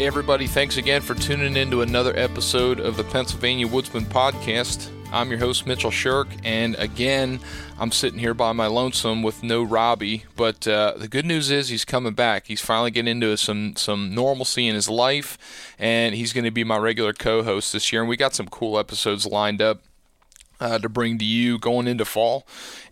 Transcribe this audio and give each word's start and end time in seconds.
Hey, 0.00 0.06
everybody, 0.06 0.46
thanks 0.46 0.78
again 0.78 1.02
for 1.02 1.14
tuning 1.14 1.58
in 1.58 1.70
to 1.72 1.82
another 1.82 2.16
episode 2.16 2.80
of 2.80 2.96
the 2.96 3.04
Pennsylvania 3.04 3.66
Woodsman 3.66 4.06
Podcast. 4.06 4.88
I'm 5.12 5.28
your 5.28 5.38
host, 5.38 5.66
Mitchell 5.66 5.90
Shirk, 5.90 6.28
and 6.42 6.74
again, 6.76 7.38
I'm 7.78 7.92
sitting 7.92 8.18
here 8.18 8.32
by 8.32 8.52
my 8.52 8.66
lonesome 8.66 9.22
with 9.22 9.42
no 9.42 9.62
Robbie. 9.62 10.24
But 10.36 10.66
uh, 10.66 10.94
the 10.96 11.06
good 11.06 11.26
news 11.26 11.50
is 11.50 11.68
he's 11.68 11.84
coming 11.84 12.14
back. 12.14 12.46
He's 12.46 12.62
finally 12.62 12.90
getting 12.90 13.10
into 13.10 13.36
some, 13.36 13.76
some 13.76 14.14
normalcy 14.14 14.66
in 14.66 14.74
his 14.74 14.88
life, 14.88 15.36
and 15.78 16.14
he's 16.14 16.32
going 16.32 16.46
to 16.46 16.50
be 16.50 16.64
my 16.64 16.78
regular 16.78 17.12
co 17.12 17.42
host 17.42 17.74
this 17.74 17.92
year. 17.92 18.00
And 18.00 18.08
we 18.08 18.16
got 18.16 18.34
some 18.34 18.48
cool 18.48 18.78
episodes 18.78 19.26
lined 19.26 19.60
up 19.60 19.82
uh, 20.60 20.78
to 20.78 20.88
bring 20.88 21.18
to 21.18 21.24
you 21.24 21.58
going 21.58 21.86
into 21.86 22.04
fall. 22.04 22.46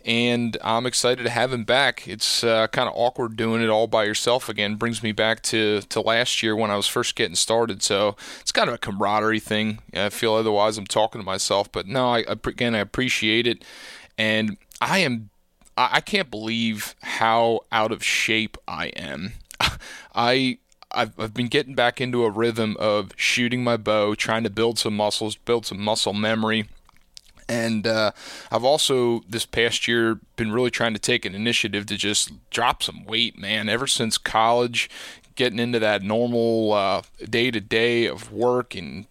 And 0.04 0.56
I'm 0.62 0.86
excited 0.86 1.22
to 1.24 1.30
have 1.30 1.52
him 1.52 1.64
back. 1.64 2.08
It's 2.08 2.42
uh, 2.42 2.66
kind 2.68 2.88
of 2.88 2.94
awkward 2.96 3.36
doing 3.36 3.62
it 3.62 3.68
all 3.68 3.86
by 3.86 4.04
yourself 4.04 4.48
again. 4.48 4.76
Brings 4.76 5.02
me 5.02 5.12
back 5.12 5.42
to, 5.44 5.82
to 5.82 6.00
last 6.00 6.42
year 6.42 6.56
when 6.56 6.70
I 6.70 6.76
was 6.76 6.86
first 6.86 7.14
getting 7.14 7.34
started. 7.34 7.82
So 7.82 8.16
it's 8.40 8.52
kind 8.52 8.68
of 8.68 8.74
a 8.74 8.78
camaraderie 8.78 9.40
thing. 9.40 9.80
I 9.92 10.08
feel 10.08 10.34
otherwise 10.34 10.78
I'm 10.78 10.86
talking 10.86 11.20
to 11.20 11.24
myself. 11.24 11.70
But 11.70 11.86
no, 11.86 12.14
I, 12.14 12.24
again, 12.28 12.74
I 12.74 12.78
appreciate 12.78 13.46
it. 13.46 13.64
And 14.16 14.56
I 14.80 14.98
am, 15.00 15.28
I 15.76 16.00
can't 16.00 16.30
believe 16.30 16.94
how 17.02 17.60
out 17.70 17.92
of 17.92 18.02
shape 18.02 18.56
I 18.66 18.86
am. 18.88 19.34
I 20.14 20.58
I've, 20.90 21.20
I've 21.20 21.34
been 21.34 21.48
getting 21.48 21.74
back 21.74 22.00
into 22.00 22.24
a 22.24 22.30
rhythm 22.30 22.74
of 22.80 23.12
shooting 23.14 23.62
my 23.62 23.76
bow, 23.76 24.14
trying 24.14 24.42
to 24.44 24.50
build 24.50 24.78
some 24.78 24.96
muscles, 24.96 25.36
build 25.36 25.66
some 25.66 25.78
muscle 25.78 26.14
memory 26.14 26.66
and 27.48 27.86
uh, 27.86 28.12
I've 28.50 28.64
also 28.64 29.22
this 29.28 29.46
past 29.46 29.88
year 29.88 30.20
been 30.36 30.52
really 30.52 30.70
trying 30.70 30.92
to 30.92 30.98
take 30.98 31.24
an 31.24 31.34
initiative 31.34 31.86
to 31.86 31.96
just 31.96 32.32
drop 32.50 32.82
some 32.82 33.04
weight, 33.04 33.38
man. 33.38 33.68
Ever 33.68 33.86
since 33.86 34.18
college, 34.18 34.90
getting 35.34 35.58
into 35.58 35.78
that 35.78 36.02
normal 36.02 37.02
day 37.28 37.50
to 37.50 37.60
day 37.60 38.06
of 38.06 38.32
work 38.32 38.74
and 38.74 39.06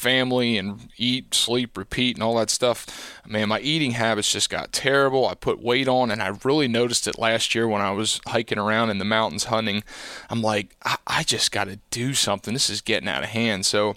family 0.00 0.56
and 0.56 0.88
eat, 0.96 1.34
sleep, 1.34 1.76
repeat, 1.76 2.16
and 2.16 2.22
all 2.22 2.36
that 2.36 2.48
stuff. 2.48 3.20
Man, 3.26 3.50
my 3.50 3.60
eating 3.60 3.92
habits 3.92 4.32
just 4.32 4.48
got 4.48 4.72
terrible. 4.72 5.28
I 5.28 5.34
put 5.34 5.62
weight 5.62 5.88
on, 5.88 6.10
and 6.10 6.22
I 6.22 6.32
really 6.42 6.68
noticed 6.68 7.06
it 7.06 7.18
last 7.18 7.54
year 7.54 7.68
when 7.68 7.82
I 7.82 7.90
was 7.90 8.20
hiking 8.26 8.58
around 8.58 8.90
in 8.90 8.98
the 8.98 9.04
mountains 9.04 9.44
hunting. 9.44 9.84
I'm 10.30 10.40
like, 10.40 10.74
I, 10.84 10.96
I 11.06 11.22
just 11.22 11.52
got 11.52 11.64
to 11.64 11.78
do 11.90 12.14
something. 12.14 12.54
This 12.54 12.70
is 12.70 12.80
getting 12.80 13.08
out 13.08 13.22
of 13.22 13.28
hand. 13.28 13.66
So 13.66 13.96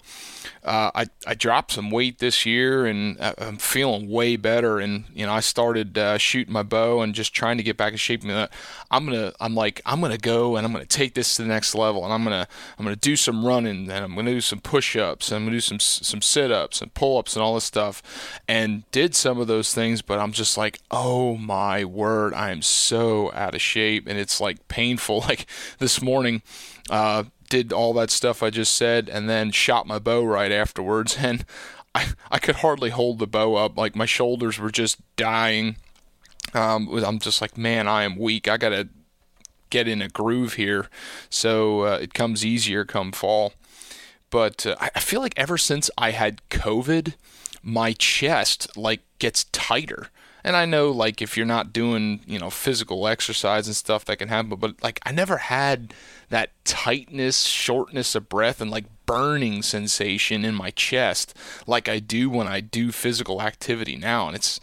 uh, 0.64 0.90
I 0.94 1.06
I 1.26 1.34
dropped 1.34 1.72
some 1.72 1.90
weight 1.90 2.20
this 2.20 2.46
year, 2.46 2.86
and 2.86 3.20
uh, 3.20 3.34
I'm 3.36 3.58
feeling 3.58 4.08
way 4.08 4.36
better. 4.36 4.78
And 4.78 5.04
you 5.12 5.26
know, 5.26 5.32
I 5.32 5.40
started 5.40 5.98
uh, 5.98 6.16
shooting 6.16 6.52
my 6.52 6.62
bow 6.62 7.02
and 7.02 7.14
just 7.14 7.34
trying 7.34 7.58
to 7.58 7.62
get 7.62 7.76
back 7.76 7.92
in 7.92 7.98
shape. 7.98 8.22
And 8.24 8.48
I'm 8.90 9.04
gonna 9.04 9.32
I'm 9.40 9.54
like 9.54 9.82
I'm 9.84 10.00
gonna 10.00 10.16
go 10.16 10.56
and 10.56 10.66
I'm 10.66 10.72
gonna 10.72 10.86
take 10.86 11.14
this 11.14 11.36
to 11.36 11.42
the 11.42 11.48
next 11.48 11.74
level, 11.74 12.02
and 12.04 12.14
I'm 12.14 12.24
gonna 12.24 12.48
I'm 12.78 12.84
gonna 12.84 12.96
do 12.96 13.14
some 13.14 13.44
running, 13.44 13.90
and 13.90 14.04
I'm 14.04 14.14
gonna 14.14 14.30
do 14.30 14.40
some 14.40 14.60
push-ups, 14.60 15.30
and 15.30 15.36
I'm 15.36 15.44
gonna 15.44 15.56
do 15.56 15.60
some 15.60 15.80
some 15.80 16.22
sit-ups 16.22 16.80
and 16.80 16.94
pull-ups 16.94 17.36
and 17.36 17.42
all 17.42 17.54
this 17.54 17.64
stuff, 17.64 18.02
and 18.48 18.90
did 18.90 19.14
some 19.14 19.38
of 19.38 19.46
those 19.46 19.74
things. 19.74 20.00
But 20.00 20.18
I'm 20.18 20.32
just 20.32 20.56
like, 20.56 20.80
oh 20.90 21.36
my 21.36 21.84
word, 21.84 22.32
I 22.32 22.50
am 22.50 22.62
so 22.62 23.30
out 23.34 23.54
of 23.54 23.60
shape, 23.60 24.06
and 24.06 24.18
it's 24.18 24.40
like 24.40 24.66
painful. 24.68 25.24
Like 25.34 25.46
this 25.78 26.02
morning. 26.02 26.42
Uh, 26.90 27.24
did 27.48 27.72
all 27.72 27.92
that 27.94 28.10
stuff 28.10 28.42
I 28.42 28.50
just 28.50 28.74
said 28.74 29.08
and 29.08 29.28
then 29.28 29.50
shot 29.50 29.86
my 29.86 29.98
bow 29.98 30.24
right 30.24 30.52
afterwards. 30.52 31.18
And 31.24 31.44
I, 31.96 32.08
I 32.30 32.38
could 32.38 32.56
hardly 32.56 32.90
hold 32.90 33.20
the 33.20 33.26
bow 33.26 33.54
up. 33.54 33.78
Like 33.78 33.94
my 33.94 34.06
shoulders 34.06 34.58
were 34.58 34.70
just 34.70 34.98
dying. 35.16 35.76
Um, 36.52 36.88
I'm 37.04 37.20
just 37.20 37.40
like 37.40 37.56
man 37.56 37.86
I 37.86 38.02
am 38.02 38.16
weak. 38.16 38.48
I 38.48 38.56
gotta 38.56 38.88
get 39.70 39.86
in 39.88 40.02
a 40.02 40.08
groove 40.08 40.54
here. 40.54 40.88
So 41.30 41.82
uh, 41.82 41.98
it 42.02 42.12
comes 42.12 42.44
easier 42.44 42.84
come 42.84 43.12
fall. 43.12 43.54
But 44.30 44.66
uh, 44.66 44.76
I 44.80 44.98
feel 44.98 45.20
like 45.20 45.34
ever 45.36 45.56
since 45.56 45.88
I 45.96 46.10
had 46.10 46.40
COVID 46.50 47.14
my 47.62 47.92
chest 47.94 48.76
like 48.76 49.00
gets 49.18 49.44
tighter 49.44 50.08
and 50.44 50.56
I 50.56 50.66
know 50.66 50.90
like 50.90 51.22
if 51.22 51.36
you're 51.36 51.46
not 51.46 51.72
doing 51.72 52.20
you 52.26 52.38
know 52.38 52.50
physical 52.50 53.08
exercise 53.08 53.66
and 53.66 53.74
stuff 53.74 54.04
that 54.04 54.18
can 54.18 54.28
happen 54.28 54.56
but 54.56 54.82
like 54.82 55.00
I 55.04 55.12
never 55.12 55.38
had 55.38 55.94
that 56.28 56.50
tightness, 56.64 57.44
shortness 57.44 58.14
of 58.14 58.28
breath, 58.28 58.60
and 58.60 58.70
like 58.70 58.86
burning 59.06 59.62
sensation 59.62 60.44
in 60.44 60.54
my 60.54 60.70
chest, 60.70 61.34
like 61.66 61.88
I 61.88 61.98
do 61.98 62.30
when 62.30 62.48
I 62.48 62.60
do 62.60 62.90
physical 62.92 63.42
activity 63.42 63.96
now, 63.96 64.26
and 64.26 64.36
it's 64.36 64.60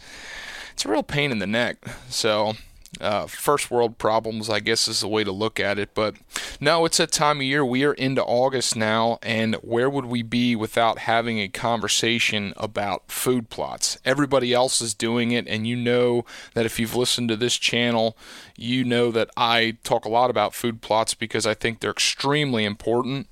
it's 0.72 0.84
a 0.84 0.88
real 0.88 1.02
pain 1.02 1.30
in 1.30 1.38
the 1.38 1.46
neck. 1.46 1.76
So 2.08 2.54
uh, 3.00 3.26
first 3.26 3.70
world 3.70 3.96
problems, 3.98 4.50
I 4.50 4.60
guess, 4.60 4.86
is 4.86 5.00
the 5.00 5.08
way 5.08 5.24
to 5.24 5.32
look 5.32 5.58
at 5.58 5.78
it. 5.78 5.90
But 5.94 6.16
no, 6.60 6.84
it's 6.84 6.98
that 6.98 7.10
time 7.10 7.38
of 7.38 7.44
year. 7.44 7.64
We 7.64 7.84
are 7.84 7.94
into 7.94 8.22
August 8.22 8.76
now, 8.76 9.18
and 9.22 9.54
where 9.56 9.88
would 9.88 10.04
we 10.04 10.22
be 10.22 10.54
without 10.54 10.98
having 10.98 11.38
a 11.38 11.48
conversation 11.48 12.52
about 12.56 13.10
food 13.10 13.48
plots? 13.48 13.98
Everybody 14.04 14.52
else 14.52 14.80
is 14.80 14.94
doing 14.94 15.32
it, 15.32 15.48
and 15.48 15.66
you 15.66 15.76
know 15.76 16.24
that 16.54 16.66
if 16.66 16.78
you've 16.78 16.94
listened 16.94 17.28
to 17.30 17.36
this 17.36 17.56
channel, 17.56 18.16
you 18.56 18.84
know 18.84 19.10
that 19.10 19.30
I 19.36 19.78
talk 19.84 20.04
a 20.04 20.10
lot 20.10 20.30
about 20.30 20.54
food 20.54 20.82
plots 20.82 21.14
because 21.14 21.46
I 21.46 21.54
think 21.54 21.80
they're 21.80 21.90
extremely 21.90 22.64
important. 22.64 23.26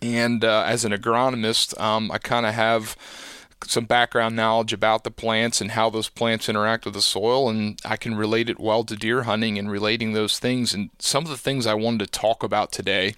And 0.00 0.44
uh, 0.44 0.64
as 0.66 0.84
an 0.84 0.92
agronomist, 0.92 1.78
um, 1.80 2.10
I 2.12 2.18
kind 2.18 2.46
of 2.46 2.54
have 2.54 2.96
some 3.70 3.84
background 3.84 4.36
knowledge 4.36 4.72
about 4.72 5.04
the 5.04 5.10
plants 5.10 5.60
and 5.60 5.72
how 5.72 5.90
those 5.90 6.08
plants 6.08 6.48
interact 6.48 6.84
with 6.84 6.94
the 6.94 7.02
soil, 7.02 7.48
and 7.48 7.80
I 7.84 7.96
can 7.96 8.14
relate 8.14 8.48
it 8.48 8.60
well 8.60 8.84
to 8.84 8.96
deer 8.96 9.24
hunting 9.24 9.58
and 9.58 9.70
relating 9.70 10.12
those 10.12 10.38
things. 10.38 10.74
And 10.74 10.90
some 10.98 11.24
of 11.24 11.30
the 11.30 11.36
things 11.36 11.66
I 11.66 11.74
wanted 11.74 12.00
to 12.00 12.06
talk 12.06 12.42
about 12.42 12.72
today, 12.72 13.14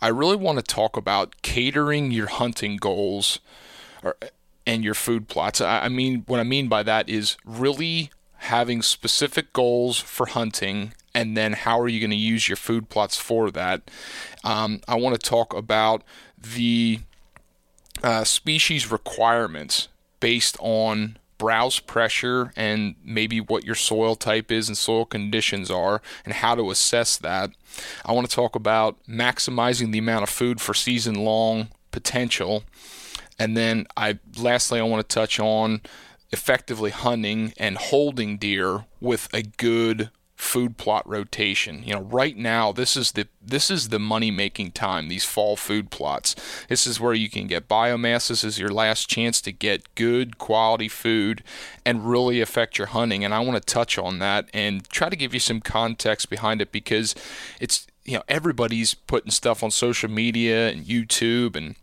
I 0.00 0.08
really 0.08 0.36
want 0.36 0.58
to 0.58 0.62
talk 0.62 0.96
about 0.96 1.42
catering 1.42 2.10
your 2.10 2.28
hunting 2.28 2.76
goals 2.76 3.40
or, 4.02 4.16
and 4.66 4.84
your 4.84 4.94
food 4.94 5.28
plots. 5.28 5.60
I, 5.60 5.80
I 5.80 5.88
mean, 5.88 6.24
what 6.26 6.40
I 6.40 6.44
mean 6.44 6.68
by 6.68 6.82
that 6.82 7.08
is 7.08 7.36
really 7.44 8.10
having 8.38 8.82
specific 8.82 9.52
goals 9.52 9.98
for 9.98 10.26
hunting 10.26 10.92
and 11.14 11.36
then 11.36 11.54
how 11.54 11.80
are 11.80 11.88
you 11.88 11.98
going 11.98 12.10
to 12.10 12.16
use 12.16 12.48
your 12.48 12.56
food 12.56 12.90
plots 12.90 13.16
for 13.16 13.50
that. 13.50 13.90
Um, 14.44 14.82
I 14.86 14.96
want 14.96 15.18
to 15.18 15.30
talk 15.30 15.54
about 15.54 16.02
the 16.38 17.00
uh, 18.02 18.24
species 18.24 18.90
requirements 18.90 19.88
based 20.20 20.56
on 20.60 21.18
browse 21.38 21.80
pressure 21.80 22.52
and 22.56 22.94
maybe 23.04 23.40
what 23.40 23.64
your 23.64 23.74
soil 23.74 24.14
type 24.14 24.50
is 24.50 24.68
and 24.68 24.78
soil 24.78 25.04
conditions 25.04 25.70
are 25.70 26.00
and 26.24 26.34
how 26.34 26.54
to 26.54 26.70
assess 26.70 27.16
that. 27.18 27.50
I 28.04 28.12
want 28.12 28.28
to 28.28 28.34
talk 28.34 28.56
about 28.56 28.96
maximizing 29.06 29.92
the 29.92 29.98
amount 29.98 30.22
of 30.22 30.30
food 30.30 30.60
for 30.60 30.74
season 30.74 31.14
long 31.14 31.68
potential. 31.90 32.64
And 33.38 33.56
then 33.56 33.86
I 33.96 34.18
lastly 34.38 34.80
I 34.80 34.84
want 34.84 35.06
to 35.06 35.14
touch 35.14 35.38
on 35.38 35.82
effectively 36.32 36.90
hunting 36.90 37.52
and 37.58 37.76
holding 37.76 38.38
deer 38.38 38.86
with 39.00 39.28
a 39.32 39.42
good 39.42 40.10
food 40.36 40.76
plot 40.76 41.08
rotation. 41.08 41.82
You 41.82 41.94
know, 41.94 42.02
right 42.02 42.36
now 42.36 42.70
this 42.70 42.96
is 42.96 43.12
the 43.12 43.26
this 43.42 43.70
is 43.70 43.88
the 43.88 43.98
money 43.98 44.30
making 44.30 44.72
time. 44.72 45.08
These 45.08 45.24
fall 45.24 45.56
food 45.56 45.90
plots. 45.90 46.36
This 46.68 46.86
is 46.86 47.00
where 47.00 47.14
you 47.14 47.30
can 47.30 47.46
get 47.46 47.68
biomass. 47.68 48.28
This 48.28 48.44
is 48.44 48.58
your 48.58 48.68
last 48.68 49.08
chance 49.08 49.40
to 49.42 49.52
get 49.52 49.94
good 49.94 50.36
quality 50.38 50.88
food 50.88 51.42
and 51.84 52.08
really 52.08 52.40
affect 52.40 52.76
your 52.76 52.88
hunting. 52.88 53.24
And 53.24 53.32
I 53.32 53.40
want 53.40 53.56
to 53.56 53.74
touch 53.74 53.98
on 53.98 54.18
that 54.18 54.48
and 54.52 54.88
try 54.90 55.08
to 55.08 55.16
give 55.16 55.32
you 55.32 55.40
some 55.40 55.60
context 55.60 56.28
behind 56.28 56.60
it 56.60 56.70
because 56.70 57.14
it's 57.58 57.86
you 58.04 58.14
know 58.14 58.22
everybody's 58.28 58.92
putting 58.92 59.30
stuff 59.30 59.62
on 59.62 59.70
social 59.70 60.10
media 60.10 60.68
and 60.68 60.84
YouTube 60.84 61.56
and 61.56 61.76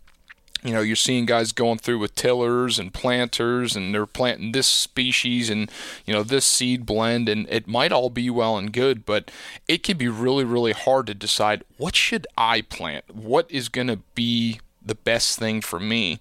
you 0.63 0.73
know, 0.73 0.81
you're 0.81 0.95
seeing 0.95 1.25
guys 1.25 1.51
going 1.51 1.77
through 1.77 1.99
with 1.99 2.15
tillers 2.15 2.79
and 2.79 2.93
planters, 2.93 3.75
and 3.75 3.93
they're 3.93 4.05
planting 4.05 4.53
this 4.53 4.67
species 4.67 5.49
and, 5.49 5.69
you 6.05 6.13
know, 6.13 6.23
this 6.23 6.45
seed 6.45 6.85
blend, 6.85 7.27
and 7.27 7.47
it 7.49 7.67
might 7.67 7.91
all 7.91 8.09
be 8.09 8.29
well 8.29 8.57
and 8.57 8.71
good, 8.71 9.05
but 9.05 9.29
it 9.67 9.83
can 9.83 9.97
be 9.97 10.07
really, 10.07 10.45
really 10.45 10.71
hard 10.71 11.07
to 11.07 11.13
decide 11.13 11.63
what 11.77 11.95
should 11.95 12.25
I 12.37 12.61
plant? 12.61 13.13
What 13.13 13.49
is 13.51 13.67
going 13.67 13.87
to 13.87 13.99
be 14.15 14.61
the 14.85 14.95
best 14.95 15.37
thing 15.37 15.61
for 15.61 15.79
me? 15.79 16.19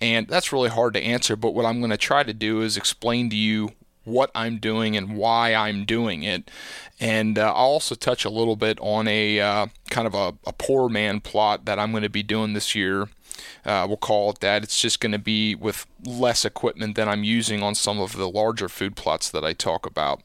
And 0.00 0.28
that's 0.28 0.52
really 0.52 0.70
hard 0.70 0.94
to 0.94 1.02
answer, 1.02 1.34
but 1.34 1.54
what 1.54 1.64
I'm 1.64 1.80
going 1.80 1.90
to 1.90 1.96
try 1.96 2.22
to 2.22 2.34
do 2.34 2.60
is 2.60 2.76
explain 2.76 3.30
to 3.30 3.36
you 3.36 3.70
what 4.08 4.30
I'm 4.34 4.58
doing 4.58 4.96
and 4.96 5.16
why 5.16 5.54
I'm 5.54 5.84
doing 5.84 6.22
it. 6.22 6.50
And 6.98 7.38
uh, 7.38 7.48
I'll 7.48 7.66
also 7.66 7.94
touch 7.94 8.24
a 8.24 8.30
little 8.30 8.56
bit 8.56 8.78
on 8.80 9.06
a 9.06 9.40
uh, 9.40 9.66
kind 9.90 10.06
of 10.06 10.14
a, 10.14 10.34
a, 10.46 10.52
poor 10.52 10.88
man 10.88 11.20
plot 11.20 11.66
that 11.66 11.78
I'm 11.78 11.90
going 11.92 12.02
to 12.02 12.08
be 12.08 12.22
doing 12.22 12.54
this 12.54 12.74
year. 12.74 13.08
Uh, 13.64 13.84
we'll 13.86 13.96
call 13.96 14.30
it 14.30 14.40
that. 14.40 14.62
It's 14.62 14.80
just 14.80 15.00
going 15.00 15.12
to 15.12 15.18
be 15.18 15.54
with 15.54 15.86
less 16.04 16.44
equipment 16.44 16.96
than 16.96 17.08
I'm 17.08 17.24
using 17.24 17.62
on 17.62 17.74
some 17.74 18.00
of 18.00 18.16
the 18.16 18.28
larger 18.28 18.68
food 18.68 18.96
plots 18.96 19.30
that 19.30 19.44
I 19.44 19.52
talk 19.52 19.86
about. 19.86 20.22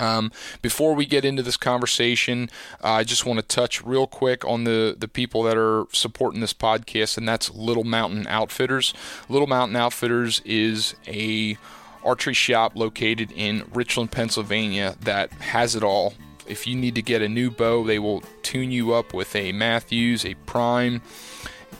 Um, 0.00 0.32
before 0.62 0.94
we 0.94 1.04
get 1.04 1.24
into 1.24 1.42
this 1.42 1.58
conversation, 1.58 2.48
uh, 2.82 2.92
I 2.92 3.04
just 3.04 3.26
want 3.26 3.38
to 3.38 3.46
touch 3.46 3.84
real 3.84 4.06
quick 4.06 4.44
on 4.46 4.64
the, 4.64 4.96
the 4.98 5.08
people 5.08 5.42
that 5.42 5.58
are 5.58 5.84
supporting 5.92 6.40
this 6.40 6.54
podcast, 6.54 7.18
and 7.18 7.28
that's 7.28 7.50
Little 7.50 7.84
Mountain 7.84 8.26
Outfitters. 8.26 8.94
Little 9.28 9.46
Mountain 9.46 9.76
Outfitters 9.76 10.40
is 10.44 10.94
a 11.06 11.58
archery 12.02 12.34
shop 12.34 12.72
located 12.74 13.30
in 13.32 13.64
Richland, 13.74 14.10
Pennsylvania 14.10 14.96
that 15.02 15.30
has 15.32 15.76
it 15.76 15.84
all. 15.84 16.14
If 16.46 16.66
you 16.66 16.74
need 16.74 16.94
to 16.94 17.02
get 17.02 17.22
a 17.22 17.28
new 17.28 17.50
bow, 17.50 17.84
they 17.84 17.98
will 17.98 18.22
tune 18.42 18.72
you 18.72 18.92
up 18.92 19.12
with 19.12 19.36
a 19.36 19.52
Mathews, 19.52 20.24
a 20.24 20.34
Prime, 20.46 21.02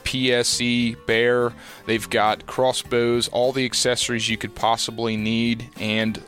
PSE, 0.03 1.05
Bear. 1.05 1.53
They've 1.85 2.09
got 2.09 2.45
crossbows, 2.45 3.27
all 3.29 3.51
the 3.51 3.65
accessories 3.65 4.29
you 4.29 4.37
could 4.37 4.55
possibly 4.55 5.17
need, 5.17 5.69
and 5.79 6.21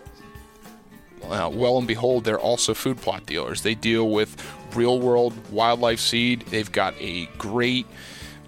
uh, 1.24 1.50
well 1.51 1.77
and 1.77 1.88
behold, 1.88 2.24
they're 2.24 2.39
also 2.39 2.74
food 2.74 2.98
plot 2.98 3.25
dealers. 3.25 3.62
They 3.62 3.75
deal 3.75 4.10
with 4.10 4.36
real 4.75 5.00
world 5.00 5.33
wildlife 5.51 6.00
seed. 6.00 6.42
They've 6.50 6.71
got 6.71 6.94
a 7.00 7.27
great 7.38 7.86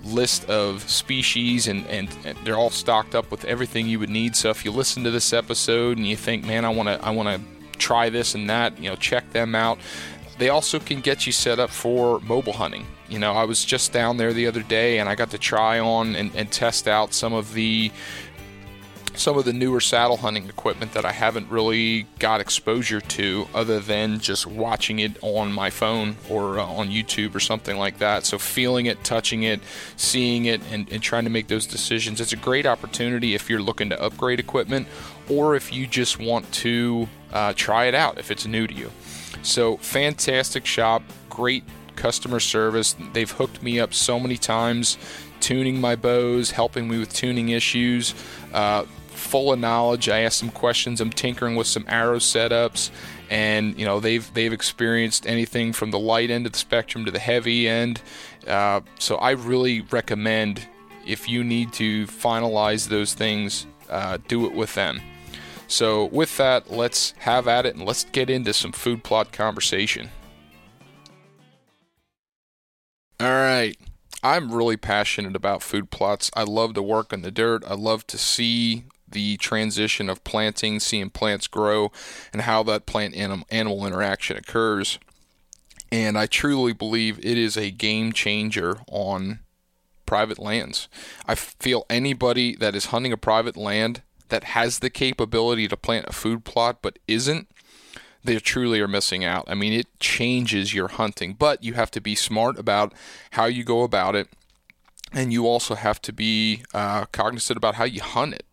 list 0.03 0.47
of 0.49 0.87
species 0.89 1.67
and, 1.67 1.85
and, 1.87 2.15
and, 2.25 2.37
they're 2.43 2.57
all 2.57 2.69
stocked 2.69 3.15
up 3.15 3.31
with 3.31 3.43
everything 3.45 3.87
you 3.87 3.97
would 3.97 4.09
need. 4.09 4.35
So 4.35 4.51
if 4.51 4.63
you 4.63 4.71
listen 4.71 5.03
to 5.03 5.09
this 5.09 5.33
episode 5.33 5.97
and 5.97 6.05
you 6.05 6.15
think, 6.15 6.45
man, 6.45 6.63
I 6.63 6.69
want 6.69 6.89
to 6.89 7.03
I 7.03 7.09
want 7.09 7.29
to 7.29 7.77
try 7.79 8.09
this 8.09 8.35
and 8.35 8.49
that, 8.49 8.77
you 8.79 8.89
know, 8.89 8.95
check 8.95 9.31
them 9.31 9.55
out. 9.55 9.79
They 10.37 10.49
also 10.49 10.79
can 10.79 11.01
get 11.01 11.25
you 11.25 11.31
set 11.31 11.59
up 11.59 11.69
for 11.69 12.19
mobile 12.19 12.53
hunting. 12.53 12.85
You 13.07 13.19
know, 13.19 13.33
I 13.33 13.43
was 13.43 13.63
just 13.63 13.93
down 13.93 14.17
there 14.17 14.33
the 14.33 14.47
other 14.47 14.63
day 14.63 14.99
and 14.99 15.07
I 15.07 15.15
got 15.15 15.31
to 15.31 15.37
try 15.37 15.79
on 15.79 16.15
and, 16.15 16.33
and 16.35 16.51
test 16.51 16.87
out 16.87 17.13
some 17.13 17.33
of 17.33 17.53
the 17.53 17.91
some 19.17 19.37
of 19.37 19.45
the 19.45 19.53
newer 19.53 19.79
saddle 19.79 20.17
hunting 20.17 20.47
equipment 20.47 20.93
that 20.93 21.05
I 21.05 21.11
haven't 21.11 21.49
really 21.49 22.05
got 22.19 22.41
exposure 22.41 23.01
to 23.01 23.47
other 23.53 23.79
than 23.79 24.19
just 24.19 24.45
watching 24.45 24.99
it 24.99 25.17
on 25.21 25.51
my 25.51 25.69
phone 25.69 26.17
or 26.29 26.59
uh, 26.59 26.65
on 26.65 26.89
YouTube 26.89 27.35
or 27.35 27.39
something 27.39 27.77
like 27.77 27.99
that. 27.99 28.25
So, 28.25 28.37
feeling 28.37 28.85
it, 28.85 29.03
touching 29.03 29.43
it, 29.43 29.61
seeing 29.95 30.45
it, 30.45 30.61
and, 30.71 30.91
and 30.91 31.01
trying 31.01 31.23
to 31.23 31.29
make 31.29 31.47
those 31.47 31.65
decisions. 31.65 32.21
It's 32.21 32.33
a 32.33 32.37
great 32.37 32.65
opportunity 32.65 33.35
if 33.35 33.49
you're 33.49 33.61
looking 33.61 33.89
to 33.89 34.01
upgrade 34.01 34.39
equipment 34.39 34.87
or 35.29 35.55
if 35.55 35.73
you 35.73 35.87
just 35.87 36.19
want 36.19 36.51
to 36.51 37.07
uh, 37.33 37.53
try 37.55 37.85
it 37.85 37.95
out 37.95 38.17
if 38.17 38.31
it's 38.31 38.45
new 38.45 38.67
to 38.67 38.73
you. 38.73 38.91
So, 39.41 39.77
fantastic 39.77 40.65
shop, 40.65 41.03
great 41.29 41.63
customer 41.95 42.39
service. 42.39 42.95
They've 43.13 43.29
hooked 43.29 43.63
me 43.63 43.79
up 43.79 43.93
so 43.93 44.19
many 44.19 44.37
times 44.37 44.97
tuning 45.39 45.79
my 45.79 45.95
bows, 45.95 46.51
helping 46.51 46.87
me 46.87 46.97
with 46.97 47.13
tuning 47.13 47.49
issues. 47.49 48.13
Uh, 48.53 48.85
full 49.07 49.51
of 49.51 49.59
knowledge. 49.59 50.09
I 50.09 50.21
asked 50.21 50.37
some 50.37 50.49
questions. 50.49 51.01
I'm 51.01 51.09
tinkering 51.09 51.55
with 51.55 51.67
some 51.67 51.85
arrow 51.87 52.19
setups, 52.19 52.91
and 53.29 53.77
you 53.79 53.85
know 53.85 53.99
they've 53.99 54.31
they've 54.33 54.53
experienced 54.53 55.25
anything 55.25 55.73
from 55.73 55.91
the 55.91 55.99
light 55.99 56.29
end 56.29 56.45
of 56.45 56.51
the 56.51 56.57
spectrum 56.57 57.05
to 57.05 57.11
the 57.11 57.19
heavy 57.19 57.67
end. 57.67 58.01
Uh, 58.47 58.81
so 58.99 59.15
I 59.15 59.31
really 59.31 59.81
recommend 59.81 60.67
if 61.05 61.29
you 61.29 61.43
need 61.43 61.73
to 61.73 62.07
finalize 62.07 62.87
those 62.87 63.13
things, 63.13 63.65
uh, 63.89 64.17
do 64.27 64.45
it 64.45 64.53
with 64.53 64.73
them. 64.75 65.01
So 65.67 66.05
with 66.05 66.37
that, 66.37 66.71
let's 66.71 67.11
have 67.19 67.47
at 67.47 67.65
it 67.65 67.75
and 67.75 67.85
let's 67.85 68.03
get 68.05 68.29
into 68.29 68.53
some 68.53 68.71
food 68.71 69.03
plot 69.03 69.31
conversation. 69.31 70.09
All 73.19 73.27
right. 73.27 73.77
I'm 74.21 74.51
really 74.51 74.75
passionate 74.75 75.35
about 75.35 75.63
food 75.63 75.91
plots. 75.91 76.31
I 76.35 76.43
love 76.43 76.73
to 76.73 76.81
work 76.81 77.13
in 77.13 77.21
the 77.21 77.31
dirt. 77.31 77.63
I 77.65 77.75
love 77.75 78.05
to 78.07 78.17
see 78.17 78.85
the 79.07 79.37
transition 79.37 80.09
of 80.09 80.23
planting, 80.23 80.79
seeing 80.79 81.11
plants 81.11 81.47
grow, 81.47 81.91
and 82.33 82.41
how 82.41 82.63
that 82.63 82.85
plant 82.85 83.15
animal 83.15 83.85
interaction 83.85 84.35
occurs. 84.35 84.99
And 85.91 86.17
I 86.17 86.25
truly 86.25 86.73
believe 86.73 87.19
it 87.19 87.37
is 87.37 87.55
a 87.55 87.71
game 87.71 88.11
changer 88.11 88.79
on 88.89 89.39
private 90.05 90.39
lands. 90.39 90.89
I 91.25 91.35
feel 91.35 91.85
anybody 91.89 92.55
that 92.55 92.75
is 92.75 92.87
hunting 92.87 93.13
a 93.13 93.17
private 93.17 93.55
land 93.55 94.01
that 94.29 94.43
has 94.43 94.79
the 94.79 94.89
capability 94.89 95.67
to 95.67 95.77
plant 95.77 96.07
a 96.09 96.13
food 96.13 96.43
plot 96.43 96.79
but 96.81 96.99
isn't, 97.07 97.47
they 98.25 98.39
truly 98.39 98.79
are 98.79 98.87
missing 98.87 99.23
out. 99.23 99.45
I 99.47 99.53
mean, 99.53 99.73
it 99.73 99.87
changes 99.99 100.73
your 100.73 100.87
hunting, 100.87 101.33
but 101.33 101.63
you 101.63 101.73
have 101.73 101.91
to 101.91 102.01
be 102.01 102.15
smart 102.15 102.57
about 102.57 102.93
how 103.31 103.45
you 103.45 103.63
go 103.63 103.83
about 103.83 104.15
it. 104.15 104.27
And 105.13 105.31
you 105.31 105.47
also 105.47 105.75
have 105.75 106.01
to 106.03 106.13
be 106.13 106.63
uh, 106.73 107.05
cognizant 107.05 107.57
about 107.57 107.75
how 107.75 107.85
you 107.85 108.01
hunt 108.01 108.33
it. 108.33 108.45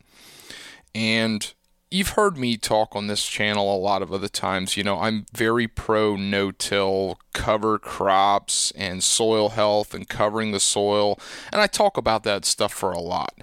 And 0.94 1.52
you've 1.90 2.10
heard 2.10 2.36
me 2.36 2.56
talk 2.56 2.96
on 2.96 3.06
this 3.06 3.26
channel 3.26 3.74
a 3.74 3.76
lot 3.76 4.02
of 4.02 4.12
other 4.12 4.28
times. 4.28 4.76
You 4.76 4.84
know, 4.84 4.98
I'm 4.98 5.26
very 5.34 5.69
pro 5.69 6.16
no 6.16 6.50
till, 6.50 7.18
cover 7.32 7.78
crops, 7.78 8.72
and 8.72 9.02
soil 9.02 9.50
health 9.50 9.94
and 9.94 10.08
covering 10.08 10.52
the 10.52 10.60
soil. 10.60 11.18
And 11.52 11.60
I 11.60 11.66
talk 11.66 11.96
about 11.96 12.25
that 12.25 12.44
stuff 12.44 12.72
for 12.72 12.92
a 12.92 13.00
lot, 13.00 13.34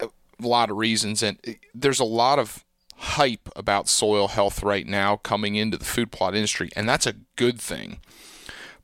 a 0.00 0.08
lot 0.40 0.70
of 0.70 0.76
reasons. 0.76 1.22
And 1.22 1.38
there's 1.74 2.00
a 2.00 2.04
lot 2.04 2.38
of 2.38 2.64
hype 2.98 3.48
about 3.54 3.88
soil 3.88 4.28
health 4.28 4.62
right 4.62 4.86
now 4.86 5.16
coming 5.16 5.54
into 5.54 5.76
the 5.76 5.84
food 5.84 6.10
plot 6.10 6.34
industry, 6.34 6.70
and 6.74 6.88
that's 6.88 7.06
a 7.06 7.14
good 7.36 7.60
thing. 7.60 8.00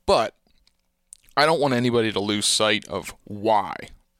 But 0.05 0.35
I 1.35 1.45
don't 1.45 1.59
want 1.59 1.73
anybody 1.73 2.11
to 2.11 2.19
lose 2.19 2.45
sight 2.45 2.87
of 2.87 3.13
why 3.25 3.75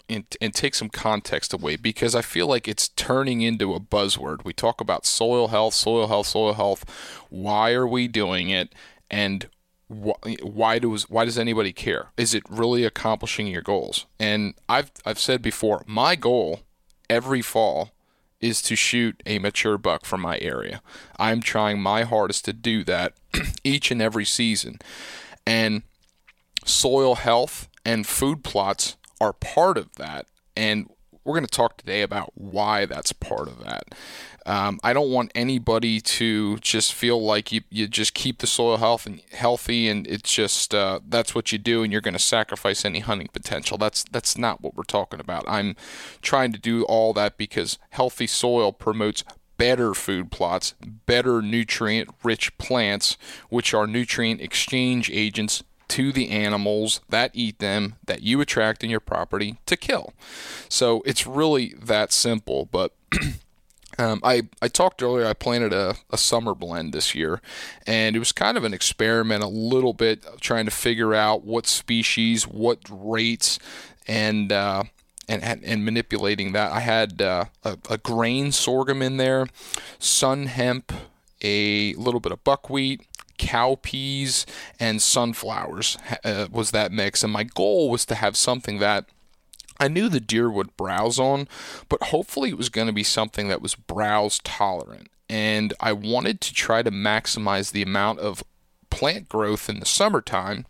and, 0.09 0.25
and 0.41 0.53
take 0.53 0.75
some 0.75 0.89
context 0.89 1.53
away 1.53 1.77
because 1.77 2.13
I 2.13 2.21
feel 2.21 2.47
like 2.47 2.67
it's 2.67 2.89
turning 2.89 3.41
into 3.41 3.73
a 3.73 3.79
buzzword. 3.79 4.43
We 4.43 4.53
talk 4.53 4.81
about 4.81 5.05
soil 5.05 5.47
health, 5.47 5.73
soil 5.73 6.07
health, 6.07 6.27
soil 6.27 6.53
health. 6.53 6.85
Why 7.29 7.71
are 7.71 7.87
we 7.87 8.07
doing 8.07 8.49
it? 8.49 8.73
And 9.09 9.47
wh- 9.89 10.43
why 10.43 10.79
does 10.79 11.09
why 11.09 11.25
does 11.25 11.37
anybody 11.37 11.71
care? 11.71 12.11
Is 12.17 12.33
it 12.33 12.43
really 12.49 12.83
accomplishing 12.83 13.47
your 13.47 13.61
goals? 13.61 14.05
And 14.19 14.55
I've 14.67 14.91
I've 15.05 15.19
said 15.19 15.41
before, 15.41 15.83
my 15.87 16.15
goal 16.15 16.61
every 17.09 17.41
fall 17.41 17.91
is 18.41 18.61
to 18.63 18.75
shoot 18.75 19.21
a 19.25 19.39
mature 19.39 19.77
buck 19.77 20.05
from 20.05 20.21
my 20.21 20.37
area. 20.39 20.81
I'm 21.17 21.41
trying 21.41 21.81
my 21.81 22.03
hardest 22.03 22.45
to 22.45 22.53
do 22.53 22.83
that 22.83 23.13
each 23.63 23.91
and 23.91 24.01
every 24.01 24.25
season. 24.25 24.79
And 25.47 25.83
soil 26.65 27.15
health 27.15 27.67
and 27.85 28.05
food 28.05 28.43
plots 28.43 28.97
are 29.21 29.33
part 29.33 29.77
of 29.77 29.95
that. 29.95 30.27
And 30.55 30.89
we're 31.25 31.33
going 31.33 31.45
to 31.45 31.51
talk 31.51 31.77
today 31.77 32.03
about 32.03 32.31
why 32.35 32.85
that's 32.85 33.11
part 33.11 33.47
of 33.47 33.63
that. 33.63 33.95
Um, 34.45 34.79
I 34.83 34.93
don't 34.93 35.09
want 35.09 35.31
anybody 35.33 35.99
to 35.99 36.57
just 36.57 36.93
feel 36.93 37.21
like 37.21 37.51
you, 37.51 37.61
you 37.71 37.87
just 37.87 38.13
keep 38.13 38.37
the 38.37 38.47
soil 38.47 38.77
health 38.77 39.07
and 39.07 39.21
healthy 39.31 39.89
and 39.89 40.05
it's 40.05 40.31
just 40.31 40.75
uh, 40.75 40.99
that's 41.07 41.33
what 41.33 41.51
you 41.51 41.57
do 41.57 41.81
and 41.81 41.91
you're 41.91 41.99
going 41.99 42.13
to 42.13 42.19
sacrifice 42.19 42.85
any 42.85 42.99
hunting 42.99 43.29
potential. 43.33 43.79
That's 43.79 44.03
that's 44.03 44.37
not 44.37 44.61
what 44.61 44.75
we're 44.75 44.83
talking 44.83 45.19
about. 45.19 45.45
I'm 45.47 45.75
trying 46.21 46.51
to 46.51 46.59
do 46.59 46.83
all 46.83 47.11
that 47.13 47.37
because 47.37 47.79
healthy 47.89 48.27
soil 48.27 48.71
promotes 48.71 49.23
better 49.57 49.95
food 49.95 50.31
plots, 50.31 50.75
better 51.07 51.41
nutrient 51.41 52.09
rich 52.23 52.55
plants, 52.59 53.17
which 53.49 53.73
are 53.73 53.87
nutrient 53.87 54.41
exchange 54.41 55.09
agents 55.09 55.63
to 55.89 56.11
the 56.11 56.29
animals 56.29 57.01
that 57.09 57.31
eat 57.33 57.59
them 57.59 57.95
that 58.05 58.21
you 58.21 58.41
attract 58.41 58.83
in 58.83 58.89
your 58.89 58.99
property 58.99 59.57
to 59.65 59.77
kill. 59.77 60.13
So 60.69 61.01
it's 61.05 61.27
really 61.27 61.73
that 61.81 62.11
simple. 62.11 62.65
But 62.65 62.93
um, 63.97 64.19
I, 64.23 64.43
I 64.61 64.67
talked 64.67 65.01
earlier, 65.01 65.25
I 65.25 65.33
planted 65.33 65.73
a, 65.73 65.95
a 66.09 66.17
summer 66.17 66.53
blend 66.53 66.93
this 66.93 67.15
year, 67.15 67.41
and 67.85 68.15
it 68.15 68.19
was 68.19 68.31
kind 68.31 68.57
of 68.57 68.63
an 68.63 68.73
experiment, 68.73 69.43
a 69.43 69.47
little 69.47 69.93
bit 69.93 70.25
trying 70.41 70.65
to 70.65 70.71
figure 70.71 71.13
out 71.13 71.43
what 71.43 71.67
species, 71.67 72.47
what 72.47 72.79
rates, 72.89 73.59
and 74.07 74.51
uh, 74.51 74.83
and, 75.27 75.63
and 75.63 75.83
manipulating 75.83 76.51
that. 76.53 76.71
I 76.71 76.81
had 76.81 77.21
uh, 77.21 77.45
a, 77.63 77.77
a 77.89 77.97
grain 77.97 78.51
sorghum 78.51 79.01
in 79.01 79.17
there, 79.17 79.47
sun 79.99 80.45
hemp, 80.45 80.91
a 81.41 81.93
little 81.95 82.19
bit 82.19 82.31
of 82.31 82.43
buckwheat, 82.43 83.01
cowpeas 83.37 84.45
and 84.79 85.01
sunflowers 85.01 85.97
uh, 86.23 86.47
was 86.51 86.71
that 86.71 86.91
mix 86.91 87.23
and 87.23 87.33
my 87.33 87.43
goal 87.43 87.89
was 87.89 88.05
to 88.05 88.15
have 88.15 88.35
something 88.35 88.79
that 88.79 89.05
I 89.79 89.87
knew 89.87 90.07
the 90.09 90.19
deer 90.19 90.49
would 90.49 90.77
browse 90.77 91.19
on, 91.19 91.47
but 91.89 92.03
hopefully 92.03 92.49
it 92.49 92.57
was 92.57 92.69
going 92.69 92.87
to 92.87 92.93
be 92.93 93.03
something 93.03 93.49
that 93.49 93.61
was 93.61 93.75
browse 93.75 94.39
tolerant. 94.39 95.09
And 95.29 95.73
I 95.79 95.91
wanted 95.91 96.39
to 96.41 96.53
try 96.53 96.81
to 96.81 96.91
maximize 96.91 97.71
the 97.71 97.81
amount 97.81 98.19
of 98.19 98.43
plant 98.89 99.27
growth 99.27 99.67
in 99.67 99.79
the 99.79 99.85
summertime 99.85 100.65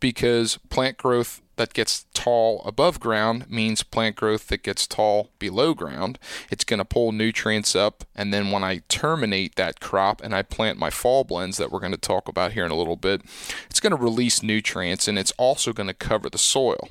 because 0.00 0.58
plant 0.68 0.98
growth 0.98 1.40
that 1.62 1.74
gets 1.74 2.06
tall 2.12 2.60
above 2.64 2.98
ground 2.98 3.48
means 3.48 3.84
plant 3.84 4.16
growth 4.16 4.48
that 4.48 4.64
gets 4.64 4.84
tall 4.84 5.30
below 5.38 5.74
ground. 5.74 6.18
It's 6.50 6.64
going 6.64 6.78
to 6.78 6.84
pull 6.84 7.12
nutrients 7.12 7.76
up, 7.76 8.02
and 8.16 8.34
then 8.34 8.50
when 8.50 8.64
I 8.64 8.82
terminate 8.88 9.54
that 9.54 9.78
crop 9.78 10.20
and 10.24 10.34
I 10.34 10.42
plant 10.42 10.76
my 10.76 10.90
fall 10.90 11.22
blends 11.22 11.58
that 11.58 11.70
we're 11.70 11.78
going 11.78 11.92
to 11.92 11.98
talk 11.98 12.26
about 12.26 12.50
here 12.54 12.64
in 12.64 12.72
a 12.72 12.76
little 12.76 12.96
bit, 12.96 13.22
it's 13.70 13.78
going 13.78 13.96
to 13.96 14.02
release 14.02 14.42
nutrients 14.42 15.06
and 15.06 15.16
it's 15.16 15.30
also 15.38 15.72
going 15.72 15.86
to 15.86 15.94
cover 15.94 16.28
the 16.28 16.36
soil. 16.36 16.88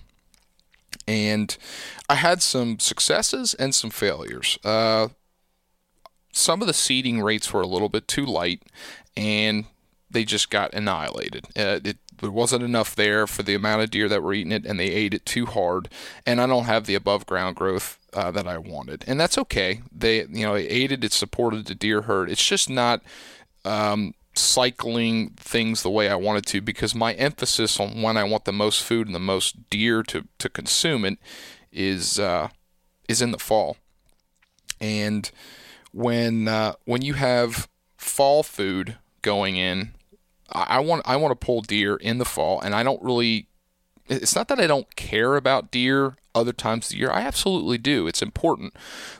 And 1.05 1.57
I 2.07 2.15
had 2.15 2.41
some 2.41 2.79
successes 2.79 3.53
and 3.55 3.75
some 3.75 3.89
failures. 3.89 4.57
Uh, 4.63 5.09
some 6.31 6.61
of 6.61 6.67
the 6.67 6.73
seeding 6.73 7.19
rates 7.19 7.51
were 7.51 7.61
a 7.61 7.67
little 7.67 7.89
bit 7.89 8.07
too 8.07 8.25
light, 8.25 8.63
and 9.17 9.65
they 10.09 10.23
just 10.23 10.49
got 10.49 10.73
annihilated. 10.73 11.47
Uh, 11.57 11.81
it, 11.83 11.97
there 12.21 12.31
wasn't 12.31 12.63
enough 12.63 12.95
there 12.95 13.27
for 13.27 13.43
the 13.43 13.55
amount 13.55 13.81
of 13.81 13.91
deer 13.91 14.07
that 14.07 14.23
were 14.23 14.33
eating 14.33 14.51
it, 14.51 14.65
and 14.65 14.79
they 14.79 14.87
ate 14.87 15.13
it 15.13 15.25
too 15.25 15.45
hard. 15.45 15.89
And 16.25 16.39
I 16.39 16.47
don't 16.47 16.65
have 16.65 16.85
the 16.85 16.95
above 16.95 17.25
ground 17.25 17.55
growth 17.55 17.99
uh, 18.13 18.31
that 18.31 18.47
I 18.47 18.57
wanted, 18.57 19.03
and 19.07 19.19
that's 19.19 19.37
okay. 19.37 19.81
They, 19.91 20.19
you 20.19 20.45
know, 20.45 20.55
it 20.55 20.67
aided, 20.69 21.03
it. 21.03 21.13
Supported 21.13 21.65
the 21.65 21.75
deer 21.75 22.03
herd. 22.03 22.29
It's 22.29 22.45
just 22.45 22.69
not 22.69 23.01
um, 23.65 24.13
cycling 24.33 25.31
things 25.31 25.83
the 25.83 25.89
way 25.89 26.09
I 26.09 26.15
wanted 26.15 26.45
to 26.47 26.61
because 26.61 26.95
my 26.95 27.13
emphasis 27.13 27.79
on 27.79 28.01
when 28.01 28.17
I 28.17 28.23
want 28.23 28.45
the 28.45 28.53
most 28.53 28.83
food 28.83 29.07
and 29.07 29.15
the 29.15 29.19
most 29.19 29.69
deer 29.69 30.03
to 30.03 30.27
to 30.39 30.49
consume 30.49 31.05
it 31.05 31.17
is 31.71 32.19
uh, 32.19 32.49
is 33.07 33.21
in 33.21 33.31
the 33.31 33.39
fall, 33.39 33.77
and 34.79 35.29
when 35.91 36.47
uh, 36.47 36.73
when 36.85 37.01
you 37.01 37.15
have 37.15 37.67
fall 37.97 38.43
food 38.43 38.97
going 39.21 39.57
in, 39.57 39.93
I, 40.53 40.79
want 40.79 41.03
I 41.05 41.15
want 41.15 41.31
to 41.39 41.45
pull 41.45 41.61
deer 41.61 41.95
in 41.95 42.17
the 42.17 42.25
fall, 42.25 42.59
and 42.61 42.75
I 42.75 42.83
don't 42.83 43.01
really. 43.01 43.47
It's 44.07 44.35
not 44.35 44.47
that 44.49 44.59
I 44.59 44.67
don't 44.67 44.95
care 44.95 45.35
about 45.35 45.71
deer 45.71 46.15
other 46.35 46.51
times 46.51 46.87
of 46.87 46.91
the 46.91 46.97
year. 46.97 47.11
I 47.11 47.21
absolutely 47.21 47.77
do. 47.77 48.07
It's 48.07 48.21
important, 48.21 48.75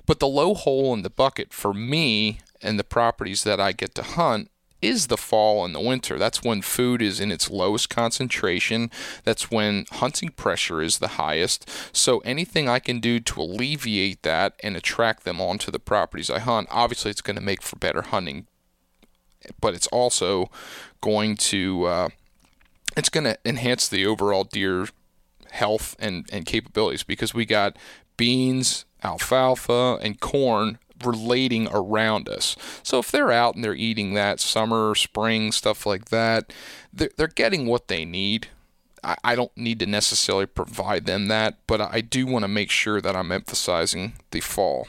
but 0.06 0.20
the 0.20 0.28
low 0.28 0.54
hole 0.54 0.94
in 0.94 1.04
the 1.04 1.10
bucket 1.10 1.54
for 1.54 1.74
me 1.74 2.40
and 2.62 2.78
the 2.78 2.84
properties 2.84 3.44
that 3.44 3.60
I 3.60 3.72
get 3.72 3.96
to 3.96 4.04
hunt 4.04 4.50
is 4.82 5.08
the 5.08 5.18
fall 5.18 5.64
and 5.64 5.76
the 5.76 5.80
winter. 5.80 6.18
That's 6.18 6.44
when 6.44 6.62
food 6.62 7.02
is 7.02 7.20
in 7.20 7.32
its 7.32 7.50
lowest 7.50 7.90
concentration. 7.90 8.90
That's 9.24 9.52
when 9.52 9.86
hunting 9.92 10.30
pressure 10.30 10.82
is 10.82 10.98
the 10.98 11.10
highest. 11.10 11.70
So 11.94 12.20
anything 12.20 12.68
I 12.68 12.80
can 12.80 13.00
do 13.00 13.20
to 13.20 13.42
alleviate 13.42 14.24
that 14.24 14.56
and 14.64 14.76
attract 14.76 15.24
them 15.24 15.40
onto 15.40 15.72
the 15.72 15.80
properties 15.80 16.30
I 16.30 16.40
hunt, 16.40 16.68
obviously 16.72 17.12
it's 17.12 17.22
going 17.22 17.36
to 17.36 17.42
make 17.42 17.62
for 17.62 17.76
better 17.78 18.02
hunting. 18.02 18.48
But 19.60 19.74
it's 19.74 19.88
also 19.88 20.50
going 21.02 21.36
to 21.38 21.86
uh, 21.86 22.10
it's 22.96 23.10
going 23.10 23.24
to 23.24 23.38
enhance 23.46 23.88
the 23.88 24.06
overall 24.06 24.44
deer 24.44 24.88
health 25.52 25.96
and, 26.00 26.28
and 26.32 26.46
capabilities 26.46 27.04
because 27.04 27.34
we 27.34 27.46
got 27.46 27.78
beans, 28.18 28.86
alfalfa, 29.04 30.00
and 30.02 30.20
corn 30.20 30.80
relating 31.04 31.68
around 31.72 32.30
us. 32.30 32.56
So 32.84 33.00
if 33.00 33.12
they're 33.12 33.32
out 33.32 33.56
and 33.56 33.64
they're 33.64 33.74
eating 33.74 34.14
that 34.14 34.40
summer, 34.40 34.96
spring, 34.96 35.52
stuff 35.52 35.86
like 35.86 36.06
that, 36.06 36.54
they're, 36.94 37.10
they're 37.18 37.28
getting 37.28 37.66
what 37.66 37.88
they 37.88 38.06
need. 38.06 38.48
I, 39.04 39.16
I 39.24 39.36
don't 39.36 39.56
need 39.58 39.80
to 39.80 39.86
necessarily 39.86 40.46
provide 40.46 41.06
them 41.06 41.28
that, 41.28 41.58
but 41.68 41.82
I 41.82 42.02
do 42.02 42.28
want 42.28 42.44
to 42.44 42.48
make 42.48 42.70
sure 42.70 43.02
that 43.02 43.16
I'm 43.16 43.32
emphasizing 43.32 44.14
the 44.32 44.42
fall. 44.42 44.88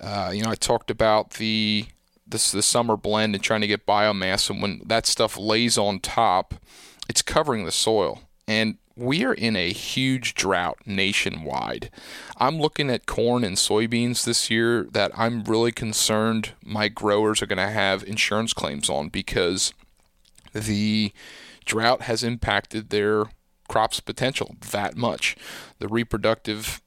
Uh, 0.00 0.30
you 0.32 0.42
know, 0.42 0.50
I 0.50 0.54
talked 0.54 0.90
about 0.90 1.32
the 1.32 1.86
this 2.26 2.52
the 2.52 2.62
summer 2.62 2.96
blend 2.96 3.34
and 3.34 3.42
trying 3.42 3.60
to 3.60 3.66
get 3.66 3.86
biomass, 3.86 4.50
and 4.50 4.60
when 4.60 4.82
that 4.86 5.06
stuff 5.06 5.36
lays 5.36 5.78
on 5.78 6.00
top, 6.00 6.54
it's 7.08 7.22
covering 7.22 7.64
the 7.64 7.72
soil. 7.72 8.22
And 8.48 8.78
we 8.96 9.24
are 9.24 9.34
in 9.34 9.56
a 9.56 9.72
huge 9.72 10.34
drought 10.34 10.78
nationwide. 10.86 11.90
I'm 12.38 12.58
looking 12.58 12.90
at 12.90 13.06
corn 13.06 13.44
and 13.44 13.56
soybeans 13.56 14.24
this 14.24 14.50
year 14.50 14.84
that 14.92 15.12
I'm 15.16 15.44
really 15.44 15.72
concerned 15.72 16.52
my 16.64 16.88
growers 16.88 17.42
are 17.42 17.46
going 17.46 17.58
to 17.58 17.68
have 17.68 18.02
insurance 18.04 18.54
claims 18.54 18.88
on 18.88 19.10
because 19.10 19.74
the 20.54 21.12
drought 21.66 22.02
has 22.02 22.24
impacted 22.24 22.88
their 22.88 23.24
crops 23.68 24.00
potential 24.00 24.56
that 24.70 24.96
much. 24.96 25.36
The 25.78 25.88
reproductive 25.88 26.80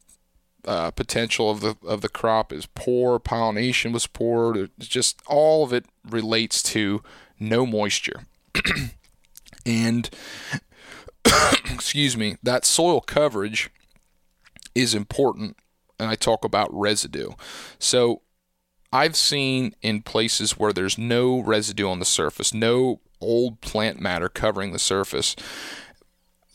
uh, 0.66 0.92
potential 0.92 1.50
of 1.50 1.62
the 1.62 1.76
of 1.88 2.02
the 2.02 2.10
crop 2.10 2.52
is 2.52 2.66
poor. 2.66 3.20
Pollination 3.20 3.92
was 3.92 4.08
poor. 4.08 4.56
It's 4.56 4.88
just 4.88 5.22
all 5.28 5.64
of 5.64 5.74
it 5.74 5.86
relates 6.08 6.62
to 6.64 7.02
no 7.40 7.66
moisture, 7.66 8.26
and 9.66 10.10
excuse 11.72 12.18
me, 12.18 12.38
that 12.44 12.66
soil 12.66 13.02
coverage 13.02 13.70
is 14.76 14.94
important, 14.94 15.58
and 16.00 16.10
I 16.10 16.16
talk 16.16 16.44
about 16.44 16.74
residue. 16.74 17.32
So 17.78 18.22
I've 18.92 19.16
seen 19.16 19.76
in 19.82 20.02
places 20.02 20.58
where 20.58 20.74
there's 20.74 20.98
no 20.98 21.40
residue 21.40 21.90
on 21.90 22.00
the 22.00 22.06
surface, 22.06 22.54
no 22.54 23.02
old 23.22 23.62
plant 23.62 24.00
matter 24.00 24.30
covering 24.30 24.72
the 24.72 24.80
surface, 24.80 25.36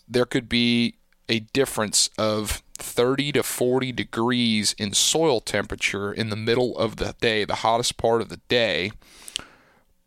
there 0.08 0.24
could 0.24 0.48
be 0.48 0.96
a 1.28 1.40
difference 1.40 2.10
of 2.18 2.62
30 2.84 3.32
to 3.32 3.42
40 3.42 3.92
degrees 3.92 4.74
in 4.78 4.92
soil 4.92 5.40
temperature 5.40 6.12
in 6.12 6.30
the 6.30 6.36
middle 6.36 6.76
of 6.78 6.96
the 6.96 7.14
day, 7.20 7.44
the 7.44 7.56
hottest 7.56 7.96
part 7.96 8.20
of 8.20 8.28
the 8.28 8.40
day, 8.48 8.92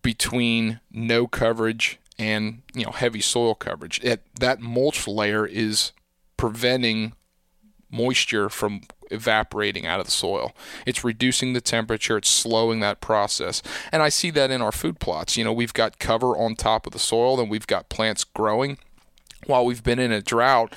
between 0.01 0.79
no 0.91 1.27
coverage 1.27 2.00
and 2.19 2.62
you 2.74 2.86
know 2.86 2.91
heavy 2.91 3.22
soil 3.22 3.55
coverage. 3.55 4.00
It, 4.03 4.24
that 4.39 4.62
mulch 4.62 5.07
layer 5.07 5.46
is 5.46 5.91
preventing 6.38 7.13
moisture 7.91 8.50
from 8.50 8.81
evaporating 9.10 9.86
out 9.86 10.00
of 10.00 10.05
the 10.05 10.12
soil. 10.12 10.53
It's 10.86 11.03
reducing 11.03 11.53
the 11.53 11.62
temperature, 11.62 12.17
it's 12.17 12.29
slowing 12.29 12.79
that 12.81 13.01
process. 13.01 13.62
And 13.91 14.01
I 14.01 14.10
see 14.10 14.29
that 14.31 14.51
in 14.51 14.62
our 14.62 14.72
food 14.72 15.00
plots. 15.00 15.38
You 15.38 15.43
know, 15.43 15.53
we've 15.53 15.74
got 15.74 16.00
cover 16.00 16.38
on 16.38 16.55
top 16.55 16.86
of 16.86 16.93
the 16.93 17.00
soil 17.00 17.39
and 17.39 17.50
we've 17.50 17.67
got 17.67 17.89
plants 17.89 18.24
growing. 18.24 18.77
While 19.46 19.65
we've 19.65 19.84
been 19.84 20.00
in 20.00 20.12
a 20.12 20.22
drought, 20.22 20.74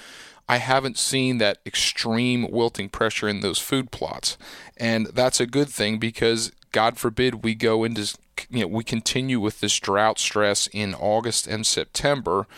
I 0.50 0.56
haven't 0.56 0.98
seen 0.98 1.38
that 1.38 1.58
extreme 1.64 2.50
wilting 2.50 2.88
pressure 2.88 3.28
in 3.28 3.38
those 3.38 3.60
food 3.60 3.92
plots. 3.92 4.36
And 4.76 5.06
that's 5.06 5.38
a 5.38 5.46
good 5.46 5.68
thing 5.68 6.00
because 6.00 6.50
God 6.72 6.98
forbid 6.98 7.44
we 7.44 7.54
go 7.54 7.84
into 7.84 8.18
you 8.50 8.62
know 8.62 8.66
we 8.66 8.82
continue 8.82 9.38
with 9.38 9.60
this 9.60 9.78
drought 9.78 10.18
stress 10.18 10.66
in 10.72 10.92
August 10.96 11.46
and 11.46 11.64
September, 11.64 12.48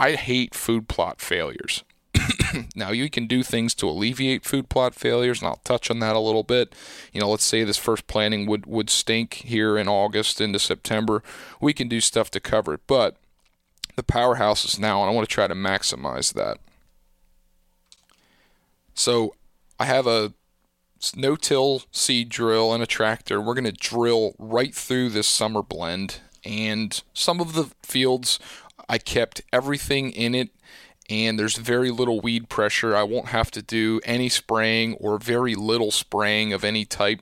I 0.00 0.14
hate 0.14 0.56
food 0.56 0.88
plot 0.88 1.20
failures. 1.20 1.84
now 2.74 2.90
you 2.90 3.08
can 3.08 3.28
do 3.28 3.44
things 3.44 3.76
to 3.76 3.88
alleviate 3.88 4.44
food 4.44 4.68
plot 4.68 4.96
failures, 4.96 5.40
and 5.40 5.46
I'll 5.46 5.60
touch 5.62 5.88
on 5.88 6.00
that 6.00 6.16
a 6.16 6.20
little 6.20 6.42
bit. 6.42 6.74
You 7.12 7.20
know, 7.20 7.30
let's 7.30 7.44
say 7.44 7.62
this 7.62 7.76
first 7.76 8.08
planting 8.08 8.46
would 8.46 8.66
would 8.66 8.90
stink 8.90 9.34
here 9.34 9.78
in 9.78 9.86
August 9.86 10.40
into 10.40 10.58
September. 10.58 11.22
We 11.60 11.72
can 11.72 11.86
do 11.86 12.00
stuff 12.00 12.28
to 12.32 12.40
cover 12.40 12.74
it, 12.74 12.80
but 12.88 13.18
the 13.94 14.02
powerhouse 14.02 14.64
is 14.64 14.80
now, 14.80 15.00
and 15.02 15.08
I 15.08 15.14
want 15.14 15.28
to 15.28 15.32
try 15.32 15.46
to 15.46 15.54
maximize 15.54 16.32
that. 16.32 16.58
So 18.96 19.34
I 19.78 19.84
have 19.84 20.06
a 20.06 20.32
no-till 21.14 21.82
seed 21.92 22.30
drill 22.30 22.72
and 22.72 22.82
a 22.82 22.86
tractor. 22.86 23.40
We're 23.40 23.54
going 23.54 23.64
to 23.64 23.72
drill 23.72 24.34
right 24.38 24.74
through 24.74 25.10
this 25.10 25.28
summer 25.28 25.62
blend. 25.62 26.20
And 26.44 27.00
some 27.12 27.40
of 27.40 27.52
the 27.52 27.70
fields, 27.82 28.38
I 28.88 28.98
kept 28.98 29.42
everything 29.52 30.10
in 30.10 30.34
it, 30.34 30.50
and 31.10 31.38
there's 31.38 31.56
very 31.56 31.90
little 31.90 32.20
weed 32.20 32.48
pressure. 32.48 32.96
I 32.96 33.02
won't 33.02 33.28
have 33.28 33.50
to 33.52 33.62
do 33.62 34.00
any 34.04 34.28
spraying 34.28 34.94
or 34.94 35.18
very 35.18 35.54
little 35.54 35.90
spraying 35.90 36.52
of 36.52 36.64
any 36.64 36.84
type. 36.84 37.20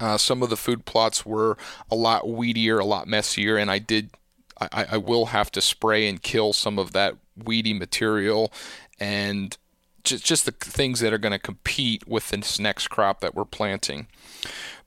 Uh, 0.00 0.16
some 0.16 0.42
of 0.42 0.50
the 0.50 0.56
food 0.56 0.86
plots 0.86 1.24
were 1.24 1.56
a 1.90 1.94
lot 1.94 2.24
weedier, 2.24 2.80
a 2.80 2.84
lot 2.84 3.06
messier, 3.06 3.56
and 3.56 3.70
I 3.70 3.78
did, 3.78 4.10
I, 4.58 4.86
I 4.92 4.96
will 4.96 5.26
have 5.26 5.52
to 5.52 5.60
spray 5.60 6.08
and 6.08 6.22
kill 6.22 6.52
some 6.52 6.78
of 6.78 6.92
that 6.92 7.16
weedy 7.36 7.74
material 7.74 8.50
and 8.98 9.56
just 10.04 10.24
just 10.24 10.44
the 10.44 10.52
things 10.52 11.00
that 11.00 11.12
are 11.12 11.18
going 11.18 11.32
to 11.32 11.38
compete 11.38 12.06
with 12.06 12.30
this 12.30 12.58
next 12.58 12.88
crop 12.88 13.20
that 13.20 13.34
we're 13.34 13.44
planting. 13.44 14.06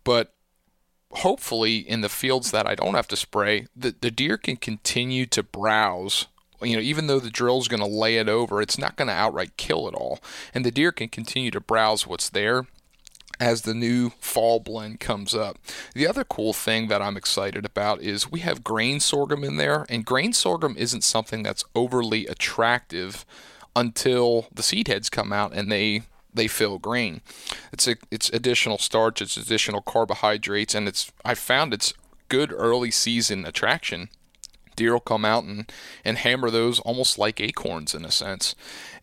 But 0.04 0.34
hopefully, 1.12 1.78
in 1.78 2.02
the 2.02 2.10
fields 2.10 2.52
that 2.52 2.68
I 2.68 2.76
don't 2.76 2.96
have 2.96 3.08
to 3.10 3.16
spray, 3.16 3.68
the, 3.76 3.96
the 4.00 4.12
deer 4.12 4.38
can 4.38 4.58
continue 4.58 5.26
to 5.28 5.44
browse. 5.44 6.28
You 6.62 6.78
know, 6.78 6.82
even 6.82 7.08
though 7.08 7.20
the 7.20 7.30
drill 7.30 7.60
is 7.60 7.68
going 7.68 7.82
to 7.82 7.86
lay 7.86 8.18
it 8.18 8.30
over, 8.30 8.62
it's 8.62 8.78
not 8.78 8.96
going 8.96 9.10
to 9.10 9.14
outright 9.14 9.58
kill 9.58 9.88
it 9.88 9.96
all. 9.96 10.20
And 10.54 10.66
the 10.66 10.72
deer 10.72 10.92
can 10.94 11.10
continue 11.10 11.52
to 11.52 11.60
browse 11.60 12.08
what's 12.08 12.30
there 12.30 12.68
as 13.40 13.64
the 13.64 13.74
new 13.74 14.12
fall 14.20 14.60
blend 14.60 15.00
comes 15.00 15.36
up. 15.36 15.58
The 15.94 16.08
other 16.08 16.24
cool 16.24 16.54
thing 16.54 16.88
that 16.88 17.02
I'm 17.02 17.18
excited 17.18 17.66
about 17.66 18.02
is 18.02 18.32
we 18.32 18.40
have 18.42 18.64
grain 18.64 19.00
sorghum 19.00 19.44
in 19.44 19.58
there, 19.58 19.86
and 19.90 20.06
grain 20.06 20.32
sorghum 20.34 20.76
isn't 20.78 21.04
something 21.04 21.44
that's 21.44 21.66
overly 21.76 22.26
attractive 22.28 23.26
until 23.76 24.48
the 24.54 24.64
seed 24.64 24.88
heads 24.88 25.10
come 25.10 25.34
out 25.34 25.54
and 25.54 25.72
they 25.72 26.04
they 26.34 26.48
fill 26.48 26.80
grain. 26.80 27.22
It's 27.72 27.88
a, 27.88 27.96
it's 28.10 28.30
additional 28.30 28.80
starch, 28.80 29.22
it's 29.22 29.38
additional 29.38 29.82
carbohydrates, 29.82 30.74
and 30.74 30.88
it's 30.88 31.12
I 31.24 31.36
found 31.36 31.74
it's 31.74 31.94
good 32.28 32.52
early 32.52 32.92
season 32.92 33.46
attraction. 33.46 34.10
Deer 34.76 34.94
will 34.94 35.00
come 35.00 35.24
out 35.24 35.44
and, 35.44 35.72
and 36.04 36.18
hammer 36.18 36.50
those 36.50 36.80
almost 36.80 37.20
like 37.20 37.40
acorns 37.40 37.94
in 37.94 38.04
a 38.04 38.12
sense. 38.12 38.56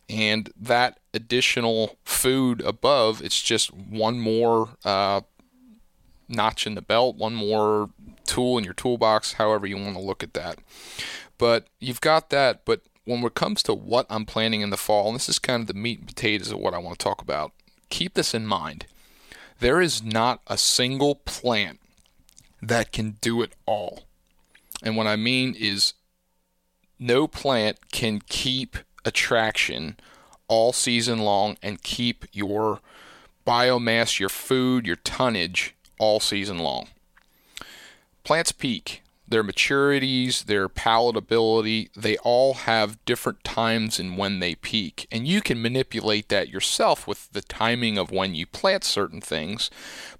And 0.08 0.50
that 0.60 0.98
additional 1.14 1.96
food 2.04 2.60
above, 2.62 3.22
it's 3.22 3.40
just 3.40 3.72
one 3.72 4.18
more 4.18 4.70
uh, 4.84 5.20
notch 6.28 6.66
in 6.66 6.74
the 6.74 6.82
belt, 6.82 7.14
one 7.14 7.36
more 7.36 7.90
tool 8.24 8.58
in 8.58 8.64
your 8.64 8.74
toolbox, 8.74 9.34
however 9.34 9.66
you 9.66 9.76
want 9.76 9.94
to 9.94 10.02
look 10.02 10.24
at 10.24 10.34
that. 10.34 10.58
But 11.38 11.68
you've 11.78 12.00
got 12.00 12.30
that. 12.30 12.64
But 12.64 12.80
when 13.10 13.24
it 13.24 13.34
comes 13.34 13.62
to 13.64 13.74
what 13.74 14.06
I'm 14.08 14.24
planning 14.24 14.60
in 14.60 14.70
the 14.70 14.76
fall, 14.76 15.08
and 15.08 15.16
this 15.16 15.28
is 15.28 15.38
kind 15.38 15.60
of 15.60 15.66
the 15.66 15.74
meat 15.74 15.98
and 15.98 16.08
potatoes 16.08 16.52
of 16.52 16.58
what 16.58 16.74
I 16.74 16.78
want 16.78 16.98
to 16.98 17.04
talk 17.04 17.20
about, 17.20 17.52
keep 17.88 18.14
this 18.14 18.34
in 18.34 18.46
mind. 18.46 18.86
There 19.58 19.80
is 19.80 20.02
not 20.02 20.40
a 20.46 20.56
single 20.56 21.16
plant 21.16 21.80
that 22.62 22.92
can 22.92 23.16
do 23.20 23.42
it 23.42 23.52
all. 23.66 24.04
And 24.82 24.96
what 24.96 25.06
I 25.06 25.16
mean 25.16 25.54
is, 25.58 25.94
no 26.98 27.26
plant 27.26 27.90
can 27.92 28.20
keep 28.28 28.76
attraction 29.04 29.96
all 30.48 30.72
season 30.72 31.18
long 31.18 31.56
and 31.62 31.82
keep 31.82 32.24
your 32.32 32.80
biomass, 33.46 34.18
your 34.18 34.28
food, 34.28 34.86
your 34.86 34.96
tonnage 34.96 35.74
all 35.98 36.20
season 36.20 36.58
long. 36.58 36.88
Plants 38.24 38.52
peak 38.52 39.02
their 39.30 39.44
maturities, 39.44 40.44
their 40.44 40.68
palatability, 40.68 41.88
they 41.94 42.16
all 42.18 42.54
have 42.54 43.02
different 43.04 43.42
times 43.44 43.98
in 43.98 44.16
when 44.16 44.40
they 44.40 44.54
peak. 44.54 45.06
And 45.10 45.26
you 45.26 45.40
can 45.40 45.62
manipulate 45.62 46.28
that 46.28 46.48
yourself 46.48 47.06
with 47.06 47.32
the 47.32 47.40
timing 47.40 47.96
of 47.96 48.10
when 48.10 48.34
you 48.34 48.46
plant 48.46 48.84
certain 48.84 49.20
things. 49.20 49.70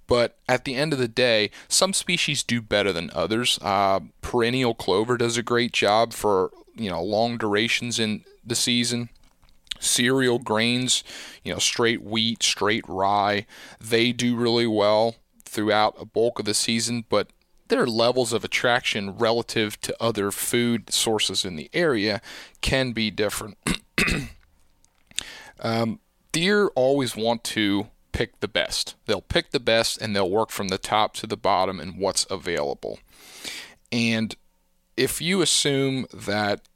But 0.07 0.37
at 0.49 0.65
the 0.65 0.75
end 0.75 0.93
of 0.93 0.99
the 0.99 1.07
day, 1.07 1.51
some 1.67 1.93
species 1.93 2.41
do 2.41 2.61
better 2.61 2.91
than 2.91 3.11
others. 3.13 3.59
Uh, 3.61 3.99
perennial 4.21 4.73
clover 4.73 5.17
does 5.17 5.37
a 5.37 5.43
great 5.43 5.73
job 5.73 6.13
for 6.13 6.51
you 6.75 6.89
know 6.89 7.03
long 7.03 7.37
durations 7.37 7.99
in 7.99 8.23
the 8.45 8.55
season 8.55 9.09
cereal 9.81 10.39
grains, 10.39 11.03
you 11.43 11.51
know, 11.51 11.59
straight 11.59 12.03
wheat, 12.03 12.43
straight 12.43 12.85
rye, 12.87 13.45
they 13.79 14.11
do 14.11 14.35
really 14.35 14.67
well 14.67 15.15
throughout 15.43 15.95
a 15.99 16.05
bulk 16.05 16.39
of 16.39 16.45
the 16.45 16.53
season, 16.53 17.03
but 17.09 17.27
their 17.71 17.87
levels 17.87 18.33
of 18.33 18.43
attraction 18.43 19.17
relative 19.17 19.79
to 19.79 19.95
other 20.03 20.29
food 20.29 20.91
sources 20.91 21.45
in 21.45 21.55
the 21.55 21.69
area 21.73 22.21
can 22.59 22.91
be 22.91 23.09
different. 23.09 23.57
um, 25.61 26.01
deer 26.33 26.67
always 26.75 27.15
want 27.15 27.45
to 27.45 27.87
pick 28.11 28.41
the 28.41 28.47
best. 28.49 28.95
They'll 29.05 29.21
pick 29.21 29.51
the 29.51 29.59
best 29.61 30.01
and 30.01 30.13
they'll 30.13 30.29
work 30.29 30.49
from 30.49 30.67
the 30.67 30.77
top 30.77 31.13
to 31.15 31.27
the 31.27 31.37
bottom 31.37 31.79
and 31.79 31.97
what's 31.97 32.27
available. 32.29 32.99
And 33.89 34.35
if 34.97 35.21
you 35.21 35.41
assume 35.41 36.07
that 36.13 36.67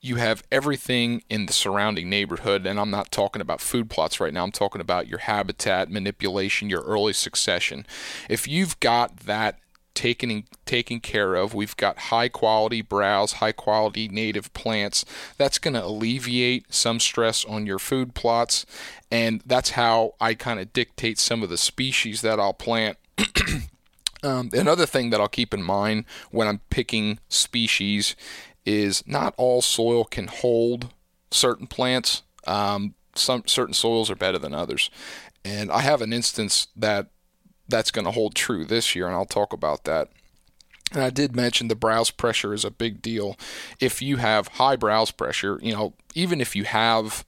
you 0.00 0.16
have 0.16 0.42
everything 0.50 1.24
in 1.28 1.44
the 1.44 1.52
surrounding 1.52 2.08
neighborhood, 2.08 2.66
and 2.66 2.80
I'm 2.80 2.90
not 2.90 3.12
talking 3.12 3.42
about 3.42 3.60
food 3.60 3.90
plots 3.90 4.18
right 4.18 4.32
now, 4.32 4.44
I'm 4.44 4.50
talking 4.50 4.80
about 4.80 5.08
your 5.08 5.18
habitat 5.18 5.90
manipulation, 5.90 6.70
your 6.70 6.84
early 6.84 7.12
succession. 7.12 7.84
If 8.30 8.48
you've 8.48 8.80
got 8.80 9.18
that 9.26 9.58
taken 9.94 10.44
taken 10.64 11.00
care 11.00 11.34
of. 11.34 11.54
We've 11.54 11.76
got 11.76 11.98
high 11.98 12.28
quality 12.28 12.82
browse, 12.82 13.34
high 13.34 13.52
quality 13.52 14.08
native 14.08 14.52
plants. 14.52 15.04
That's 15.38 15.58
going 15.58 15.74
to 15.74 15.84
alleviate 15.84 16.72
some 16.72 17.00
stress 17.00 17.44
on 17.44 17.66
your 17.66 17.78
food 17.78 18.14
plots, 18.14 18.66
and 19.10 19.42
that's 19.44 19.70
how 19.70 20.14
I 20.20 20.34
kind 20.34 20.60
of 20.60 20.72
dictate 20.72 21.18
some 21.18 21.42
of 21.42 21.50
the 21.50 21.58
species 21.58 22.22
that 22.22 22.40
I'll 22.40 22.52
plant. 22.52 22.98
um, 24.22 24.50
another 24.52 24.86
thing 24.86 25.10
that 25.10 25.20
I'll 25.20 25.28
keep 25.28 25.52
in 25.52 25.62
mind 25.62 26.04
when 26.30 26.48
I'm 26.48 26.60
picking 26.70 27.18
species 27.28 28.16
is 28.64 29.06
not 29.06 29.34
all 29.36 29.62
soil 29.62 30.04
can 30.04 30.28
hold 30.28 30.92
certain 31.30 31.66
plants. 31.66 32.22
Um, 32.46 32.94
some 33.14 33.42
certain 33.46 33.74
soils 33.74 34.10
are 34.10 34.16
better 34.16 34.38
than 34.38 34.54
others, 34.54 34.90
and 35.44 35.70
I 35.70 35.80
have 35.80 36.00
an 36.00 36.12
instance 36.12 36.68
that 36.76 37.08
that's 37.72 37.90
going 37.90 38.04
to 38.04 38.12
hold 38.12 38.36
true 38.36 38.64
this 38.64 38.94
year, 38.94 39.06
and 39.06 39.16
I'll 39.16 39.24
talk 39.24 39.52
about 39.52 39.84
that. 39.84 40.10
And 40.92 41.02
I 41.02 41.08
did 41.08 41.34
mention 41.34 41.68
the 41.68 41.74
browse 41.74 42.10
pressure 42.10 42.52
is 42.52 42.66
a 42.66 42.70
big 42.70 43.00
deal. 43.00 43.36
If 43.80 44.02
you 44.02 44.18
have 44.18 44.46
high 44.46 44.76
browse 44.76 45.10
pressure, 45.10 45.58
you 45.62 45.72
know, 45.72 45.94
even 46.14 46.40
if 46.40 46.54
you 46.54 46.64
have 46.64 47.24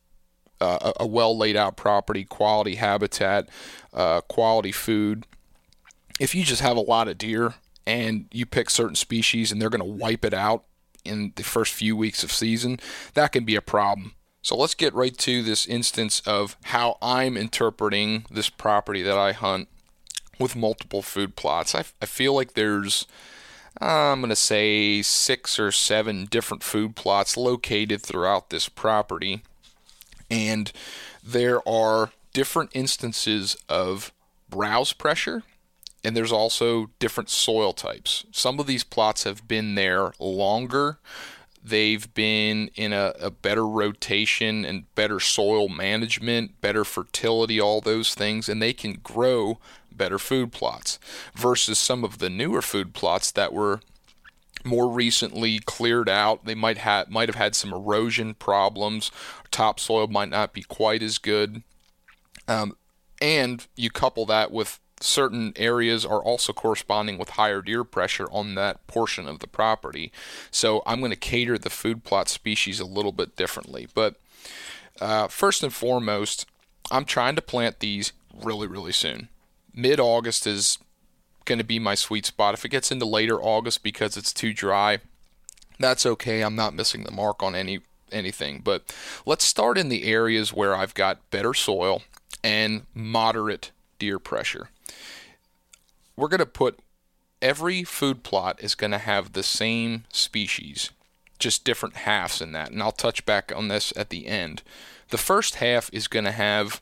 uh, 0.61 0.93
a 1.01 1.07
well 1.07 1.37
laid 1.37 1.57
out 1.57 1.79
property, 1.79 2.25
quality 2.25 2.75
habitat, 2.75 3.49
uh, 3.95 4.21
quality 4.21 4.71
food, 4.71 5.27
if 6.21 6.35
you 6.35 6.45
just 6.45 6.61
have 6.61 6.77
a 6.77 6.81
lot 6.81 7.09
of 7.09 7.17
deer 7.17 7.55
and 7.87 8.27
you 8.31 8.45
pick 8.45 8.69
certain 8.69 8.97
species 8.97 9.51
and 9.51 9.61
they're 9.61 9.71
going 9.71 9.81
to 9.81 10.05
wipe 10.05 10.27
it 10.27 10.35
out 10.35 10.65
in 11.07 11.33
the 11.37 11.43
first 11.43 11.73
few 11.73 11.97
weeks 11.97 12.23
of 12.23 12.31
season, 12.31 12.79
that 13.15 13.33
can 13.33 13.47
be 13.47 13.57
a 13.57 13.63
problem. 13.63 14.13
So 14.43 14.55
let's 14.55 14.75
get 14.75 14.93
right 14.93 15.17
to 15.19 15.43
this 15.43 15.67
instance 15.67 16.21
of 16.27 16.59
how 16.65 16.99
I'm 17.01 17.39
interpreting 17.39 18.27
this 18.31 18.51
property 18.51 19.01
that 19.01 19.17
I 19.17 19.33
hunt 19.33 19.69
with 20.39 20.57
multiple 20.57 21.03
food 21.03 21.37
plots. 21.37 21.75
I, 21.75 21.85
I 22.01 22.07
feel 22.07 22.35
like 22.35 22.55
there's, 22.55 23.07
uh, 23.81 24.13
I'm 24.13 24.21
going 24.21 24.31
to 24.31 24.37
say, 24.37 25.03
six 25.03 25.59
or 25.59 25.73
seven 25.73 26.27
different 26.27 26.63
food 26.63 26.97
plots 26.97 27.37
located 27.37 28.03
throughout 28.03 28.51
this 28.51 28.69
property. 28.69 29.43
And 30.31 30.73
there 31.23 31.67
are 31.69 32.11
different 32.33 32.71
instances 32.75 33.57
of 33.69 34.13
browse 34.51 34.93
pressure, 34.93 35.43
and 36.03 36.17
there's 36.17 36.33
also 36.33 36.91
different 36.99 37.31
soil 37.31 37.73
types. 37.73 38.27
Some 38.31 38.61
of 38.61 38.67
these 38.67 38.85
plots 38.85 39.25
have 39.25 39.49
been 39.49 39.75
there 39.75 40.13
longer. 40.19 40.99
They've 41.65 42.13
been 42.13 42.71
in 42.75 42.93
a, 42.93 43.15
a, 43.19 43.31
better 43.31 43.67
rotation 43.67 44.67
and 44.67 44.95
better 44.95 45.19
soil 45.19 45.69
management, 45.71 46.61
better 46.61 46.85
fertility, 46.85 47.59
all 47.59 47.81
those 47.81 48.15
things, 48.15 48.51
and 48.51 48.61
they 48.61 48.75
can 48.75 49.01
grow 49.03 49.59
better 49.97 50.19
food 50.19 50.53
plots 50.53 50.99
versus 51.35 51.79
some 51.79 52.05
of 52.05 52.19
the 52.19 52.31
newer 52.31 52.63
food 52.63 52.95
plots 52.95 53.31
that 53.33 53.53
were 53.53 53.81
more 54.65 54.91
recently 54.91 55.59
cleared 55.61 56.09
out. 56.09 56.45
They 56.45 56.55
might 56.55 56.79
have 56.79 57.11
might 57.11 57.29
have 57.29 57.37
had 57.37 57.55
some 57.55 57.73
erosion 57.73 58.35
problems. 58.35 59.11
Topsoil 59.51 60.09
might 60.09 60.31
not 60.31 60.53
be 60.53 60.63
quite 60.63 61.03
as 61.03 61.19
good. 61.19 61.63
Um, 62.49 62.77
and 63.21 63.67
you 63.77 63.91
couple 63.91 64.27
that 64.27 64.51
with 64.51 64.81
certain 65.01 65.53
areas 65.57 66.05
are 66.05 66.23
also 66.23 66.53
corresponding 66.53 67.19
with 67.19 67.31
higher 67.31 67.61
deer 67.61 67.85
pressure 67.85 68.27
on 68.31 68.55
that 68.55 68.87
portion 68.87 69.29
of 69.29 69.41
the 69.41 69.47
property. 69.47 70.13
So 70.51 70.83
I'm 70.87 71.01
going 71.01 71.11
to 71.11 71.17
cater 71.17 71.59
the 71.59 71.71
food 71.71 72.05
plot 72.05 72.29
species 72.29 72.81
a 72.81 72.87
little 72.87 73.13
bit 73.13 73.37
differently. 73.37 73.89
But 73.93 74.17
uh, 75.01 75.29
first 75.29 75.63
and 75.63 75.73
foremost, 75.73 76.47
I'm 76.91 77.05
trying 77.05 77.37
to 77.37 77.43
plant 77.43 77.81
these 77.81 78.13
really, 78.33 78.67
really 78.67 78.93
soon 78.93 79.29
mid 79.75 80.01
August 80.01 80.47
is 80.47 80.79
going 81.45 81.59
to 81.59 81.65
be 81.65 81.79
my 81.79 81.95
sweet 81.95 82.27
spot. 82.27 82.55
If 82.55 82.65
it 82.65 82.71
gets 82.71 82.91
into 82.91 83.05
later 83.05 83.41
August 83.41 83.83
because 83.83 84.17
it's 84.17 84.33
too 84.33 84.53
dry, 84.55 84.99
that's 85.79 86.07
okay. 86.07 86.43
I'm 86.43 86.57
not 86.57 86.75
missing 86.75 87.05
the 87.05 87.11
mark 87.11 87.43
on 87.43 87.55
any 87.55 87.81
anything. 88.13 88.61
But 88.61 88.95
let's 89.27 89.45
start 89.45 89.77
in 89.77 89.89
the 89.89 90.05
areas 90.05 90.53
where 90.53 90.75
I've 90.75 90.95
got 90.95 91.31
better 91.31 91.53
soil 91.53 92.03
and 92.43 92.87
moderate 92.95 93.73
deer 93.99 94.19
pressure. 94.19 94.71
We're 96.17 96.29
going 96.29 96.39
to 96.39 96.47
put 96.47 96.79
every 97.43 97.83
food 97.85 98.23
plot 98.23 98.59
is 98.63 98.75
going 98.75 98.93
to 98.93 98.99
have 98.99 99.33
the 99.33 99.43
same 99.43 100.05
species, 100.11 100.91
just 101.39 101.65
different 101.65 101.97
halves 101.97 102.41
in 102.41 102.53
that. 102.53 102.71
And 102.71 102.83
I'll 102.83 102.93
touch 102.93 103.27
back 103.27 103.53
on 103.55 103.69
this 103.69 103.93
at 103.97 104.11
the 104.11 104.27
end. 104.27 104.63
The 105.11 105.19
first 105.19 105.57
half 105.57 105.91
is 105.93 106.09
going 106.09 106.25
to 106.25 106.33
have 106.33 106.81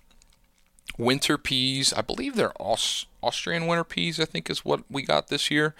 winter 0.98 1.38
peas. 1.38 1.92
I 1.92 2.02
believe 2.02 2.36
they're 2.36 2.60
Aus- 2.60 3.06
Austrian 3.22 3.66
winter 3.66 3.84
peas, 3.84 4.20
I 4.20 4.24
think 4.24 4.50
is 4.50 4.64
what 4.64 4.82
we 4.90 5.02
got 5.02 5.28
this 5.28 5.50
year, 5.50 5.74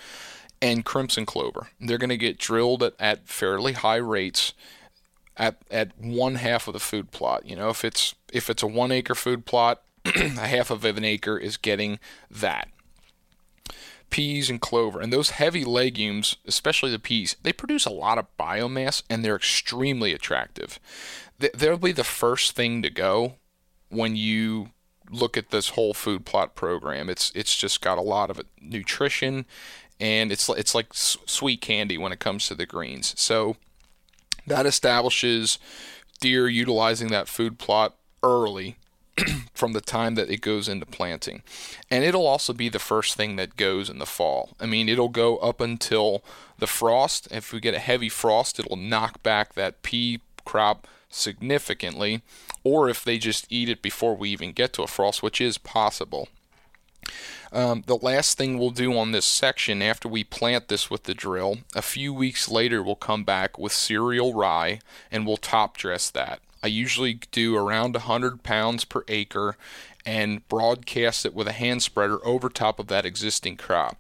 and 0.61 0.85
crimson 0.85 1.27
clover. 1.27 1.69
They're 1.81 1.99
going 1.99 2.11
to 2.11 2.17
get 2.17 2.39
drilled 2.39 2.83
at, 2.83 2.95
at 2.99 3.29
fairly 3.29 3.73
high 3.73 3.97
rates 3.97 4.55
at, 5.37 5.57
at 5.71 5.99
one 5.99 6.37
half 6.37 6.67
of 6.69 6.75
the 6.75 6.81
food 6.81 7.11
plot. 7.11 7.47
You 7.47 7.57
know, 7.57 7.71
if 7.71 7.85
it's 7.85 8.15
if 8.33 8.49
it's 8.49 8.63
a 8.63 8.67
one 8.67 8.93
acre 8.93 9.15
food 9.15 9.45
plot, 9.45 9.83
a 10.05 10.47
half 10.47 10.71
of 10.71 10.85
an 10.85 11.05
acre 11.05 11.39
is 11.39 11.57
getting 11.57 11.99
that. 12.31 12.69
Peas 14.11 14.51
and 14.51 14.61
clover, 14.61 15.01
and 15.01 15.11
those 15.11 15.31
heavy 15.31 15.65
legumes, 15.65 16.37
especially 16.47 16.91
the 16.91 16.99
peas, 16.99 17.35
they 17.43 17.53
produce 17.53 17.87
a 17.87 17.91
lot 17.91 18.19
of 18.19 18.27
biomass 18.39 19.03
and 19.09 19.25
they're 19.25 19.37
extremely 19.37 20.13
attractive. 20.13 20.79
They'll 21.39 21.79
be 21.79 21.93
the 21.93 22.05
first 22.05 22.53
thing 22.53 22.83
to 22.83 22.91
go 22.91 23.37
when 23.89 24.15
you 24.15 24.69
look 25.13 25.37
at 25.37 25.51
this 25.51 25.71
whole 25.71 25.95
food 25.95 26.25
plot 26.25 26.55
program. 26.55 27.09
It's 27.09 27.31
it's 27.35 27.57
just 27.57 27.81
got 27.81 27.99
a 27.99 28.03
lot 28.03 28.31
of 28.31 28.41
nutrition, 28.61 29.45
and 30.01 30.33
it's 30.33 30.49
it's 30.49 30.75
like 30.75 30.89
sweet 30.93 31.61
candy 31.61 31.99
when 31.99 32.13
it 32.13 32.19
comes 32.19 32.49
to 32.49 32.55
the 32.55 32.67
greens. 32.67 33.15
So 33.17 33.57
that 34.47 34.67
establishes 34.67 35.59
deer 36.21 36.49
utilizing 36.49 37.09
that 37.09 37.29
food 37.29 37.59
plot 37.59 37.95
early 38.23 38.77
from 39.55 39.73
the 39.73 39.81
time 39.81 40.15
that 40.15 40.31
it 40.31 40.41
goes 40.41 40.69
into 40.69 40.87
planting. 40.87 41.43
And 41.91 42.05
it'll 42.05 42.27
also 42.27 42.53
be 42.53 42.69
the 42.69 42.79
first 42.79 43.15
thing 43.15 43.37
that 43.37 43.57
goes 43.57 43.91
in 43.91 43.99
the 43.99 44.07
fall. 44.07 44.51
I 44.61 44.67
mean, 44.67 44.89
it'll 44.89 45.09
go 45.09 45.37
up 45.39 45.61
until 45.61 46.25
the 46.59 46.67
frost. 46.67 47.29
If 47.31 47.53
we 47.53 47.61
get 47.61 47.75
a 47.75 47.79
heavy 47.79 48.09
frost, 48.09 48.59
it'll 48.59 48.77
knock 48.77 49.23
back 49.23 49.55
that 49.55 49.83
pea 49.83 50.21
crop 50.45 50.87
significantly, 51.09 52.23
or 52.65 52.89
if 52.89 53.05
they 53.05 53.19
just 53.19 53.47
eat 53.51 53.69
it 53.69 53.83
before 53.83 54.17
we 54.17 54.31
even 54.31 54.53
get 54.53 54.73
to 54.75 54.83
a 54.83 54.87
frost, 54.87 55.23
which 55.23 55.41
is 55.41 55.59
possible. 55.59 56.29
Um, 57.53 57.85
the 57.87 57.97
last 57.97 58.39
thing 58.39 58.59
we'll 58.59 58.71
do 58.71 58.97
on 58.97 59.13
this 59.13 59.27
section 59.27 59.83
after 59.83 60.09
we 60.09 60.25
plant 60.25 60.69
this 60.69 60.91
with 60.91 61.03
the 61.03 61.15
drill, 61.15 61.59
a 61.75 61.83
few 61.83 62.15
weeks 62.15 62.49
later, 62.49 62.83
we'll 62.83 62.95
come 62.95 63.25
back 63.25 63.59
with 63.59 63.73
cereal 63.73 64.33
rye 64.33 64.81
and 65.11 65.27
we'll 65.27 65.37
top 65.37 65.77
dress 65.77 66.09
that. 66.11 66.41
I 66.63 66.69
usually 66.69 67.15
do 67.31 67.57
around 67.57 67.95
100 67.95 68.43
pounds 68.43 68.85
per 68.85 69.05
acre 69.09 69.57
and 70.07 70.47
broadcast 70.49 71.27
it 71.27 71.35
with 71.35 71.49
a 71.49 71.53
hand 71.53 71.83
spreader 71.83 72.25
over 72.27 72.49
top 72.49 72.79
of 72.79 72.87
that 72.87 73.05
existing 73.05 73.57
crop. 73.57 73.97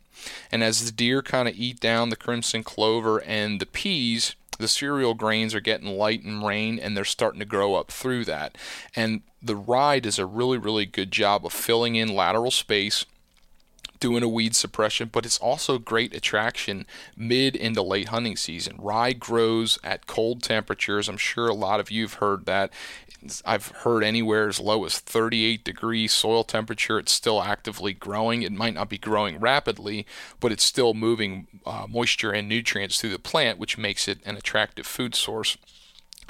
And 0.51 0.63
as 0.63 0.85
the 0.85 0.93
deer 0.93 1.23
kind 1.23 1.49
of 1.49 1.57
eat 1.57 1.81
down 1.81 2.11
the 2.11 2.17
crimson 2.17 2.63
clover 2.63 3.23
and 3.23 3.61
the 3.61 3.67
peas, 3.67 4.37
the 4.63 4.69
cereal 4.69 5.13
grains 5.13 5.55
are 5.55 5.61
getting 5.61 5.99
light 5.99 6.23
and 6.23 6.47
rain 6.47 6.79
and 6.79 6.97
they're 6.97 7.05
starting 7.05 7.41
to 7.41 7.45
grow 7.45 7.75
up 7.75 7.91
through 7.91 8.25
that. 8.25 8.57
And 8.95 9.23
the 9.43 9.57
rye 9.57 9.99
does 9.99 10.21
a 10.21 10.25
really, 10.25 10.57
really 10.57 10.87
good 10.87 11.11
job 11.11 11.45
of 11.45 11.53
filling 11.53 11.97
in 11.97 12.15
lateral 12.15 12.53
space 12.53 13.05
doing 14.03 14.25
a 14.25 14.29
weed 14.29 14.57
suppression, 14.57 15.09
but 15.13 15.25
it's 15.25 15.39
also 15.39 15.79
great 15.79 16.13
attraction 16.13 16.85
mid 17.17 17.55
into 17.55 17.81
late 17.81 18.09
hunting 18.09 18.37
season. 18.37 18.77
Rye 18.79 19.13
grows 19.13 19.79
at 19.85 20.09
cold 20.09 20.43
temperatures. 20.43 21.09
I'm 21.09 21.17
sure 21.17 21.47
a 21.47 21.55
lot 21.55 21.79
of 21.79 21.89
you 21.89 22.03
have 22.03 22.15
heard 22.15 22.45
that. 22.47 22.73
I've 23.45 23.69
heard 23.69 24.03
anywhere 24.03 24.49
as 24.49 24.59
low 24.59 24.85
as 24.85 24.99
38 24.99 25.63
degrees 25.63 26.13
soil 26.13 26.43
temperature. 26.43 26.99
It's 26.99 27.13
still 27.13 27.41
actively 27.41 27.93
growing. 27.93 28.43
It 28.43 28.51
might 28.51 28.75
not 28.75 28.89
be 28.89 28.99
growing 28.99 29.39
rapidly, 29.39 30.05
but 30.41 30.51
it's 30.51 30.65
still 30.65 30.95
moving 30.95 31.47
uh, 31.65 31.87
moisture 31.89 32.33
and 32.33 32.49
nutrients 32.49 33.01
through 33.01 33.11
the 33.11 33.21
plant, 33.21 33.61
which 33.61 33.79
makes 33.79 34.09
it 34.09 34.19
an 34.27 34.37
attractive 34.37 34.87
food 34.87 35.15
source 35.15 35.57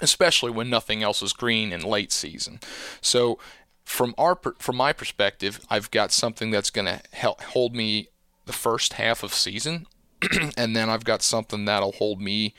especially 0.01 0.51
when 0.51 0.69
nothing 0.69 1.01
else 1.01 1.23
is 1.23 1.33
green 1.33 1.73
in 1.73 1.81
late 1.81 2.11
season. 2.11 2.59
So 3.01 3.39
from 3.85 4.15
our 4.19 4.39
from 4.59 4.77
my 4.77 4.93
perspective, 4.93 5.61
I've 5.69 5.91
got 5.91 6.13
something 6.13 6.51
that's 6.51 6.71
going 6.71 6.87
to 6.87 7.01
help 7.13 7.43
hold 7.43 7.75
me 7.75 8.09
the 8.47 8.53
first 8.53 8.95
half 8.95 9.23
of 9.23 9.35
season, 9.35 9.87
and 10.57 10.75
then 10.75 10.89
I've 10.89 11.05
got 11.05 11.23
something 11.23 11.65
that'll 11.65 11.93
hold 11.93 12.21
me 12.21 12.55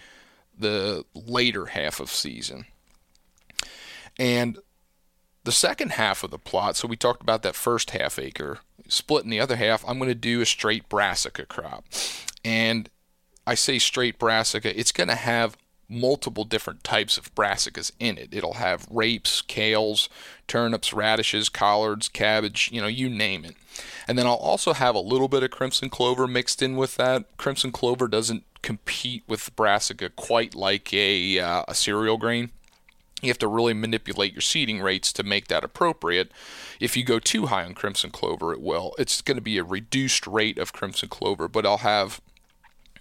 the 0.58 1.06
later 1.14 1.68
half 1.68 2.00
of 2.00 2.10
season. 2.10 2.66
And 4.18 4.60
the 5.44 5.52
second 5.52 5.94
half 5.94 6.24
of 6.24 6.32
the 6.32 6.40
plot, 6.40 6.76
so 6.76 6.88
we 6.88 6.96
talked 6.96 7.22
about 7.22 7.42
that 7.44 7.56
first 7.56 7.92
half 7.92 8.18
acre, 8.20 8.60
splitting 8.88 9.30
the 9.30 9.40
other 9.40 9.56
half, 9.56 9.84
I'm 9.88 9.98
going 9.98 10.10
to 10.10 10.16
do 10.16 10.42
a 10.42 10.46
straight 10.46 10.88
brassica 10.88 11.46
crop. 11.46 11.86
And 12.46 12.90
I 13.46 13.56
say 13.56 13.80
straight 13.80 14.20
brassica, 14.20 14.78
it's 14.78 14.92
going 14.92 15.10
to 15.10 15.16
have 15.16 15.58
multiple 15.90 16.44
different 16.44 16.84
types 16.84 17.18
of 17.18 17.34
brassicas 17.36 17.92
in 18.00 18.18
it. 18.18 18.30
It'll 18.32 18.54
have 18.54 18.88
rapes, 18.90 19.42
kales, 19.42 20.08
turnips, 20.48 20.94
radishes, 20.94 21.50
collards, 21.50 22.10
cabbage, 22.10 22.70
you 22.72 22.82
know, 22.82 22.88
you 22.88 23.10
name 23.10 23.46
it. 23.46 23.56
And 24.08 24.18
then 24.18 24.26
I'll 24.26 24.34
also 24.34 24.74
have 24.74 24.96
a 24.96 25.00
little 25.00 25.28
bit 25.28 25.44
of 25.44 25.52
crimson 25.52 25.90
clover 25.90 26.28
mixed 26.28 26.62
in 26.62 26.76
with 26.76 26.96
that. 26.96 27.38
Crimson 27.38 27.72
clover 27.72 28.08
doesn't 28.08 28.44
compete 28.62 29.24
with 29.28 29.56
brassica 29.56 30.10
quite 30.10 30.56
like 30.56 30.94
a, 30.94 31.40
uh, 31.40 31.64
a 31.68 31.76
cereal 31.76 32.18
grain. 32.18 32.52
You 33.22 33.30
have 33.30 33.40
to 33.40 33.48
really 33.48 33.74
manipulate 33.74 34.34
your 34.34 34.42
seeding 34.42 34.82
rates 34.82 35.14
to 35.14 35.24
make 35.24 35.48
that 35.48 35.64
appropriate. 35.64 36.32
If 36.82 36.98
you 36.98 37.06
go 37.06 37.20
too 37.20 37.46
high 37.46 37.64
on 37.64 37.74
crimson 37.74 38.10
clover, 38.10 38.52
it 38.52 38.62
will. 38.62 38.94
It's 39.00 39.22
going 39.22 39.38
to 39.38 39.42
be 39.42 39.58
a 39.58 39.64
reduced 39.64 40.28
rate 40.28 40.58
of 40.58 40.74
crimson 40.74 41.08
clover, 41.08 41.48
but 41.48 41.66
I'll 41.66 41.78
have 41.78 42.20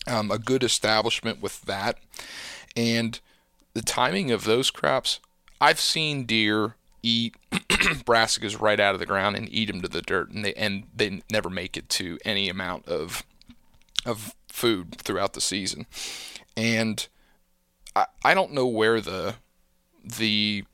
um, 0.07 0.31
a 0.31 0.39
good 0.39 0.63
establishment 0.63 1.43
with 1.43 1.63
that. 1.63 1.99
And 2.77 3.21
the 3.75 3.83
timing 3.83 4.31
of 4.31 4.45
those 4.45 4.71
crops, 4.71 5.21
I've 5.61 5.81
seen 5.81 6.25
deer 6.25 6.77
eat 7.03 7.37
brassicas 7.51 8.61
right 8.61 8.79
out 8.79 8.95
of 8.95 9.01
the 9.01 9.07
ground 9.07 9.37
and 9.37 9.53
eat 9.53 9.67
them 9.67 9.83
to 9.83 9.89
the 9.89 10.03
dirt, 10.03 10.31
and 10.31 10.45
they 10.45 10.55
and 10.55 10.85
they 10.95 11.23
never 11.31 11.51
make 11.51 11.77
it 11.77 11.89
to 11.91 12.19
any 12.25 12.49
amount 12.49 12.89
of 12.89 13.25
of 14.07 14.35
food 14.49 14.97
throughout 14.99 15.33
the 15.33 15.41
season. 15.41 15.87
And 16.57 17.07
I, 17.95 18.07
I 18.25 18.35
don't 18.35 18.53
know 18.53 18.67
where 18.67 19.01
the 19.01 19.37
the 20.05 20.65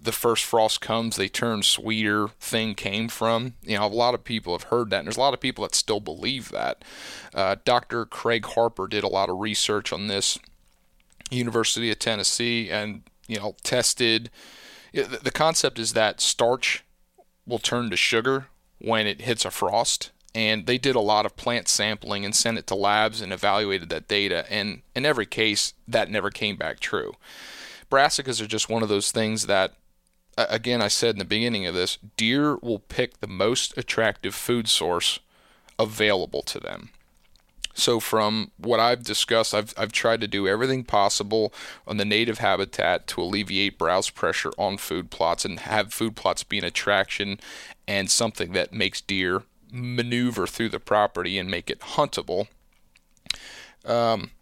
the 0.00 0.12
first 0.12 0.44
frost 0.44 0.80
comes, 0.80 1.16
they 1.16 1.28
turn 1.28 1.62
sweeter 1.62 2.28
thing 2.40 2.74
came 2.74 3.08
from. 3.08 3.54
You 3.62 3.78
know, 3.78 3.86
a 3.86 3.88
lot 3.88 4.14
of 4.14 4.24
people 4.24 4.52
have 4.54 4.64
heard 4.64 4.90
that, 4.90 4.98
and 4.98 5.06
there's 5.06 5.16
a 5.16 5.20
lot 5.20 5.34
of 5.34 5.40
people 5.40 5.62
that 5.62 5.74
still 5.74 6.00
believe 6.00 6.50
that. 6.50 6.84
Uh, 7.34 7.56
Dr. 7.64 8.06
Craig 8.06 8.46
Harper 8.46 8.86
did 8.86 9.02
a 9.02 9.08
lot 9.08 9.28
of 9.28 9.38
research 9.38 9.92
on 9.92 10.06
this 10.06 10.38
University 11.30 11.90
of 11.90 11.98
Tennessee, 11.98 12.70
and 12.70 13.02
you 13.26 13.38
know 13.38 13.56
tested. 13.62 14.30
The 14.92 15.30
concept 15.32 15.78
is 15.78 15.92
that 15.92 16.20
starch 16.20 16.84
will 17.46 17.58
turn 17.58 17.90
to 17.90 17.96
sugar 17.96 18.46
when 18.78 19.06
it 19.06 19.22
hits 19.22 19.44
a 19.44 19.50
frost, 19.50 20.10
and 20.34 20.66
they 20.66 20.78
did 20.78 20.96
a 20.96 21.00
lot 21.00 21.26
of 21.26 21.36
plant 21.36 21.68
sampling 21.68 22.24
and 22.24 22.34
sent 22.34 22.58
it 22.58 22.66
to 22.68 22.74
labs 22.74 23.20
and 23.20 23.32
evaluated 23.32 23.88
that 23.90 24.08
data. 24.08 24.50
And 24.50 24.82
in 24.94 25.04
every 25.04 25.26
case, 25.26 25.74
that 25.86 26.10
never 26.10 26.30
came 26.30 26.56
back 26.56 26.80
true. 26.80 27.14
Brassicas 27.90 28.40
are 28.40 28.46
just 28.46 28.68
one 28.68 28.82
of 28.82 28.88
those 28.88 29.10
things 29.10 29.46
that, 29.46 29.74
again, 30.36 30.82
I 30.82 30.88
said 30.88 31.14
in 31.14 31.18
the 31.18 31.24
beginning 31.24 31.66
of 31.66 31.74
this, 31.74 31.98
deer 32.16 32.56
will 32.56 32.80
pick 32.80 33.20
the 33.20 33.26
most 33.26 33.76
attractive 33.76 34.34
food 34.34 34.68
source 34.68 35.18
available 35.78 36.42
to 36.42 36.60
them. 36.60 36.90
So 37.78 38.00
from 38.00 38.50
what 38.56 38.80
I've 38.80 39.04
discussed, 39.04 39.54
I've, 39.54 39.72
I've 39.76 39.92
tried 39.92 40.20
to 40.22 40.26
do 40.26 40.48
everything 40.48 40.82
possible 40.82 41.52
on 41.86 41.96
the 41.96 42.04
native 42.04 42.38
habitat 42.38 43.06
to 43.08 43.22
alleviate 43.22 43.78
browse 43.78 44.10
pressure 44.10 44.50
on 44.58 44.78
food 44.78 45.12
plots 45.12 45.44
and 45.44 45.60
have 45.60 45.94
food 45.94 46.16
plots 46.16 46.42
be 46.42 46.58
an 46.58 46.64
attraction 46.64 47.38
and 47.86 48.10
something 48.10 48.50
that 48.52 48.72
makes 48.72 49.00
deer 49.00 49.44
maneuver 49.70 50.48
through 50.48 50.70
the 50.70 50.80
property 50.80 51.38
and 51.38 51.52
make 51.52 51.70
it 51.70 51.78
huntable. 51.78 52.48
Um, 53.84 54.32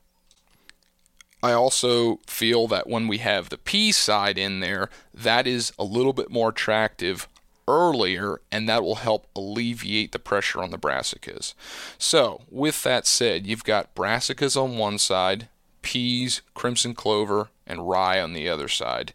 I 1.43 1.53
also 1.53 2.21
feel 2.27 2.67
that 2.69 2.89
when 2.89 3.07
we 3.07 3.19
have 3.19 3.51
the 3.51 3.59
pea 3.59 3.93
side 3.93 4.39
in 4.39 4.61
there, 4.61 4.89
that 5.13 5.47
is 5.47 5.75
a 5.79 5.85
little 5.85 6.15
bit 6.15 6.31
more 6.31 6.49
attractive 6.49 7.29
earlier, 7.69 8.41
and 8.51 8.69
that 8.69 8.83
will 8.83 8.97
help 8.97 9.27
alleviate 9.35 10.13
the 10.13 10.19
pressure 10.19 10.63
on 10.63 10.71
the 10.71 10.79
brassicas. 10.79 11.55
So, 11.99 12.43
with 12.51 12.83
that 12.83 13.07
said, 13.07 13.47
you've 13.47 13.65
got 13.65 13.95
brassicas 13.95 14.61
on 14.61 14.79
one 14.79 14.99
side, 14.99 15.49
peas, 15.83 16.43
crimson 16.55 16.95
clover, 16.95 17.49
and 17.67 17.89
rye 17.89 18.21
on 18.21 18.33
the 18.33 18.49
other 18.49 18.69
side. 18.69 19.13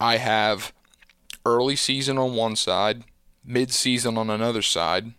I 0.00 0.16
have 0.16 0.72
early 1.44 1.76
season 1.76 2.18
on 2.18 2.34
one 2.34 2.56
side, 2.56 3.04
mid 3.44 3.70
season 3.70 4.16
on 4.16 4.30
another 4.30 4.62
side, 4.62 5.12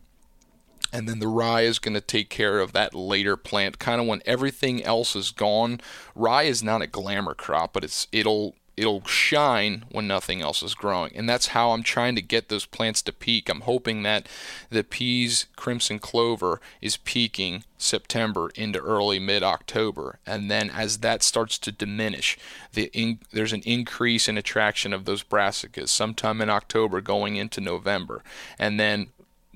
and 0.95 1.09
then 1.09 1.19
the 1.19 1.27
rye 1.27 1.61
is 1.61 1.79
going 1.79 1.93
to 1.93 2.01
take 2.01 2.29
care 2.29 2.59
of 2.59 2.71
that 2.71 2.93
later 2.93 3.35
plant 3.35 3.79
kind 3.79 3.99
of 3.99 4.07
when 4.07 4.21
everything 4.25 4.81
else 4.83 5.15
is 5.15 5.31
gone 5.31 5.81
rye 6.15 6.43
is 6.43 6.63
not 6.63 6.81
a 6.81 6.87
glamour 6.87 7.33
crop 7.33 7.73
but 7.73 7.83
it's 7.83 8.07
it'll 8.13 8.55
it'll 8.77 9.05
shine 9.05 9.85
when 9.89 10.07
nothing 10.07 10.41
else 10.41 10.61
is 10.61 10.75
growing. 10.75 11.11
And 11.15 11.29
that's 11.29 11.47
how 11.47 11.71
I'm 11.71 11.83
trying 11.83 12.15
to 12.15 12.21
get 12.21 12.49
those 12.49 12.65
plants 12.65 13.01
to 13.03 13.13
peak. 13.13 13.49
I'm 13.49 13.61
hoping 13.61 14.03
that 14.03 14.27
the 14.69 14.83
peas 14.83 15.45
crimson 15.55 15.99
clover 15.99 16.59
is 16.81 16.97
peaking 16.97 17.63
September 17.77 18.49
into 18.55 18.79
early 18.79 19.19
mid 19.19 19.43
October. 19.43 20.19
And 20.25 20.49
then 20.49 20.69
as 20.69 20.99
that 20.99 21.23
starts 21.23 21.57
to 21.59 21.71
diminish, 21.71 22.37
the 22.73 22.89
in, 22.93 23.19
there's 23.31 23.53
an 23.53 23.63
increase 23.65 24.27
in 24.27 24.37
attraction 24.37 24.93
of 24.93 25.05
those 25.05 25.23
brassicas 25.23 25.89
sometime 25.89 26.41
in 26.41 26.49
October 26.49 27.01
going 27.01 27.35
into 27.35 27.61
November. 27.61 28.23
And 28.59 28.79
then 28.79 29.07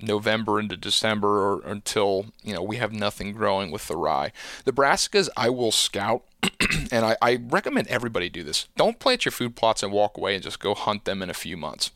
November 0.02 0.58
into 0.60 0.76
December 0.76 1.28
or 1.28 1.62
until 1.64 2.26
you 2.42 2.54
know 2.54 2.62
we 2.62 2.76
have 2.76 2.92
nothing 2.92 3.32
growing 3.32 3.70
with 3.70 3.88
the 3.88 3.96
rye. 3.96 4.32
The 4.64 4.72
brassicas 4.72 5.28
I 5.36 5.50
will 5.50 5.72
scout 5.72 6.24
and 6.92 7.04
I, 7.04 7.16
I 7.20 7.36
recommend 7.36 7.88
everybody 7.88 8.28
do 8.28 8.42
this. 8.42 8.68
Don't 8.76 8.98
plant 8.98 9.24
your 9.24 9.32
food 9.32 9.56
plots 9.56 9.82
and 9.82 9.92
walk 9.92 10.16
away 10.16 10.34
and 10.34 10.42
just 10.42 10.60
go 10.60 10.74
hunt 10.74 11.04
them 11.04 11.22
in 11.22 11.30
a 11.30 11.34
few 11.34 11.56
months. 11.56 11.90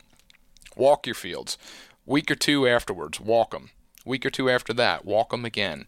Walk 0.75 1.07
your 1.07 1.15
fields. 1.15 1.57
Week 2.05 2.29
or 2.29 2.35
two 2.35 2.67
afterwards, 2.67 3.19
walk 3.19 3.51
them. 3.51 3.71
Week 4.05 4.25
or 4.25 4.29
two 4.29 4.49
after 4.49 4.73
that, 4.73 5.05
walk 5.05 5.31
them 5.31 5.45
again. 5.45 5.87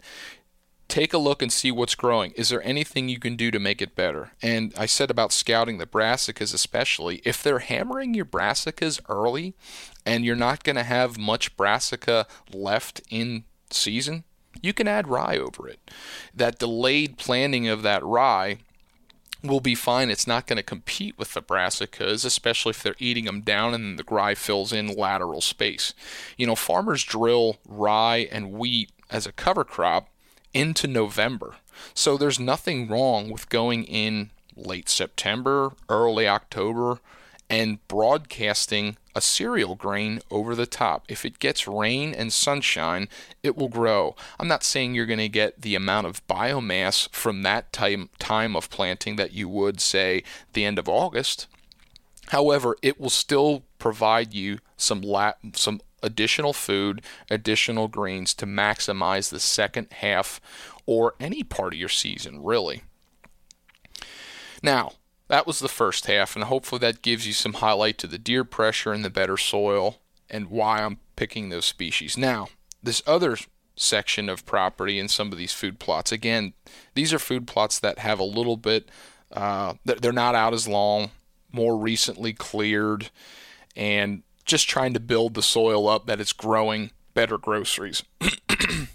Take 0.88 1.14
a 1.14 1.18
look 1.18 1.42
and 1.42 1.52
see 1.52 1.70
what's 1.70 1.96
growing. 1.96 2.32
Is 2.32 2.50
there 2.50 2.64
anything 2.64 3.10
you 3.10 3.20
can 3.20 3.36
do 3.36 3.52
to 3.52 3.60
make 3.60 3.82
it 3.82 3.96
better? 3.96 4.32
And 4.42 4.74
I 4.78 4.86
said 4.86 5.12
about 5.12 5.34
scouting 5.34 5.78
the 5.78 5.86
brassicas, 5.86 6.54
especially 6.54 7.22
if 7.26 7.44
they're 7.44 7.60
hammering 7.60 8.14
your 8.14 8.26
brassicas 8.26 9.02
early 9.10 9.54
and 10.08 10.24
you're 10.24 10.38
not 10.38 10.64
going 10.64 10.78
to 10.78 10.84
have 10.84 11.18
much 11.18 11.58
brassica 11.58 12.26
left 12.54 13.02
in 13.10 13.44
season, 13.70 14.24
you 14.62 14.72
can 14.72 14.88
add 14.88 15.10
rye 15.10 15.38
over 15.38 15.68
it. 15.68 15.92
That 16.34 16.60
delayed 16.60 17.18
planting 17.18 17.68
of 17.68 17.82
that 17.82 18.04
rye 18.06 18.60
will 19.44 19.60
be 19.60 19.76
fine. 19.76 20.10
It's 20.10 20.26
not 20.26 20.48
going 20.48 20.58
to 20.58 20.64
compete 20.64 21.18
with 21.18 21.34
the 21.34 21.42
brassicas, 21.42 22.24
especially 22.24 22.70
if 22.70 22.82
they're 22.82 22.96
eating 23.00 23.26
them 23.26 23.42
down 23.42 23.74
and 23.74 24.00
the 24.00 24.06
rye 24.10 24.34
fills 24.34 24.72
in 24.72 24.88
lateral 24.88 25.42
space. 25.42 25.94
You 26.38 26.48
know, 26.48 26.56
farmers 26.56 27.04
drill 27.04 27.58
rye 27.68 28.30
and 28.32 28.54
wheat 28.54 28.90
as 29.12 29.28
a 29.28 29.34
cover 29.34 29.66
crop 29.66 30.08
into 30.54 30.88
November. 30.88 31.56
So 31.94 32.18
there's 32.18 32.40
nothing 32.40 32.88
wrong 32.88 33.30
with 33.30 33.50
going 33.50 33.84
in 33.84 34.32
late 34.56 34.88
September, 34.88 35.74
early 35.90 36.30
October, 36.30 37.00
and 37.50 37.86
broadcasting 37.88 38.98
a 39.16 39.22
cereal 39.22 39.76
grain 39.76 40.22
over 40.30 40.54
the 40.54 40.66
top. 40.66 41.06
If 41.08 41.26
it 41.26 41.40
gets 41.40 41.68
rain 41.68 42.14
and 42.14 42.32
sunshine, 42.32 43.08
it 43.42 43.56
will 43.56 43.70
grow. 43.70 44.16
I'm 44.40 44.48
not 44.48 44.64
saying 44.64 44.94
you're 44.94 45.06
going 45.06 45.18
to 45.20 45.30
get 45.30 45.62
the 45.62 45.76
amount 45.76 46.08
of 46.08 46.26
biomass 46.28 47.10
from 47.12 47.44
that 47.44 47.72
time, 47.72 48.10
time 48.20 48.56
of 48.56 48.70
planting 48.70 49.16
that 49.16 49.34
you 49.34 49.48
would, 49.50 49.80
say, 49.80 50.24
the 50.54 50.66
end 50.66 50.78
of 50.78 50.90
August. 50.90 51.48
However, 52.28 52.76
it 52.82 53.00
will 53.00 53.10
still 53.10 53.64
provide 53.80 54.34
you 54.34 54.60
some 54.76 55.02
la- 55.02 55.34
some 55.54 55.82
additional 56.04 56.54
food, 56.54 57.02
additional 57.32 57.88
greens 57.88 58.34
to 58.36 58.46
maximize 58.46 59.30
the 59.30 59.40
second 59.40 59.88
half 59.94 60.40
or 60.86 61.16
any 61.20 61.44
part 61.44 61.74
of 61.74 61.80
your 61.80 61.90
season, 61.90 62.44
really. 62.44 62.84
Now, 64.62 64.94
that 65.28 65.46
was 65.46 65.60
the 65.60 65.68
first 65.68 66.06
half, 66.06 66.36
and 66.36 66.46
hopefully 66.46 66.80
that 66.80 67.02
gives 67.02 67.28
you 67.28 67.34
some 67.34 67.54
highlight 67.54 67.98
to 68.00 68.08
the 68.08 68.18
deer 68.18 68.44
pressure 68.44 68.94
and 68.94 69.04
the 69.04 69.10
better 69.10 69.38
soil 69.38 69.98
and 70.30 70.50
why 70.50 70.82
I'm 70.82 71.00
picking 71.16 71.50
those 71.50 71.66
species. 71.66 72.18
Now, 72.18 72.48
this 72.82 73.02
other 73.06 73.38
section 73.76 74.30
of 74.30 74.46
property 74.46 75.00
in 75.00 75.08
some 75.08 75.32
of 75.32 75.38
these 75.38 75.54
food 75.54 75.80
plots, 75.80 76.12
again, 76.12 76.54
these 76.94 77.14
are 77.14 77.20
food 77.20 77.48
plots 77.48 77.80
that 77.80 78.00
have 78.00 78.20
a 78.20 78.24
little 78.24 78.58
bit, 78.58 78.90
uh, 79.32 79.74
they're 79.84 80.12
not 80.12 80.36
out 80.36 80.54
as 80.54 80.68
long, 80.68 81.12
more 81.52 81.78
recently 81.78 82.34
cleared, 82.34 83.10
and 83.76 84.24
just 84.46 84.70
trying 84.70 84.94
to 84.94 85.00
build 85.00 85.34
the 85.34 85.44
soil 85.44 85.88
up 85.88 86.06
that 86.08 86.22
it's 86.22 86.34
growing 86.34 86.92
better 87.14 87.38
groceries. 87.38 88.04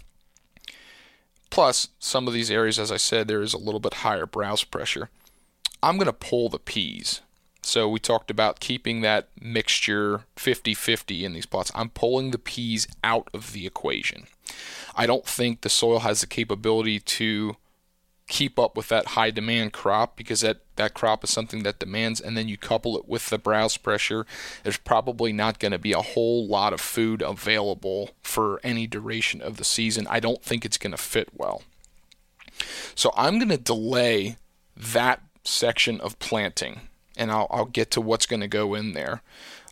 Plus, 1.51 1.89
some 1.99 2.27
of 2.27 2.33
these 2.33 2.49
areas, 2.49 2.79
as 2.79 2.91
I 2.91 2.97
said, 2.97 3.27
there 3.27 3.43
is 3.43 3.53
a 3.53 3.59
little 3.59 3.79
bit 3.79 3.95
higher 3.95 4.25
browse 4.25 4.63
pressure. 4.63 5.09
I'm 5.83 5.97
going 5.97 6.05
to 6.05 6.13
pull 6.13 6.49
the 6.49 6.59
peas. 6.59 7.21
So 7.61 7.87
we 7.87 7.99
talked 7.99 8.31
about 8.31 8.59
keeping 8.59 9.01
that 9.01 9.29
mixture 9.39 10.25
50-50 10.37 11.23
in 11.23 11.33
these 11.33 11.45
plots. 11.45 11.71
I'm 11.75 11.89
pulling 11.89 12.31
the 12.31 12.39
peas 12.39 12.87
out 13.03 13.29
of 13.33 13.53
the 13.53 13.67
equation. 13.67 14.27
I 14.95 15.05
don't 15.05 15.25
think 15.25 15.61
the 15.61 15.69
soil 15.69 15.99
has 15.99 16.21
the 16.21 16.27
capability 16.27 16.99
to 16.99 17.57
keep 18.27 18.57
up 18.57 18.77
with 18.77 18.87
that 18.87 19.07
high 19.07 19.31
demand 19.31 19.73
crop 19.73 20.15
because 20.15 20.41
that, 20.41 20.61
that 20.77 20.93
crop 20.93 21.23
is 21.23 21.29
something 21.29 21.63
that 21.63 21.79
demands 21.79 22.21
and 22.21 22.37
then 22.37 22.47
you 22.47 22.57
couple 22.57 22.97
it 22.97 23.07
with 23.07 23.29
the 23.29 23.37
browse 23.37 23.75
pressure 23.75 24.25
there's 24.63 24.77
probably 24.77 25.33
not 25.33 25.59
going 25.59 25.73
to 25.73 25.77
be 25.77 25.91
a 25.91 26.01
whole 26.01 26.47
lot 26.47 26.71
of 26.71 26.79
food 26.79 27.21
available 27.21 28.11
for 28.21 28.61
any 28.63 28.87
duration 28.87 29.41
of 29.41 29.57
the 29.57 29.63
season 29.65 30.07
i 30.09 30.21
don't 30.21 30.41
think 30.41 30.63
it's 30.63 30.77
going 30.77 30.91
to 30.91 30.97
fit 30.97 31.29
well 31.33 31.63
so 32.95 33.11
i'm 33.17 33.37
going 33.37 33.49
to 33.49 33.57
delay 33.57 34.37
that 34.75 35.21
section 35.43 35.99
of 36.01 36.19
planting, 36.19 36.81
and 37.17 37.31
I'll, 37.31 37.47
I'll 37.49 37.65
get 37.65 37.91
to 37.91 38.01
what's 38.01 38.25
going 38.25 38.41
to 38.41 38.47
go 38.47 38.73
in 38.73 38.93
there. 38.93 39.21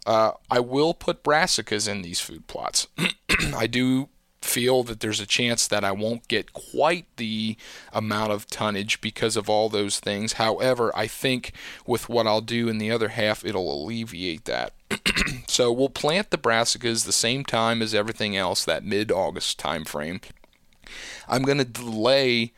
Uh, 0.05 0.31
I 0.49 0.59
will 0.59 0.93
put 0.93 1.23
brassicas 1.23 1.87
in 1.87 2.01
these 2.01 2.19
food 2.19 2.47
plots. 2.47 2.87
I 3.55 3.67
do 3.67 4.09
feel 4.41 4.83
that 4.83 4.99
there's 4.99 5.19
a 5.19 5.25
chance 5.27 5.67
that 5.67 5.83
I 5.83 5.91
won't 5.91 6.27
get 6.27 6.53
quite 6.53 7.05
the 7.17 7.55
amount 7.93 8.31
of 8.31 8.47
tonnage 8.47 8.99
because 8.99 9.37
of 9.37 9.49
all 9.49 9.69
those 9.69 9.99
things. 9.99 10.33
However, 10.33 10.91
I 10.95 11.07
think 11.07 11.53
with 11.85 12.09
what 12.09 12.25
I'll 12.25 12.41
do 12.41 12.67
in 12.67 12.79
the 12.79 12.91
other 12.91 13.09
half, 13.09 13.45
it'll 13.45 13.71
alleviate 13.71 14.45
that. 14.45 14.73
so 15.47 15.71
we'll 15.71 15.89
plant 15.89 16.31
the 16.31 16.37
brassicas 16.37 17.05
the 17.05 17.11
same 17.11 17.45
time 17.45 17.81
as 17.81 17.93
everything 17.93 18.35
else, 18.35 18.65
that 18.65 18.83
mid-August 18.83 19.59
time 19.59 19.85
frame. 19.85 20.21
I'm 21.27 21.43
going 21.43 21.59
to 21.59 21.65
delay 21.65 22.51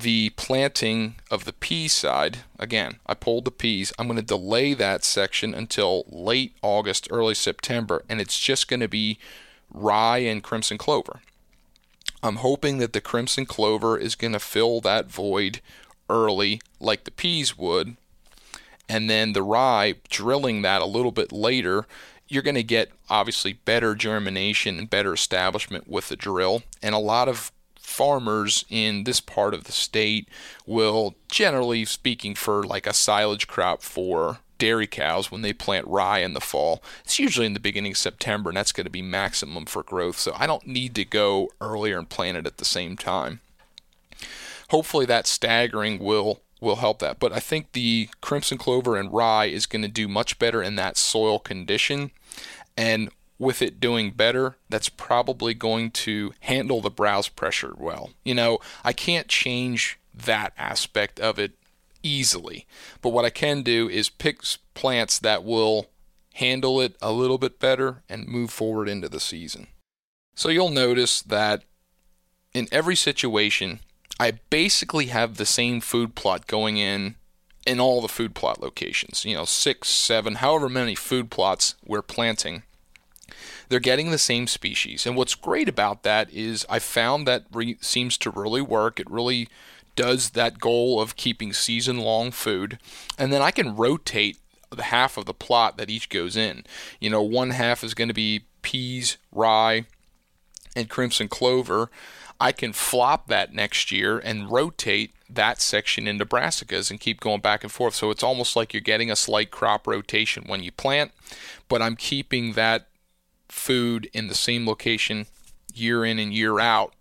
the 0.00 0.30
planting 0.30 1.16
of 1.30 1.44
the 1.44 1.52
pea 1.52 1.88
side, 1.88 2.38
again, 2.58 2.98
I 3.06 3.14
pulled 3.14 3.44
the 3.44 3.50
peas. 3.50 3.92
I'm 3.98 4.06
going 4.06 4.18
to 4.18 4.24
delay 4.24 4.74
that 4.74 5.04
section 5.04 5.54
until 5.54 6.04
late 6.08 6.54
August, 6.62 7.08
early 7.10 7.34
September, 7.34 8.02
and 8.08 8.20
it's 8.20 8.38
just 8.38 8.68
going 8.68 8.80
to 8.80 8.88
be 8.88 9.18
rye 9.72 10.18
and 10.18 10.42
crimson 10.42 10.78
clover. 10.78 11.20
I'm 12.22 12.36
hoping 12.36 12.78
that 12.78 12.92
the 12.92 13.00
crimson 13.00 13.46
clover 13.46 13.96
is 13.96 14.14
going 14.14 14.32
to 14.32 14.40
fill 14.40 14.80
that 14.82 15.10
void 15.10 15.60
early, 16.08 16.60
like 16.78 17.04
the 17.04 17.10
peas 17.10 17.56
would, 17.56 17.96
and 18.88 19.08
then 19.08 19.32
the 19.32 19.42
rye, 19.42 19.94
drilling 20.08 20.62
that 20.62 20.82
a 20.82 20.86
little 20.86 21.12
bit 21.12 21.32
later, 21.32 21.86
you're 22.28 22.42
going 22.42 22.54
to 22.54 22.62
get 22.62 22.90
obviously 23.08 23.52
better 23.52 23.94
germination 23.94 24.78
and 24.78 24.90
better 24.90 25.12
establishment 25.12 25.88
with 25.88 26.08
the 26.08 26.16
drill, 26.16 26.62
and 26.82 26.94
a 26.94 26.98
lot 26.98 27.28
of 27.28 27.52
farmers 28.00 28.64
in 28.70 29.04
this 29.04 29.20
part 29.20 29.52
of 29.52 29.64
the 29.64 29.72
state 29.72 30.26
will, 30.64 31.14
generally 31.30 31.84
speaking, 31.84 32.34
for 32.34 32.64
like 32.64 32.86
a 32.86 32.94
silage 32.94 33.46
crop 33.46 33.82
for 33.82 34.38
dairy 34.56 34.86
cows 34.86 35.30
when 35.30 35.42
they 35.42 35.52
plant 35.52 35.86
rye 35.86 36.20
in 36.20 36.32
the 36.32 36.40
fall. 36.40 36.82
It's 37.04 37.18
usually 37.18 37.44
in 37.44 37.52
the 37.52 37.60
beginning 37.60 37.92
of 37.92 37.98
September, 37.98 38.48
and 38.48 38.56
that's 38.56 38.72
going 38.72 38.86
to 38.86 38.90
be 38.90 39.02
maximum 39.02 39.66
for 39.66 39.82
growth. 39.82 40.16
So 40.18 40.32
I 40.34 40.46
don't 40.46 40.66
need 40.66 40.94
to 40.94 41.04
go 41.04 41.50
earlier 41.60 41.98
and 41.98 42.08
plant 42.08 42.38
it 42.38 42.46
at 42.46 42.56
the 42.56 42.64
same 42.64 42.96
time. 42.96 43.40
Hopefully, 44.70 45.04
that 45.04 45.26
staggering 45.26 45.98
will 45.98 46.40
will 46.58 46.76
help 46.76 47.00
that. 47.00 47.18
But 47.20 47.34
I 47.34 47.38
think 47.38 47.72
the 47.72 48.08
crimson 48.22 48.56
clover 48.56 48.96
and 48.96 49.12
rye 49.12 49.44
is 49.44 49.66
going 49.66 49.82
to 49.82 49.88
do 49.88 50.08
much 50.08 50.38
better 50.38 50.62
in 50.62 50.76
that 50.76 50.96
soil 50.96 51.38
condition. 51.38 52.12
And 52.78 53.10
with 53.40 53.62
it 53.62 53.80
doing 53.80 54.10
better, 54.10 54.56
that's 54.68 54.90
probably 54.90 55.54
going 55.54 55.90
to 55.90 56.32
handle 56.40 56.82
the 56.82 56.90
browse 56.90 57.26
pressure 57.26 57.72
well. 57.76 58.10
You 58.22 58.34
know, 58.34 58.58
I 58.84 58.92
can't 58.92 59.28
change 59.28 59.98
that 60.14 60.52
aspect 60.58 61.18
of 61.18 61.38
it 61.38 61.52
easily, 62.02 62.66
but 63.00 63.08
what 63.08 63.24
I 63.24 63.30
can 63.30 63.62
do 63.62 63.88
is 63.88 64.10
pick 64.10 64.42
plants 64.74 65.18
that 65.18 65.42
will 65.42 65.86
handle 66.34 66.82
it 66.82 66.96
a 67.00 67.12
little 67.12 67.38
bit 67.38 67.58
better 67.58 68.02
and 68.10 68.28
move 68.28 68.50
forward 68.50 68.90
into 68.90 69.08
the 69.08 69.18
season. 69.18 69.68
So 70.34 70.50
you'll 70.50 70.68
notice 70.68 71.22
that 71.22 71.64
in 72.52 72.68
every 72.70 72.96
situation, 72.96 73.80
I 74.18 74.32
basically 74.50 75.06
have 75.06 75.36
the 75.36 75.46
same 75.46 75.80
food 75.80 76.14
plot 76.14 76.46
going 76.46 76.76
in 76.76 77.14
in 77.66 77.80
all 77.80 78.02
the 78.02 78.08
food 78.08 78.34
plot 78.34 78.60
locations. 78.60 79.24
You 79.24 79.34
know, 79.34 79.44
six, 79.46 79.88
seven, 79.88 80.36
however 80.36 80.68
many 80.68 80.94
food 80.94 81.30
plots 81.30 81.74
we're 81.86 82.02
planting 82.02 82.64
they're 83.70 83.80
getting 83.80 84.10
the 84.10 84.18
same 84.18 84.48
species. 84.48 85.06
And 85.06 85.16
what's 85.16 85.36
great 85.36 85.68
about 85.68 86.02
that 86.02 86.30
is 86.32 86.66
I 86.68 86.80
found 86.80 87.26
that 87.26 87.44
re- 87.52 87.78
seems 87.80 88.18
to 88.18 88.30
really 88.30 88.60
work. 88.60 88.98
It 88.98 89.08
really 89.08 89.48
does 89.94 90.30
that 90.30 90.58
goal 90.58 91.00
of 91.00 91.16
keeping 91.16 91.52
season 91.52 91.98
long 91.98 92.32
food. 92.32 92.78
And 93.16 93.32
then 93.32 93.40
I 93.40 93.52
can 93.52 93.76
rotate 93.76 94.38
the 94.70 94.82
half 94.82 95.16
of 95.16 95.24
the 95.24 95.32
plot 95.32 95.78
that 95.78 95.88
each 95.88 96.08
goes 96.08 96.36
in. 96.36 96.64
You 97.00 97.10
know, 97.10 97.22
one 97.22 97.50
half 97.50 97.84
is 97.84 97.94
going 97.94 98.08
to 98.08 98.14
be 98.14 98.42
peas, 98.62 99.18
rye, 99.32 99.84
and 100.74 100.90
crimson 100.90 101.28
clover. 101.28 101.90
I 102.40 102.50
can 102.50 102.72
flop 102.72 103.28
that 103.28 103.52
next 103.52 103.92
year 103.92 104.18
and 104.18 104.50
rotate 104.50 105.12
that 105.28 105.60
section 105.60 106.08
into 106.08 106.26
brassicas 106.26 106.90
and 106.90 106.98
keep 106.98 107.20
going 107.20 107.40
back 107.40 107.62
and 107.62 107.70
forth. 107.70 107.94
So 107.94 108.10
it's 108.10 108.22
almost 108.24 108.56
like 108.56 108.72
you're 108.72 108.80
getting 108.80 109.12
a 109.12 109.16
slight 109.16 109.52
crop 109.52 109.86
rotation 109.86 110.44
when 110.46 110.62
you 110.62 110.72
plant, 110.72 111.12
but 111.68 111.80
I'm 111.80 111.94
keeping 111.94 112.54
that 112.54 112.88
food 113.50 114.08
in 114.12 114.28
the 114.28 114.34
same 114.34 114.66
location 114.66 115.26
year 115.74 116.04
in 116.04 116.18
and 116.18 116.32
year 116.32 116.60
out. 116.60 116.94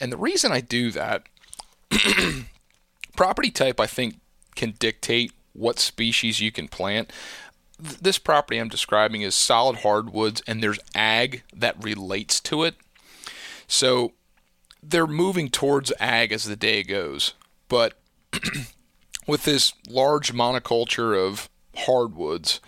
And 0.00 0.12
the 0.12 0.16
reason 0.16 0.52
I 0.52 0.60
do 0.60 0.90
that, 0.90 1.24
property 3.16 3.50
type, 3.50 3.80
I 3.80 3.86
think, 3.86 4.20
can 4.54 4.72
dictate 4.78 5.32
what 5.52 5.78
species 5.78 6.40
you 6.40 6.52
can 6.52 6.68
plant. 6.68 7.12
This 7.78 8.18
property 8.18 8.58
I'm 8.58 8.68
describing 8.68 9.22
is 9.22 9.34
solid 9.34 9.78
hardwoods, 9.78 10.42
and 10.46 10.62
there's 10.62 10.78
ag 10.94 11.42
that 11.54 11.82
relates 11.82 12.40
to 12.40 12.62
it. 12.64 12.74
So 13.66 14.12
they're 14.82 15.06
moving 15.06 15.48
towards 15.48 15.92
ag 15.98 16.32
as 16.32 16.44
the 16.44 16.56
day 16.56 16.82
goes. 16.82 17.34
But 17.68 17.94
with 19.26 19.44
this 19.44 19.72
large 19.88 20.32
monoculture 20.32 21.18
of 21.18 21.48
hardwoods, 21.74 22.60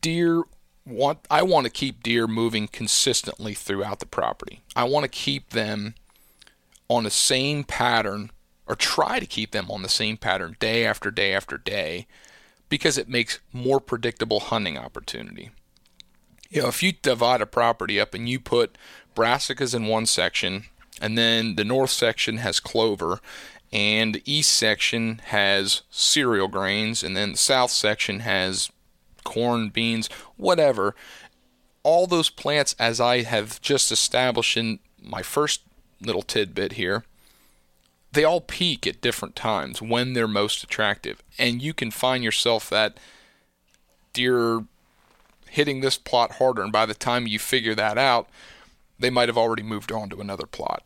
deer 0.00 0.42
want 0.84 1.20
I 1.30 1.42
want 1.42 1.64
to 1.64 1.70
keep 1.70 2.02
deer 2.02 2.26
moving 2.26 2.68
consistently 2.68 3.54
throughout 3.54 4.00
the 4.00 4.06
property. 4.06 4.62
I 4.74 4.84
want 4.84 5.04
to 5.04 5.08
keep 5.08 5.50
them 5.50 5.94
on 6.88 7.04
the 7.04 7.10
same 7.10 7.64
pattern 7.64 8.30
or 8.66 8.74
try 8.74 9.18
to 9.18 9.26
keep 9.26 9.52
them 9.52 9.70
on 9.70 9.82
the 9.82 9.88
same 9.88 10.16
pattern 10.16 10.56
day 10.60 10.84
after 10.84 11.10
day 11.10 11.34
after 11.34 11.58
day 11.58 12.06
because 12.68 12.96
it 12.96 13.08
makes 13.08 13.38
more 13.52 13.80
predictable 13.80 14.40
hunting 14.40 14.78
opportunity. 14.78 15.50
You 16.50 16.62
know, 16.62 16.68
if 16.68 16.82
you 16.82 16.92
divide 16.92 17.40
a 17.40 17.46
property 17.46 17.98
up 17.98 18.14
and 18.14 18.28
you 18.28 18.38
put 18.38 18.76
brassicas 19.14 19.74
in 19.74 19.86
one 19.86 20.06
section 20.06 20.64
and 21.00 21.16
then 21.16 21.56
the 21.56 21.64
north 21.64 21.90
section 21.90 22.38
has 22.38 22.60
clover 22.60 23.20
and 23.72 24.14
the 24.14 24.22
east 24.26 24.52
section 24.52 25.20
has 25.26 25.82
cereal 25.90 26.48
grains 26.48 27.02
and 27.02 27.16
then 27.16 27.32
the 27.32 27.38
south 27.38 27.70
section 27.70 28.20
has 28.20 28.70
corn, 29.24 29.68
beans, 29.68 30.08
whatever. 30.36 30.94
All 31.82 32.06
those 32.06 32.30
plants, 32.30 32.76
as 32.78 33.00
I 33.00 33.22
have 33.22 33.60
just 33.60 33.90
established 33.90 34.56
in 34.56 34.78
my 35.02 35.22
first 35.22 35.62
little 36.00 36.22
tidbit 36.22 36.72
here, 36.72 37.04
they 38.12 38.24
all 38.24 38.40
peak 38.40 38.86
at 38.86 39.00
different 39.00 39.34
times 39.34 39.80
when 39.80 40.12
they're 40.12 40.28
most 40.28 40.62
attractive. 40.62 41.22
And 41.38 41.62
you 41.62 41.72
can 41.74 41.90
find 41.90 42.22
yourself 42.22 42.68
that 42.70 42.98
deer 44.12 44.64
hitting 45.48 45.80
this 45.80 45.98
plot 45.98 46.32
harder. 46.32 46.62
And 46.62 46.72
by 46.72 46.86
the 46.86 46.94
time 46.94 47.26
you 47.26 47.38
figure 47.38 47.74
that 47.74 47.98
out, 47.98 48.28
they 48.98 49.10
might 49.10 49.28
have 49.28 49.38
already 49.38 49.62
moved 49.62 49.90
on 49.90 50.08
to 50.10 50.20
another 50.20 50.46
plot. 50.46 50.84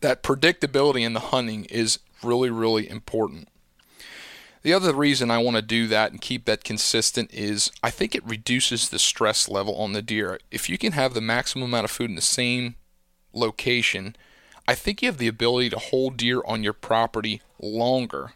That 0.00 0.22
predictability 0.22 1.02
in 1.02 1.12
the 1.12 1.20
hunting 1.20 1.64
is 1.66 1.98
really, 2.22 2.50
really 2.50 2.88
important. 2.88 3.48
The 4.66 4.72
other 4.72 4.92
reason 4.92 5.30
I 5.30 5.38
want 5.38 5.54
to 5.54 5.62
do 5.62 5.86
that 5.86 6.10
and 6.10 6.20
keep 6.20 6.44
that 6.46 6.64
consistent 6.64 7.32
is 7.32 7.70
I 7.84 7.90
think 7.90 8.16
it 8.16 8.26
reduces 8.26 8.88
the 8.88 8.98
stress 8.98 9.48
level 9.48 9.76
on 9.76 9.92
the 9.92 10.02
deer. 10.02 10.40
If 10.50 10.68
you 10.68 10.76
can 10.76 10.90
have 10.90 11.14
the 11.14 11.20
maximum 11.20 11.68
amount 11.68 11.84
of 11.84 11.92
food 11.92 12.10
in 12.10 12.16
the 12.16 12.20
same 12.20 12.74
location, 13.32 14.16
I 14.66 14.74
think 14.74 15.02
you 15.02 15.06
have 15.06 15.18
the 15.18 15.28
ability 15.28 15.70
to 15.70 15.78
hold 15.78 16.16
deer 16.16 16.42
on 16.44 16.64
your 16.64 16.72
property 16.72 17.42
longer. 17.60 18.32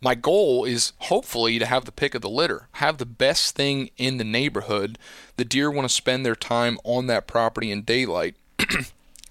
My 0.00 0.14
goal 0.14 0.64
is 0.64 0.92
hopefully 0.98 1.58
to 1.58 1.66
have 1.66 1.86
the 1.86 1.90
pick 1.90 2.14
of 2.14 2.22
the 2.22 2.30
litter, 2.30 2.68
have 2.74 2.98
the 2.98 3.04
best 3.04 3.56
thing 3.56 3.90
in 3.96 4.18
the 4.18 4.22
neighborhood. 4.22 4.96
The 5.38 5.44
deer 5.44 5.72
want 5.72 5.88
to 5.88 5.92
spend 5.92 6.24
their 6.24 6.36
time 6.36 6.78
on 6.84 7.08
that 7.08 7.26
property 7.26 7.72
in 7.72 7.82
daylight. 7.82 8.36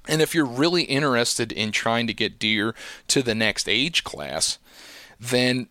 and 0.10 0.22
if 0.22 0.36
you're 0.36 0.46
really 0.46 0.84
interested 0.84 1.54
in 1.54 1.72
trying 1.72 2.06
to 2.08 2.14
get 2.14 2.38
deer 2.38 2.76
to 3.08 3.24
the 3.24 3.34
next 3.34 3.70
age 3.70 4.04
class, 4.04 4.58
then 5.22 5.70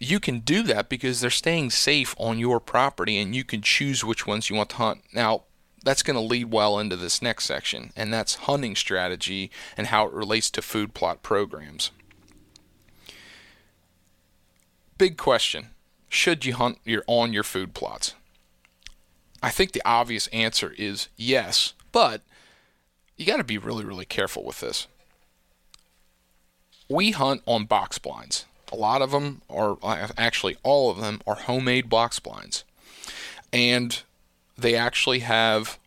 you 0.00 0.18
can 0.18 0.40
do 0.40 0.62
that 0.62 0.88
because 0.88 1.20
they're 1.20 1.30
staying 1.30 1.70
safe 1.70 2.14
on 2.18 2.38
your 2.38 2.58
property 2.58 3.18
and 3.18 3.36
you 3.36 3.44
can 3.44 3.60
choose 3.60 4.02
which 4.02 4.26
ones 4.26 4.48
you 4.48 4.56
want 4.56 4.70
to 4.70 4.76
hunt. 4.76 5.02
Now, 5.12 5.44
that's 5.84 6.02
going 6.02 6.16
to 6.16 6.20
lead 6.20 6.50
well 6.50 6.78
into 6.78 6.96
this 6.96 7.22
next 7.22 7.44
section, 7.44 7.92
and 7.94 8.12
that's 8.12 8.34
hunting 8.34 8.74
strategy 8.74 9.50
and 9.76 9.88
how 9.88 10.06
it 10.06 10.12
relates 10.12 10.50
to 10.50 10.62
food 10.62 10.94
plot 10.94 11.22
programs. 11.22 11.90
Big 14.98 15.16
question 15.16 15.68
Should 16.08 16.44
you 16.44 16.54
hunt 16.54 16.78
your, 16.84 17.04
on 17.06 17.32
your 17.32 17.44
food 17.44 17.74
plots? 17.74 18.14
I 19.42 19.50
think 19.50 19.72
the 19.72 19.82
obvious 19.84 20.26
answer 20.28 20.74
is 20.76 21.08
yes, 21.16 21.74
but 21.92 22.22
you 23.16 23.26
got 23.26 23.38
to 23.38 23.44
be 23.44 23.58
really, 23.58 23.84
really 23.84 24.04
careful 24.06 24.44
with 24.44 24.60
this. 24.60 24.86
We 26.88 27.12
hunt 27.12 27.42
on 27.46 27.64
box 27.64 27.98
blinds. 27.98 28.44
A 28.72 28.76
lot 28.76 29.02
of 29.02 29.10
them 29.10 29.42
are, 29.50 29.76
actually, 30.16 30.56
all 30.62 30.90
of 30.90 31.00
them 31.00 31.20
are 31.26 31.34
homemade 31.34 31.88
box 31.88 32.20
blinds. 32.20 32.64
And 33.52 34.02
they 34.56 34.76
actually 34.76 35.20
have 35.20 35.78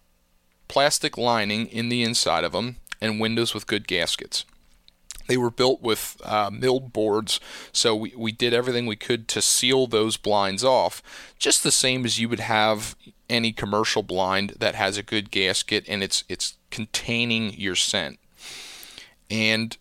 plastic 0.67 1.17
lining 1.17 1.67
in 1.67 1.89
the 1.89 2.03
inside 2.03 2.43
of 2.43 2.51
them 2.51 2.77
and 2.99 3.19
windows 3.19 3.53
with 3.53 3.67
good 3.67 3.87
gaskets. 3.87 4.45
They 5.27 5.37
were 5.37 5.51
built 5.51 5.81
with 5.81 6.17
uh, 6.23 6.49
milled 6.51 6.91
boards, 6.91 7.39
so 7.71 7.95
we, 7.95 8.13
we 8.15 8.31
did 8.31 8.53
everything 8.53 8.85
we 8.85 8.97
could 8.97 9.27
to 9.29 9.41
seal 9.41 9.87
those 9.87 10.17
blinds 10.17 10.63
off, 10.63 11.01
just 11.39 11.63
the 11.63 11.71
same 11.71 12.03
as 12.03 12.19
you 12.19 12.27
would 12.27 12.41
have 12.41 12.95
any 13.29 13.53
commercial 13.53 14.03
blind 14.03 14.55
that 14.59 14.75
has 14.75 14.97
a 14.97 15.03
good 15.03 15.31
gasket 15.31 15.85
and 15.87 16.03
it's 16.03 16.23
it's 16.27 16.57
containing 16.71 17.53
your 17.53 17.75
scent. 17.75 18.19
And 19.29 19.77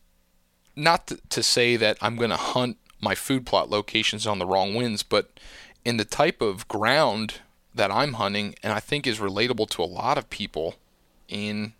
not 0.77 1.09
to, 1.09 1.19
to 1.31 1.43
say 1.43 1.77
that 1.77 1.99
I'm 2.01 2.17
going 2.17 2.31
to 2.31 2.37
hunt 2.37 2.79
my 3.03 3.15
food 3.15 3.45
plot 3.45 3.69
locations 3.69 4.27
on 4.27 4.39
the 4.39 4.47
wrong 4.47 4.75
winds, 4.75 5.03
but 5.03 5.39
in 5.85 5.99
the 5.99 6.05
type 6.05 6.41
of 6.41 6.69
ground 6.69 7.41
that 7.75 7.91
I'm 7.91 8.15
hunting, 8.15 8.55
and 8.63 8.73
I 8.73 8.81
think 8.81 9.07
is 9.07 9.19
relatable 9.19 9.69
to 9.71 9.83
a 9.83 9.85
lot 9.85 10.17
of 10.17 10.31
people 10.31 10.77
in 11.29 11.73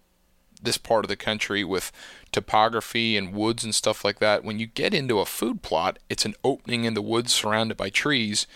this 0.61 0.79
part 0.79 1.05
of 1.05 1.09
the 1.09 1.17
country 1.17 1.65
with 1.65 1.93
topography 2.31 3.17
and 3.17 3.33
woods 3.33 3.65
and 3.65 3.75
stuff 3.75 4.05
like 4.05 4.19
that. 4.21 4.45
When 4.45 4.59
you 4.59 4.67
get 4.67 4.95
into 4.95 5.21
a 5.21 5.27
food 5.27 5.63
plot, 5.63 5.99
it's 6.09 6.25
an 6.25 6.35
opening 6.45 6.85
in 6.85 6.95
the 6.95 7.03
woods 7.03 7.33
surrounded 7.33 7.77
by 7.77 7.91
trees. 7.91 8.47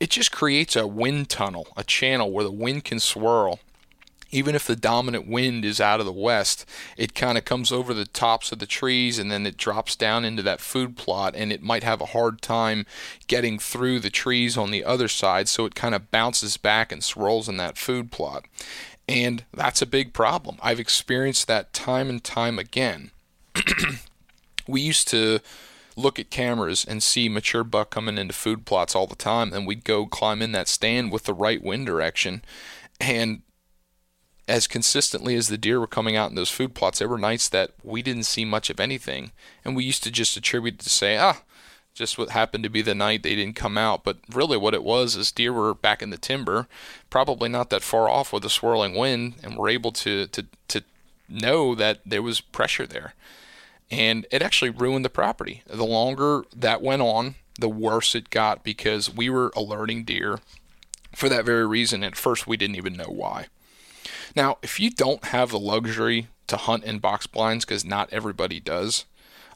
It 0.00 0.10
just 0.10 0.32
creates 0.32 0.74
a 0.74 0.86
wind 0.86 1.28
tunnel, 1.28 1.68
a 1.76 1.84
channel 1.84 2.30
where 2.30 2.44
the 2.44 2.50
wind 2.50 2.84
can 2.84 2.98
swirl 2.98 3.60
even 4.32 4.54
if 4.54 4.66
the 4.66 4.74
dominant 4.74 5.28
wind 5.28 5.64
is 5.64 5.80
out 5.80 6.00
of 6.00 6.06
the 6.06 6.12
west, 6.12 6.64
it 6.96 7.14
kind 7.14 7.36
of 7.36 7.44
comes 7.44 7.70
over 7.70 7.92
the 7.92 8.06
tops 8.06 8.50
of 8.50 8.58
the 8.58 8.66
trees 8.66 9.18
and 9.18 9.30
then 9.30 9.46
it 9.46 9.58
drops 9.58 9.94
down 9.94 10.24
into 10.24 10.42
that 10.42 10.60
food 10.60 10.96
plot 10.96 11.34
and 11.36 11.52
it 11.52 11.62
might 11.62 11.84
have 11.84 12.00
a 12.00 12.06
hard 12.06 12.40
time 12.40 12.86
getting 13.26 13.58
through 13.58 14.00
the 14.00 14.10
trees 14.10 14.56
on 14.56 14.70
the 14.70 14.84
other 14.84 15.06
side, 15.06 15.48
so 15.48 15.66
it 15.66 15.74
kind 15.74 15.94
of 15.94 16.10
bounces 16.10 16.56
back 16.56 16.90
and 16.90 17.04
swirls 17.04 17.48
in 17.48 17.58
that 17.58 17.76
food 17.76 18.10
plot. 18.10 18.46
And 19.06 19.44
that's 19.52 19.82
a 19.82 19.86
big 19.86 20.14
problem. 20.14 20.56
I've 20.62 20.80
experienced 20.80 21.46
that 21.48 21.74
time 21.74 22.08
and 22.08 22.24
time 22.24 22.58
again. 22.58 23.10
we 24.66 24.80
used 24.80 25.08
to 25.08 25.40
look 25.94 26.18
at 26.18 26.30
cameras 26.30 26.86
and 26.88 27.02
see 27.02 27.28
mature 27.28 27.64
buck 27.64 27.90
coming 27.90 28.16
into 28.16 28.32
food 28.32 28.64
plots 28.64 28.94
all 28.94 29.06
the 29.06 29.14
time, 29.14 29.52
and 29.52 29.66
we'd 29.66 29.84
go 29.84 30.06
climb 30.06 30.40
in 30.40 30.52
that 30.52 30.68
stand 30.68 31.12
with 31.12 31.24
the 31.24 31.34
right 31.34 31.62
wind 31.62 31.84
direction. 31.84 32.42
And 32.98 33.42
as 34.52 34.66
consistently 34.66 35.34
as 35.34 35.48
the 35.48 35.56
deer 35.56 35.80
were 35.80 35.86
coming 35.86 36.14
out 36.14 36.28
in 36.28 36.36
those 36.36 36.50
food 36.50 36.74
plots, 36.74 36.98
there 36.98 37.08
were 37.08 37.16
nights 37.16 37.48
that 37.48 37.70
we 37.82 38.02
didn't 38.02 38.24
see 38.24 38.44
much 38.44 38.68
of 38.68 38.78
anything. 38.78 39.32
And 39.64 39.74
we 39.74 39.82
used 39.82 40.04
to 40.04 40.10
just 40.10 40.36
attribute 40.36 40.74
it 40.74 40.80
to 40.80 40.90
say, 40.90 41.16
ah, 41.16 41.40
just 41.94 42.18
what 42.18 42.28
happened 42.28 42.62
to 42.64 42.68
be 42.68 42.82
the 42.82 42.94
night 42.94 43.22
they 43.22 43.34
didn't 43.34 43.56
come 43.56 43.78
out. 43.78 44.04
But 44.04 44.18
really, 44.30 44.58
what 44.58 44.74
it 44.74 44.84
was 44.84 45.16
is 45.16 45.32
deer 45.32 45.54
were 45.54 45.72
back 45.72 46.02
in 46.02 46.10
the 46.10 46.18
timber, 46.18 46.68
probably 47.08 47.48
not 47.48 47.70
that 47.70 47.82
far 47.82 48.10
off 48.10 48.30
with 48.30 48.44
a 48.44 48.50
swirling 48.50 48.94
wind, 48.94 49.36
and 49.42 49.56
were 49.56 49.70
able 49.70 49.90
to, 49.92 50.26
to, 50.26 50.44
to 50.68 50.82
know 51.30 51.74
that 51.74 52.00
there 52.04 52.22
was 52.22 52.42
pressure 52.42 52.86
there. 52.86 53.14
And 53.90 54.26
it 54.30 54.42
actually 54.42 54.70
ruined 54.70 55.06
the 55.06 55.10
property. 55.10 55.62
The 55.66 55.86
longer 55.86 56.44
that 56.54 56.82
went 56.82 57.00
on, 57.00 57.36
the 57.58 57.70
worse 57.70 58.14
it 58.14 58.28
got 58.28 58.64
because 58.64 59.08
we 59.08 59.30
were 59.30 59.50
alerting 59.56 60.04
deer 60.04 60.40
for 61.14 61.30
that 61.30 61.46
very 61.46 61.66
reason. 61.66 62.04
At 62.04 62.16
first, 62.16 62.46
we 62.46 62.58
didn't 62.58 62.76
even 62.76 62.98
know 62.98 63.08
why. 63.08 63.46
Now, 64.34 64.58
if 64.62 64.80
you 64.80 64.90
don't 64.90 65.24
have 65.26 65.50
the 65.50 65.58
luxury 65.58 66.28
to 66.46 66.56
hunt 66.56 66.84
in 66.84 66.98
box 66.98 67.26
blinds, 67.26 67.64
because 67.64 67.84
not 67.84 68.12
everybody 68.12 68.60
does, 68.60 69.04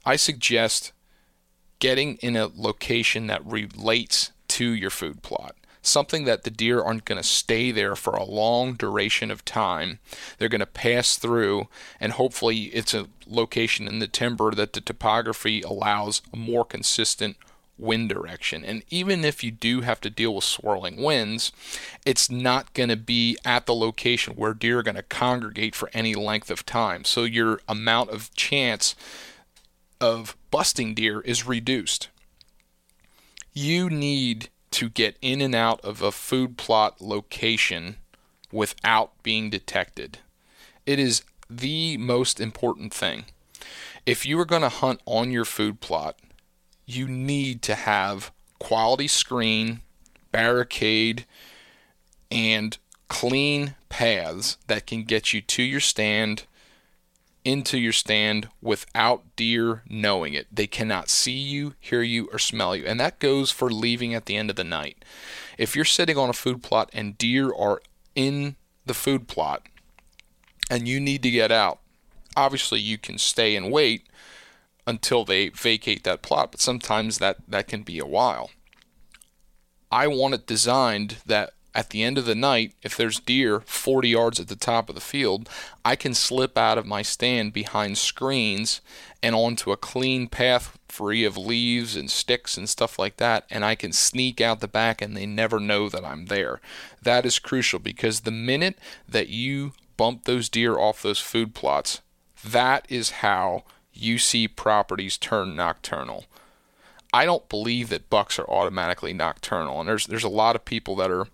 I 0.05 0.17
suggest 0.17 0.93
getting 1.79 2.17
in 2.17 2.37
a 2.37 2.51
location 2.55 3.27
that 3.27 3.45
relates 3.45 4.33
to 4.49 4.67
your 4.67 4.91
food 4.91 5.23
plot. 5.23 5.57
Something 5.83 6.25
that 6.25 6.43
the 6.43 6.51
deer 6.51 6.83
aren't 6.83 7.05
going 7.05 7.21
to 7.21 7.27
stay 7.27 7.71
there 7.71 7.95
for 7.95 8.15
a 8.15 8.25
long 8.25 8.75
duration 8.75 9.31
of 9.31 9.45
time. 9.45 10.01
They're 10.39 10.49
going 10.49 10.61
to 10.61 10.67
pass 10.67 11.17
through, 11.17 11.69
and 12.01 12.13
hopefully, 12.13 12.65
it's 12.65 12.93
a 12.93 13.07
location 13.27 13.87
in 13.87 14.01
the 14.01 14.09
timber 14.09 14.51
that 14.53 14.73
the 14.73 14.81
topography 14.81 15.63
allows 15.63 16.23
a 16.33 16.37
more 16.37 16.65
consistent 16.65 17.37
wind 17.79 18.09
direction. 18.09 18.65
And 18.65 18.83
even 18.91 19.25
if 19.25 19.45
you 19.45 19.51
do 19.51 19.83
have 19.83 20.01
to 20.03 20.11
deal 20.11 20.35
with 20.35 20.45
swirling 20.45 21.03
winds, 21.03 21.53
it's 22.05 22.31
not 22.31 22.73
going 22.75 22.89
to 22.89 22.97
be 22.97 23.37
at 23.45 23.67
the 23.67 23.75
location 23.75 24.35
where 24.35 24.55
deer 24.55 24.79
are 24.79 24.83
going 24.83 24.97
to 24.97 25.03
congregate 25.03 25.75
for 25.75 25.91
any 25.93 26.15
length 26.15 26.51
of 26.51 26.65
time. 26.65 27.05
So 27.05 27.25
your 27.25 27.61
amount 27.69 28.11
of 28.11 28.35
chance 28.35 28.95
of 30.01 30.37
busting 30.51 30.95
deer 30.95 31.21
is 31.21 31.47
reduced. 31.47 32.09
You 33.53 33.89
need 33.89 34.49
to 34.73 34.89
get 34.89 35.17
in 35.23 35.41
and 35.41 35.55
out 35.55 35.81
of 35.83 36.03
a 36.03 36.13
food 36.13 36.59
plot 36.59 37.01
location 37.01 37.97
without 38.53 39.23
being 39.23 39.49
detected. 39.51 40.19
It 40.85 40.99
is 40.99 41.23
the 41.49 41.97
most 41.97 42.41
important 42.41 42.93
thing. 42.93 43.25
If 44.05 44.27
you 44.27 44.39
are 44.39 44.45
going 44.45 44.63
to 44.63 44.69
hunt 44.69 45.01
on 45.07 45.31
your 45.31 45.45
food 45.45 45.81
plot, 45.81 46.19
you 46.87 47.09
need 47.09 47.63
to 47.63 47.75
have 47.75 48.33
quality 48.59 49.09
screen, 49.09 49.81
barricade, 50.31 51.27
and 52.31 52.79
clean 53.09 53.75
paths 53.89 54.57
that 54.67 54.87
can 54.87 55.03
get 55.05 55.33
you 55.33 55.41
to 55.41 55.63
your 55.63 55.81
stand, 55.81 56.45
into 57.45 57.79
your 57.79 57.93
stand 57.93 58.49
without 58.61 59.25
deer 59.37 59.83
knowing 59.89 60.35
it. 60.35 60.47
They 60.51 60.67
cannot 60.67 61.09
see 61.09 61.33
you, 61.33 61.75
hear 61.79 62.03
you, 62.03 62.29
or 62.33 62.39
smell 62.39 62.75
you. 62.75 62.85
And 62.87 62.99
that 62.99 63.19
goes 63.19 63.51
for 63.51 63.71
leaving 63.71 64.15
at 64.15 64.27
the 64.27 64.37
end 64.37 64.51
of 64.51 64.57
the 64.57 64.65
night. 64.65 65.05
If 65.59 65.77
you're 65.77 65.85
sitting 65.85 66.19
on 66.19 66.29
a 66.29 66.35
food 66.35 66.63
plot 66.63 66.91
and 66.93 67.19
deer 67.19 67.53
are 67.55 67.81
in 68.15 68.57
the 68.85 68.95
food 68.95 69.29
plot 69.29 69.63
and 70.71 70.89
you 70.89 70.99
need 71.01 71.23
to 71.23 71.31
get 71.31 71.53
out, 71.53 71.79
obviously 72.37 72.81
you 72.81 72.99
can 72.99 73.19
stay 73.19 73.57
and 73.57 73.73
wait 73.73 74.07
until 74.87 75.25
they 75.25 75.49
vacate 75.49 76.05
that 76.05 76.23
plot, 76.23 76.53
but 76.53 76.61
sometimes 76.61 77.19
that, 77.19 77.39
that 77.49 77.69
can 77.69 77.83
be 77.83 77.99
a 77.99 78.07
while. 78.07 78.51
I 79.91 80.07
want 80.07 80.35
it 80.35 80.47
designed 80.47 81.19
that 81.27 81.53
at 81.75 81.91
the 81.91 82.03
end 82.03 82.17
of 82.17 82.25
the 82.25 82.35
night, 82.35 82.73
if 82.83 82.97
there's 82.97 83.21
deer 83.21 83.61
40 83.61 84.09
yards 84.09 84.41
at 84.41 84.49
the 84.49 84.57
top 84.57 84.89
of 84.89 84.95
the 84.95 85.01
field, 85.01 85.49
I 85.85 85.95
can 85.95 86.15
slip 86.15 86.57
out 86.57 86.79
of 86.79 86.87
my 86.87 87.03
stand 87.03 87.53
behind 87.53 87.99
screens 87.99 88.81
and 89.23 89.35
onto 89.35 89.73
a 89.73 89.77
clean 89.77 90.27
path 90.27 90.79
free 90.89 91.25
of 91.25 91.37
leaves 91.37 91.95
and 91.95 92.11
sticks 92.11 92.57
and 92.57 92.67
stuff 92.67 92.99
like 92.99 93.19
that, 93.19 93.45
and 93.51 93.63
I 93.63 93.75
can 93.75 93.93
sneak 93.93 94.41
out 94.41 94.61
the 94.61 94.69
back 94.69 95.03
and 95.03 95.15
they 95.15 95.27
never 95.27 95.61
know 95.61 95.91
that 95.91 96.05
I'm 96.05 96.27
there. 96.27 96.63
That 97.03 97.27
is 97.27 97.39
crucial 97.39 97.79
because 97.79 98.21
the 98.21 98.31
minute 98.31 98.79
that 99.07 99.29
you 99.29 99.73
bump 99.99 100.25
those 100.25 100.49
deer 100.49 100.79
off 100.79 101.03
those 101.03 101.21
food 101.21 101.55
plots, 101.55 102.01
that 102.43 102.87
is 102.89 103.11
how 103.11 103.65
you 103.97 104.19
see 104.19 104.49
properties 104.49 105.17
turn 105.17 105.57
nocturnal. 105.57 106.25
I 107.13 107.25
don't 107.25 107.49
believe 107.49 107.89
that 107.89 108.11
bucks 108.11 108.39
are 108.39 108.49
automatically 108.51 109.13
nocturnal, 109.13 109.81
and 109.81 109.89
there's 109.89 110.07
there's 110.07 110.25
a 110.25 110.29
lot 110.29 110.57
of 110.57 110.65
people 110.65 110.97
that 110.97 111.11
are 111.11 111.27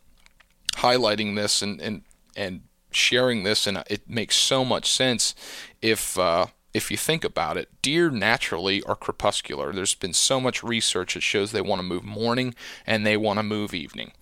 highlighting 0.74 1.34
this 1.34 1.62
and 1.62 1.80
and 1.80 2.02
and 2.36 2.62
sharing 2.90 3.42
this, 3.42 3.66
and 3.66 3.82
it 3.88 4.08
makes 4.08 4.36
so 4.36 4.64
much 4.64 4.90
sense 4.90 5.34
if 5.80 6.18
uh, 6.18 6.46
if 6.74 6.90
you 6.90 6.96
think 6.96 7.24
about 7.24 7.56
it. 7.56 7.68
Deer 7.82 8.10
naturally 8.10 8.82
are 8.84 8.96
crepuscular. 8.96 9.72
There's 9.72 9.94
been 9.94 10.12
so 10.12 10.40
much 10.40 10.62
research 10.62 11.14
that 11.14 11.22
shows 11.22 11.52
they 11.52 11.60
want 11.60 11.80
to 11.80 11.86
move 11.86 12.04
morning 12.04 12.54
and 12.86 13.04
they 13.06 13.16
want 13.16 13.38
to 13.38 13.42
move 13.42 13.74
evening, 13.74 14.12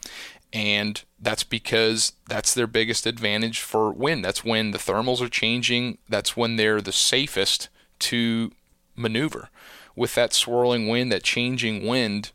and 0.52 1.02
that's 1.18 1.44
because 1.44 2.12
that's 2.28 2.54
their 2.54 2.66
biggest 2.66 3.06
advantage 3.06 3.60
for 3.60 3.92
wind. 3.92 4.24
That's 4.24 4.44
when 4.44 4.70
the 4.70 4.78
thermals 4.78 5.20
are 5.20 5.28
changing. 5.28 5.98
That's 6.08 6.36
when 6.36 6.56
they're 6.56 6.80
the 6.80 6.92
safest 6.92 7.68
to 8.00 8.52
maneuver. 8.96 9.48
With 9.96 10.14
that 10.14 10.32
swirling 10.32 10.88
wind, 10.88 11.12
that 11.12 11.22
changing 11.22 11.86
wind, 11.86 12.30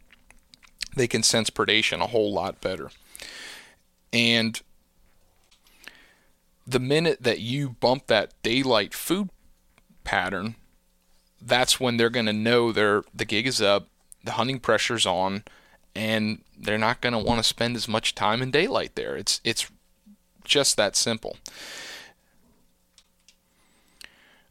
they 0.96 1.08
can 1.08 1.24
sense 1.24 1.50
predation 1.50 2.02
a 2.02 2.08
whole 2.08 2.34
lot 2.34 2.62
better. 2.62 2.92
And 4.14 4.62
the 6.66 6.80
minute 6.80 7.24
that 7.24 7.40
you 7.40 7.70
bump 7.70 8.08
that 8.08 8.34
daylight 8.42 8.94
food 8.94 9.30
pattern, 10.04 10.56
that's 11.42 11.80
when 11.80 11.98
they're 11.98 12.10
going 12.10 12.26
to 12.26 12.34
know 12.34 12.72
their 12.72 13.04
the 13.14 13.26
gig 13.26 13.46
is 13.46 13.62
up, 13.62 13.88
the 14.24 14.34
hunting 14.34 14.60
pressure's 14.60 15.06
on, 15.06 15.44
and 15.96 16.42
they're 16.58 16.78
not 16.78 17.02
going 17.02 17.14
to 17.14 17.20
want 17.20 17.40
to 17.40 17.44
spend 17.44 17.76
as 17.76 17.88
much 17.88 18.16
time 18.16 18.42
in 18.42 18.52
daylight 18.52 18.96
there. 18.96 19.16
It's 19.16 19.42
it's 19.44 19.70
just 20.44 20.78
that 20.78 20.96
simple. 20.96 21.38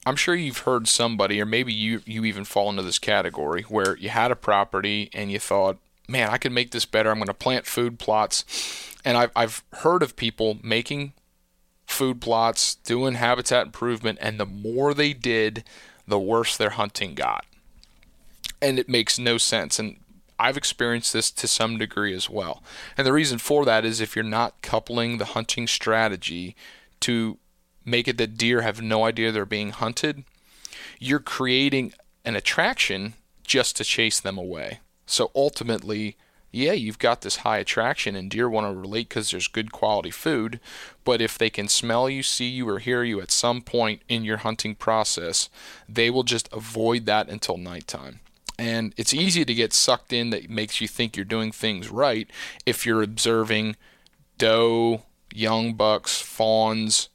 I'm 0.07 0.17
sure 0.17 0.35
you've 0.35 0.59
heard 0.59 0.87
somebody, 0.89 1.41
or 1.41 1.47
maybe 1.47 1.73
you 1.73 2.03
you 2.05 2.25
even 2.25 2.45
fall 2.45 2.71
into 2.71 2.83
this 2.83 2.99
category 2.99 3.63
where 3.63 3.97
you 3.97 4.11
had 4.11 4.31
a 4.31 4.37
property 4.37 5.11
and 5.15 5.31
you 5.31 5.39
thought, 5.39 5.79
man, 6.09 6.29
I 6.31 6.39
can 6.39 6.53
make 6.53 6.71
this 6.73 6.85
better. 6.85 7.11
I'm 7.11 7.19
going 7.19 7.27
to 7.27 7.35
plant 7.35 7.67
food 7.67 7.99
plots, 7.99 8.45
and 9.05 9.17
I've 9.17 9.31
I've 9.35 9.63
heard 9.73 10.03
of 10.03 10.17
people 10.17 10.59
making 10.63 11.13
food 11.87 12.21
plots, 12.21 12.75
doing 12.75 13.15
habitat 13.15 13.67
improvement, 13.67 14.19
and 14.21 14.39
the 14.39 14.47
more 14.47 14.95
they 14.95 15.13
did, 15.13 15.65
the 16.07 16.19
worse 16.19 16.57
their 16.57 16.71
hunting 16.71 17.15
got. 17.15 17.47
And 18.61 18.79
it 18.79 18.89
makes 18.89 19.19
no 19.19 19.39
sense. 19.39 19.79
And 19.79 19.99
I've 20.39 20.57
experienced 20.57 21.13
this 21.13 21.31
to 21.31 21.47
some 21.47 21.79
degree 21.79 22.15
as 22.15 22.29
well. 22.29 22.63
And 22.97 23.07
the 23.07 23.13
reason 23.13 23.39
for 23.39 23.65
that 23.65 23.85
is 23.85 24.01
if 24.01 24.17
you're 24.17 24.25
not 24.25 24.61
coupling 24.63 25.19
the 25.19 25.27
hunting 25.27 25.67
strategy 25.67 26.57
to 27.01 27.39
make 27.85 28.09
it 28.09 28.18
that 28.18 28.37
deer 28.37 28.62
have 28.62 28.80
no 28.80 29.05
idea 29.05 29.32
they're 29.32 29.47
being 29.47 29.70
hunted, 29.70 30.24
you're 30.99 31.20
creating 31.20 31.93
an 32.24 32.37
attraction 32.37 33.14
just 33.45 33.76
to 33.76 33.85
chase 33.85 34.20
them 34.20 34.39
away. 34.39 34.80
So 35.07 35.30
ultimately, 35.35 36.16
yeah, 36.51 36.72
you've 36.72 36.99
got 36.99 37.22
this 37.22 37.39
high 37.39 37.59
attraction 37.59 38.14
and 38.14 38.30
deer 38.30 38.49
want 38.49 38.66
to 38.66 38.78
relate 38.78 39.09
because 39.09 39.30
there's 39.30 39.49
good 39.49 39.72
quality 39.72 40.11
food. 40.11 40.61
But 41.05 41.20
if 41.20 41.37
they 41.37 41.51
can 41.51 41.68
smell 41.68 42.09
you, 42.09 42.22
see 42.22 42.49
you, 42.49 42.68
or 42.68 42.78
hear 42.78 43.03
you 43.03 43.20
at 43.20 43.30
some 43.30 43.61
point 43.61 44.03
in 44.09 44.24
your 44.24 44.39
hunting 44.39 44.76
process, 44.76 45.51
they 45.89 46.11
will 46.11 46.22
just 46.22 46.49
avoid 46.53 47.07
that 47.07 47.28
until 47.28 47.59
nighttime. 47.59 48.20
And 48.57 48.95
it's 48.97 49.12
easy 49.12 49.45
to 49.45 49.53
get 49.53 49.72
sucked 49.72 50.12
in 50.12 50.30
that 50.30 50.49
makes 50.49 50.80
you 50.80 50.87
think 50.87 51.16
you're 51.16 51.24
doing 51.24 51.51
things 51.51 51.91
right 51.91 52.30
if 52.64 52.87
you're 52.87 53.03
observing 53.03 53.74
doe, 54.39 55.03
young 55.32 55.74
bucks, 55.74 56.20
fawns, 56.20 57.09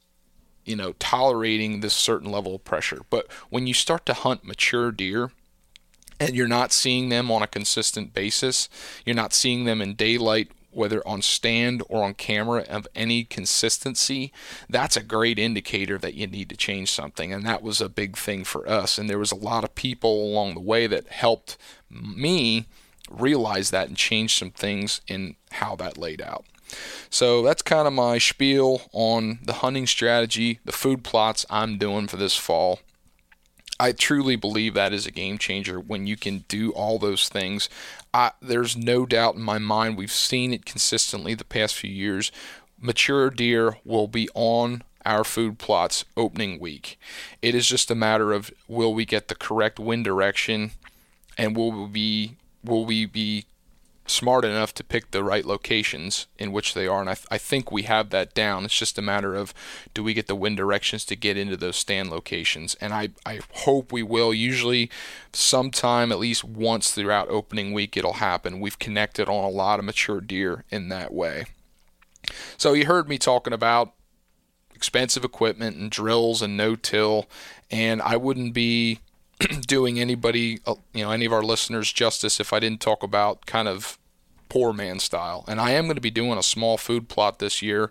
you 0.70 0.76
know, 0.76 0.94
tolerating 0.98 1.80
this 1.80 1.92
certain 1.92 2.30
level 2.30 2.54
of 2.54 2.64
pressure. 2.64 3.00
But 3.10 3.30
when 3.50 3.66
you 3.66 3.74
start 3.74 4.06
to 4.06 4.14
hunt 4.14 4.44
mature 4.44 4.92
deer, 4.92 5.32
and 6.20 6.36
you're 6.36 6.46
not 6.46 6.70
seeing 6.70 7.08
them 7.08 7.30
on 7.30 7.42
a 7.42 7.46
consistent 7.46 8.14
basis, 8.14 8.68
you're 9.04 9.16
not 9.16 9.32
seeing 9.32 9.64
them 9.64 9.80
in 9.80 9.94
daylight, 9.94 10.50
whether 10.70 11.06
on 11.08 11.22
stand 11.22 11.82
or 11.88 12.04
on 12.04 12.14
camera, 12.14 12.62
of 12.68 12.86
any 12.94 13.24
consistency, 13.24 14.32
that's 14.68 14.96
a 14.96 15.02
great 15.02 15.38
indicator 15.38 15.98
that 15.98 16.14
you 16.14 16.26
need 16.26 16.48
to 16.50 16.56
change 16.56 16.92
something. 16.92 17.32
And 17.32 17.44
that 17.46 17.62
was 17.62 17.80
a 17.80 17.88
big 17.88 18.16
thing 18.16 18.44
for 18.44 18.68
us. 18.68 18.98
And 18.98 19.10
there 19.10 19.18
was 19.18 19.32
a 19.32 19.36
lot 19.36 19.64
of 19.64 19.74
people 19.74 20.24
along 20.24 20.54
the 20.54 20.60
way 20.60 20.86
that 20.86 21.08
helped 21.08 21.56
me 21.90 22.66
realize 23.10 23.70
that 23.70 23.88
and 23.88 23.96
change 23.96 24.38
some 24.38 24.50
things 24.50 25.00
in 25.08 25.36
how 25.52 25.74
that 25.76 25.98
laid 25.98 26.22
out. 26.22 26.44
So 27.10 27.42
that's 27.42 27.62
kind 27.62 27.86
of 27.86 27.92
my 27.92 28.18
spiel 28.18 28.82
on 28.92 29.40
the 29.42 29.54
hunting 29.54 29.86
strategy, 29.86 30.60
the 30.64 30.72
food 30.72 31.04
plots 31.04 31.46
I'm 31.50 31.78
doing 31.78 32.06
for 32.06 32.16
this 32.16 32.36
fall. 32.36 32.80
I 33.78 33.92
truly 33.92 34.36
believe 34.36 34.74
that 34.74 34.92
is 34.92 35.06
a 35.06 35.10
game 35.10 35.38
changer 35.38 35.80
when 35.80 36.06
you 36.06 36.16
can 36.16 36.44
do 36.48 36.70
all 36.72 36.98
those 36.98 37.30
things. 37.30 37.70
I, 38.12 38.32
there's 38.42 38.76
no 38.76 39.06
doubt 39.06 39.36
in 39.36 39.40
my 39.40 39.58
mind, 39.58 39.96
we've 39.96 40.12
seen 40.12 40.52
it 40.52 40.66
consistently 40.66 41.34
the 41.34 41.44
past 41.44 41.74
few 41.74 41.90
years. 41.90 42.30
Mature 42.78 43.30
deer 43.30 43.78
will 43.84 44.06
be 44.06 44.28
on 44.34 44.82
our 45.06 45.24
food 45.24 45.58
plots 45.58 46.04
opening 46.14 46.60
week. 46.60 46.98
It 47.40 47.54
is 47.54 47.66
just 47.66 47.90
a 47.90 47.94
matter 47.94 48.32
of 48.32 48.50
will 48.68 48.92
we 48.92 49.06
get 49.06 49.28
the 49.28 49.34
correct 49.34 49.78
wind 49.78 50.04
direction 50.04 50.72
and 51.38 51.56
will 51.56 51.72
we 51.72 51.88
be 51.88 52.36
will 52.62 52.84
we 52.84 53.06
be 53.06 53.46
smart 54.10 54.44
enough 54.44 54.74
to 54.74 54.84
pick 54.84 55.10
the 55.10 55.24
right 55.24 55.44
locations 55.44 56.26
in 56.38 56.52
which 56.52 56.74
they 56.74 56.86
are. 56.86 57.00
And 57.00 57.10
I, 57.10 57.14
th- 57.14 57.26
I 57.30 57.38
think 57.38 57.70
we 57.70 57.82
have 57.82 58.10
that 58.10 58.34
down. 58.34 58.64
It's 58.64 58.78
just 58.78 58.98
a 58.98 59.02
matter 59.02 59.34
of 59.34 59.54
do 59.94 60.02
we 60.02 60.14
get 60.14 60.26
the 60.26 60.34
wind 60.34 60.56
directions 60.56 61.04
to 61.06 61.16
get 61.16 61.36
into 61.36 61.56
those 61.56 61.76
stand 61.76 62.10
locations. 62.10 62.74
And 62.76 62.92
I, 62.92 63.10
I 63.24 63.40
hope 63.52 63.92
we 63.92 64.02
will. 64.02 64.34
Usually, 64.34 64.90
sometime, 65.32 66.12
at 66.12 66.18
least 66.18 66.44
once 66.44 66.92
throughout 66.92 67.28
opening 67.28 67.72
week, 67.72 67.96
it'll 67.96 68.14
happen. 68.14 68.60
We've 68.60 68.78
connected 68.78 69.28
on 69.28 69.44
a 69.44 69.48
lot 69.48 69.78
of 69.78 69.84
mature 69.84 70.20
deer 70.20 70.64
in 70.70 70.88
that 70.88 71.12
way. 71.12 71.46
So 72.56 72.72
you 72.72 72.86
heard 72.86 73.08
me 73.08 73.18
talking 73.18 73.52
about 73.52 73.92
expensive 74.74 75.24
equipment 75.24 75.76
and 75.76 75.90
drills 75.90 76.42
and 76.42 76.56
no-till, 76.56 77.28
and 77.70 78.00
I 78.02 78.16
wouldn't 78.16 78.54
be 78.54 79.00
doing 79.66 79.98
anybody, 79.98 80.60
uh, 80.66 80.74
you 80.92 81.04
know, 81.04 81.10
any 81.10 81.24
of 81.24 81.32
our 81.32 81.42
listeners 81.42 81.92
justice 81.92 82.40
if 82.40 82.52
I 82.52 82.60
didn't 82.60 82.80
talk 82.80 83.02
about 83.02 83.46
kind 83.46 83.68
of 83.68 83.98
poor 84.50 84.74
man 84.74 84.98
style. 84.98 85.46
And 85.48 85.58
I 85.58 85.70
am 85.70 85.84
going 85.84 85.94
to 85.94 86.02
be 86.02 86.10
doing 86.10 86.36
a 86.36 86.42
small 86.42 86.76
food 86.76 87.08
plot 87.08 87.38
this 87.38 87.62
year. 87.62 87.90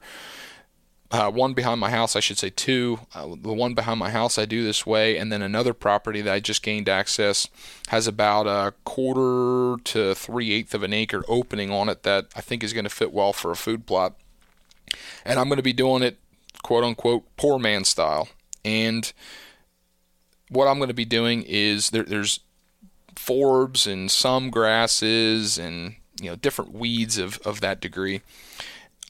Uh, 1.12 1.32
one 1.32 1.56
behind 1.56 1.80
my 1.80 1.90
house, 1.90 2.16
I 2.16 2.20
should 2.20 2.38
say 2.38 2.52
two. 2.52 3.00
Uh, 3.16 3.30
the 3.30 3.52
one 3.52 3.74
behind 3.74 4.00
my 4.00 4.12
house 4.12 4.38
I 4.38 4.46
do 4.46 4.64
this 4.64 4.86
way, 4.86 5.18
and 5.18 5.32
then 5.32 5.42
another 5.42 5.74
property 5.74 6.22
that 6.22 6.32
I 6.32 6.40
just 6.40 6.62
gained 6.62 6.88
access 6.88 7.48
has 7.88 8.06
about 8.06 8.46
a 8.46 8.76
quarter 8.84 9.82
to 9.86 10.14
three 10.14 10.52
eighth 10.52 10.76
of 10.76 10.84
an 10.84 10.94
acre 10.94 11.24
opening 11.28 11.72
on 11.72 11.90
it 11.90 12.04
that 12.04 12.28
I 12.36 12.42
think 12.42 12.64
is 12.64 12.74
going 12.74 12.84
to 12.84 12.92
fit 12.92 13.12
well 13.12 13.34
for 13.34 13.50
a 13.50 13.56
food 13.56 13.88
plot. 13.88 14.14
And 15.26 15.40
I'm 15.40 15.48
going 15.48 15.58
to 15.58 15.64
be 15.64 15.74
doing 15.74 16.04
it, 16.04 16.20
quote 16.62 16.84
unquote, 16.84 17.24
poor 17.38 17.58
man 17.58 17.86
style. 17.86 18.30
And 18.64 19.12
what 20.50 20.68
I'm 20.68 20.78
going 20.78 20.90
to 20.90 20.94
be 20.94 21.06
doing 21.06 21.42
is 21.42 21.90
there, 21.90 22.04
there's 22.04 22.42
forbs 23.16 23.92
and 23.92 24.12
some 24.12 24.52
grasses 24.52 25.58
and 25.58 25.96
you 26.22 26.30
know 26.30 26.36
different 26.36 26.74
weeds 26.74 27.18
of, 27.18 27.40
of 27.46 27.62
that 27.62 27.80
degree. 27.80 28.22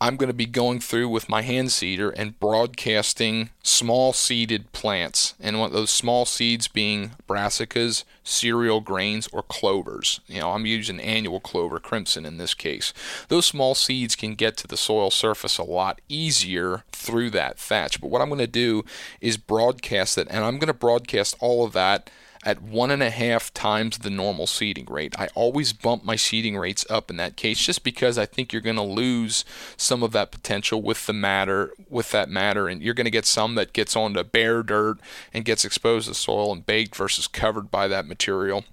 I'm 0.01 0.15
going 0.15 0.29
to 0.29 0.33
be 0.33 0.45
going 0.45 0.79
through 0.79 1.09
with 1.09 1.27
my 1.27 1.41
hand 1.41 1.73
seeder 1.73 2.09
and 2.11 2.39
broadcasting 2.39 3.49
small 3.63 4.13
seeded 4.13 4.71
plants, 4.71 5.33
and 5.41 5.59
what 5.59 5.73
those 5.73 5.91
small 5.91 6.23
seeds 6.23 6.69
being 6.69 7.11
brassicas, 7.27 8.05
cereal 8.23 8.79
grains, 8.79 9.27
or 9.33 9.43
clovers. 9.43 10.21
You 10.25 10.39
know, 10.39 10.51
I'm 10.51 10.65
using 10.65 11.01
annual 11.01 11.41
clover, 11.41 11.79
crimson 11.79 12.25
in 12.25 12.37
this 12.37 12.53
case. 12.53 12.93
Those 13.27 13.45
small 13.45 13.75
seeds 13.75 14.15
can 14.15 14.35
get 14.35 14.55
to 14.57 14.67
the 14.67 14.77
soil 14.77 15.11
surface 15.11 15.57
a 15.57 15.63
lot 15.63 15.99
easier 16.07 16.85
through 16.93 17.31
that 17.31 17.59
thatch. 17.59 17.99
But 17.99 18.09
what 18.09 18.21
I'm 18.21 18.29
going 18.29 18.39
to 18.39 18.47
do 18.47 18.85
is 19.19 19.35
broadcast 19.35 20.17
it, 20.17 20.29
and 20.31 20.45
I'm 20.45 20.59
going 20.59 20.67
to 20.67 20.73
broadcast 20.73 21.35
all 21.41 21.65
of 21.65 21.73
that 21.73 22.09
at 22.45 22.61
one 22.61 22.89
and 22.89 23.03
a 23.03 23.09
half 23.09 23.53
times 23.53 23.97
the 23.97 24.09
normal 24.09 24.47
seeding 24.47 24.85
rate. 24.85 25.13
I 25.19 25.27
always 25.35 25.73
bump 25.73 26.05
my 26.05 26.15
seeding 26.15 26.57
rates 26.57 26.85
up 26.89 27.09
in 27.09 27.17
that 27.17 27.35
case 27.35 27.59
just 27.59 27.83
because 27.83 28.17
I 28.17 28.25
think 28.25 28.53
you're 28.53 28.61
going 28.61 28.77
to 28.77 28.81
lose 28.81 29.43
some 29.75 30.03
of 30.03 30.13
that 30.13 30.31
potential 30.31 30.81
with 30.81 31.05
the 31.05 31.13
matter 31.13 31.73
with 31.89 32.11
that 32.11 32.29
matter 32.29 32.67
and 32.69 32.81
you're 32.81 32.93
going 32.93 33.05
to 33.05 33.11
get 33.11 33.25
some 33.25 33.55
that 33.55 33.73
gets 33.73 33.95
onto 33.95 34.23
bare 34.23 34.63
dirt 34.63 34.99
and 35.33 35.43
gets 35.43 35.65
exposed 35.65 36.07
to 36.07 36.13
soil 36.13 36.53
and 36.53 36.65
baked 36.65 36.95
versus 36.95 37.27
covered 37.27 37.69
by 37.69 37.87
that 37.89 38.07
material. 38.07 38.63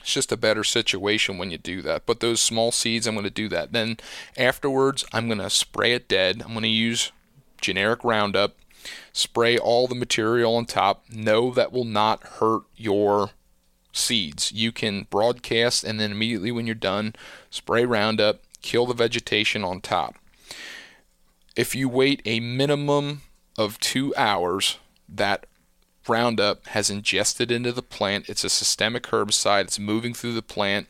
It's 0.00 0.12
just 0.12 0.32
a 0.32 0.36
better 0.36 0.64
situation 0.64 1.38
when 1.38 1.50
you 1.50 1.58
do 1.58 1.82
that. 1.82 2.06
But 2.06 2.20
those 2.20 2.40
small 2.40 2.72
seeds, 2.72 3.06
I'm 3.06 3.14
going 3.14 3.24
to 3.24 3.30
do 3.30 3.48
that. 3.48 3.72
Then 3.72 3.96
afterwards, 4.36 5.04
I'm 5.12 5.26
going 5.26 5.38
to 5.38 5.50
spray 5.50 5.92
it 5.92 6.08
dead. 6.08 6.42
I'm 6.42 6.52
going 6.52 6.62
to 6.62 6.68
use 6.68 7.10
generic 7.60 8.04
Roundup 8.04 8.54
Spray 9.12 9.58
all 9.58 9.86
the 9.86 9.94
material 9.94 10.54
on 10.56 10.66
top. 10.66 11.04
No, 11.10 11.50
that 11.52 11.72
will 11.72 11.84
not 11.84 12.22
hurt 12.24 12.62
your 12.76 13.30
seeds. 13.92 14.52
You 14.52 14.72
can 14.72 15.06
broadcast 15.10 15.84
and 15.84 15.98
then 15.98 16.12
immediately 16.12 16.52
when 16.52 16.66
you're 16.66 16.74
done, 16.74 17.14
spray 17.50 17.84
Roundup, 17.84 18.40
kill 18.62 18.86
the 18.86 18.94
vegetation 18.94 19.64
on 19.64 19.80
top. 19.80 20.16
If 21.56 21.74
you 21.74 21.88
wait 21.88 22.22
a 22.24 22.40
minimum 22.40 23.22
of 23.56 23.80
two 23.80 24.14
hours, 24.16 24.78
that 25.08 25.46
Roundup 26.06 26.66
has 26.68 26.90
ingested 26.90 27.50
into 27.50 27.72
the 27.72 27.82
plant. 27.82 28.28
It's 28.28 28.44
a 28.44 28.48
systemic 28.48 29.04
herbicide. 29.04 29.64
It's 29.64 29.78
moving 29.78 30.14
through 30.14 30.34
the 30.34 30.42
plant. 30.42 30.86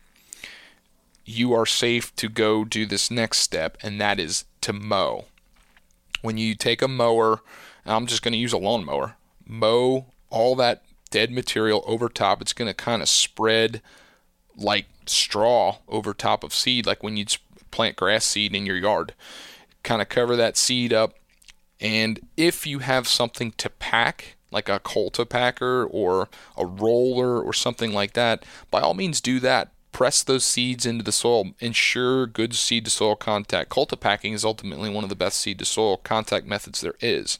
You 1.24 1.52
are 1.52 1.66
safe 1.66 2.14
to 2.16 2.28
go 2.28 2.64
do 2.64 2.86
this 2.86 3.10
next 3.10 3.38
step, 3.38 3.76
and 3.82 4.00
that 4.00 4.18
is 4.18 4.44
to 4.62 4.72
mow. 4.72 5.26
When 6.22 6.38
you 6.38 6.54
take 6.54 6.82
a 6.82 6.88
mower, 6.88 7.40
I'm 7.92 8.06
just 8.06 8.22
going 8.22 8.32
to 8.32 8.38
use 8.38 8.52
a 8.52 8.58
lawnmower, 8.58 9.16
mow 9.46 10.06
all 10.30 10.54
that 10.56 10.82
dead 11.10 11.30
material 11.30 11.82
over 11.86 12.08
top. 12.08 12.42
It's 12.42 12.52
going 12.52 12.68
to 12.68 12.74
kind 12.74 13.02
of 13.02 13.08
spread 13.08 13.80
like 14.56 14.86
straw 15.06 15.78
over 15.88 16.12
top 16.12 16.44
of 16.44 16.54
seed, 16.54 16.86
like 16.86 17.02
when 17.02 17.16
you 17.16 17.24
plant 17.70 17.96
grass 17.96 18.24
seed 18.24 18.54
in 18.54 18.66
your 18.66 18.76
yard. 18.76 19.14
Kind 19.82 20.02
of 20.02 20.08
cover 20.08 20.36
that 20.36 20.56
seed 20.56 20.92
up. 20.92 21.14
And 21.80 22.20
if 22.36 22.66
you 22.66 22.80
have 22.80 23.06
something 23.06 23.52
to 23.52 23.70
pack, 23.70 24.36
like 24.50 24.68
a 24.68 24.80
Cultipacker 24.80 25.86
or 25.90 26.28
a 26.56 26.66
roller 26.66 27.40
or 27.40 27.52
something 27.52 27.92
like 27.92 28.14
that, 28.14 28.44
by 28.70 28.80
all 28.80 28.94
means 28.94 29.20
do 29.20 29.38
that. 29.40 29.70
Press 29.92 30.22
those 30.22 30.44
seeds 30.44 30.86
into 30.86 31.02
the 31.02 31.12
soil. 31.12 31.52
Ensure 31.60 32.26
good 32.26 32.54
seed 32.54 32.84
to 32.84 32.90
soil 32.90 33.16
contact. 33.16 33.70
Cultipacking 33.70 34.34
is 34.34 34.44
ultimately 34.44 34.90
one 34.90 35.04
of 35.04 35.10
the 35.10 35.16
best 35.16 35.38
seed 35.38 35.58
to 35.58 35.64
soil 35.64 35.96
contact 35.96 36.46
methods 36.46 36.80
there 36.80 36.94
is. 37.00 37.38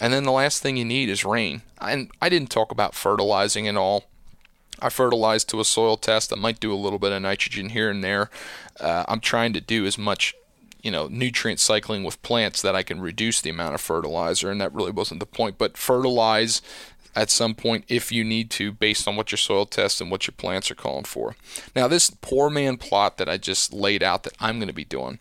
And 0.00 0.12
then 0.12 0.24
the 0.24 0.32
last 0.32 0.62
thing 0.62 0.76
you 0.76 0.84
need 0.84 1.08
is 1.08 1.24
rain. 1.24 1.62
And 1.80 2.10
I 2.22 2.28
didn't 2.28 2.50
talk 2.50 2.70
about 2.70 2.94
fertilizing 2.94 3.66
and 3.66 3.76
all. 3.76 4.04
I 4.80 4.90
fertilize 4.90 5.44
to 5.46 5.60
a 5.60 5.64
soil 5.64 5.96
test. 5.96 6.32
I 6.32 6.36
might 6.36 6.60
do 6.60 6.72
a 6.72 6.76
little 6.76 6.98
bit 6.98 7.12
of 7.12 7.22
nitrogen 7.22 7.70
here 7.70 7.90
and 7.90 8.02
there. 8.02 8.30
Uh, 8.78 9.04
I'm 9.08 9.20
trying 9.20 9.52
to 9.54 9.60
do 9.60 9.86
as 9.86 9.98
much, 9.98 10.34
you 10.82 10.90
know, 10.90 11.08
nutrient 11.08 11.58
cycling 11.58 12.04
with 12.04 12.22
plants 12.22 12.62
that 12.62 12.76
I 12.76 12.84
can 12.84 13.00
reduce 13.00 13.40
the 13.40 13.50
amount 13.50 13.74
of 13.74 13.80
fertilizer, 13.80 14.50
and 14.50 14.60
that 14.60 14.72
really 14.72 14.92
wasn't 14.92 15.18
the 15.20 15.26
point. 15.26 15.58
But 15.58 15.76
fertilize 15.76 16.62
at 17.14 17.30
some 17.30 17.54
point 17.54 17.84
if 17.88 18.12
you 18.12 18.24
need 18.24 18.50
to, 18.50 18.72
based 18.72 19.08
on 19.08 19.16
what 19.16 19.32
your 19.32 19.38
soil 19.38 19.66
test 19.66 20.00
and 20.00 20.10
what 20.10 20.26
your 20.26 20.34
plants 20.36 20.70
are 20.70 20.76
calling 20.76 21.04
for. 21.04 21.36
Now, 21.74 21.88
this 21.88 22.10
poor 22.10 22.50
man 22.50 22.76
plot 22.76 23.16
that 23.18 23.28
I 23.28 23.36
just 23.36 23.72
laid 23.72 24.02
out 24.02 24.22
that 24.22 24.36
I'm 24.40 24.58
going 24.58 24.68
to 24.68 24.74
be 24.74 24.84
doing, 24.84 25.18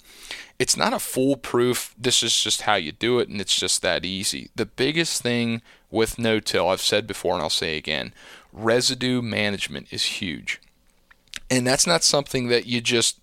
it's 0.59 0.77
not 0.77 0.93
a 0.93 0.99
foolproof, 0.99 1.93
this 1.97 2.23
is 2.23 2.41
just 2.41 2.63
how 2.63 2.75
you 2.75 2.91
do 2.91 3.19
it, 3.19 3.29
and 3.29 3.39
it's 3.39 3.59
just 3.59 3.81
that 3.81 4.05
easy. 4.05 4.49
The 4.55 4.65
biggest 4.65 5.21
thing 5.21 5.61
with 5.89 6.19
no 6.19 6.39
till, 6.39 6.69
I've 6.69 6.81
said 6.81 7.07
before 7.07 7.33
and 7.33 7.41
I'll 7.41 7.49
say 7.49 7.77
again, 7.77 8.13
residue 8.51 9.21
management 9.21 9.87
is 9.91 10.03
huge. 10.03 10.59
And 11.49 11.65
that's 11.65 11.87
not 11.87 12.03
something 12.03 12.47
that 12.47 12.65
you 12.65 12.81
just 12.81 13.19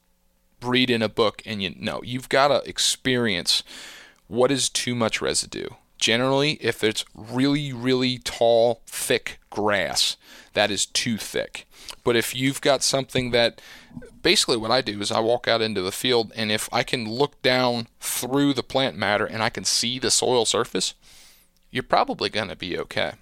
read 0.62 0.90
in 0.90 1.02
a 1.02 1.08
book 1.08 1.42
and 1.44 1.62
you 1.62 1.74
know. 1.78 2.00
You've 2.02 2.28
got 2.28 2.48
to 2.48 2.68
experience 2.68 3.62
what 4.28 4.50
is 4.50 4.68
too 4.68 4.94
much 4.94 5.20
residue. 5.20 5.68
Generally, 5.98 6.54
if 6.54 6.84
it's 6.84 7.04
really, 7.14 7.72
really 7.72 8.18
tall, 8.18 8.82
thick 8.86 9.38
grass, 9.50 10.16
that 10.52 10.70
is 10.70 10.86
too 10.86 11.16
thick. 11.16 11.66
But 12.02 12.16
if 12.16 12.34
you've 12.34 12.60
got 12.60 12.82
something 12.82 13.30
that 13.30 13.60
basically 14.22 14.56
what 14.56 14.70
I 14.70 14.80
do 14.80 15.00
is 15.00 15.12
I 15.12 15.20
walk 15.20 15.46
out 15.48 15.62
into 15.62 15.82
the 15.82 15.92
field 15.92 16.32
and 16.34 16.50
if 16.50 16.68
I 16.72 16.82
can 16.82 17.08
look 17.08 17.40
down 17.42 17.88
through 18.00 18.54
the 18.54 18.62
plant 18.62 18.96
matter 18.96 19.24
and 19.24 19.42
I 19.42 19.50
can 19.50 19.64
see 19.64 19.98
the 19.98 20.10
soil 20.10 20.44
surface, 20.44 20.94
you're 21.70 21.82
probably 21.82 22.28
going 22.28 22.48
to 22.48 22.56
be 22.56 22.78
okay. 22.78 23.12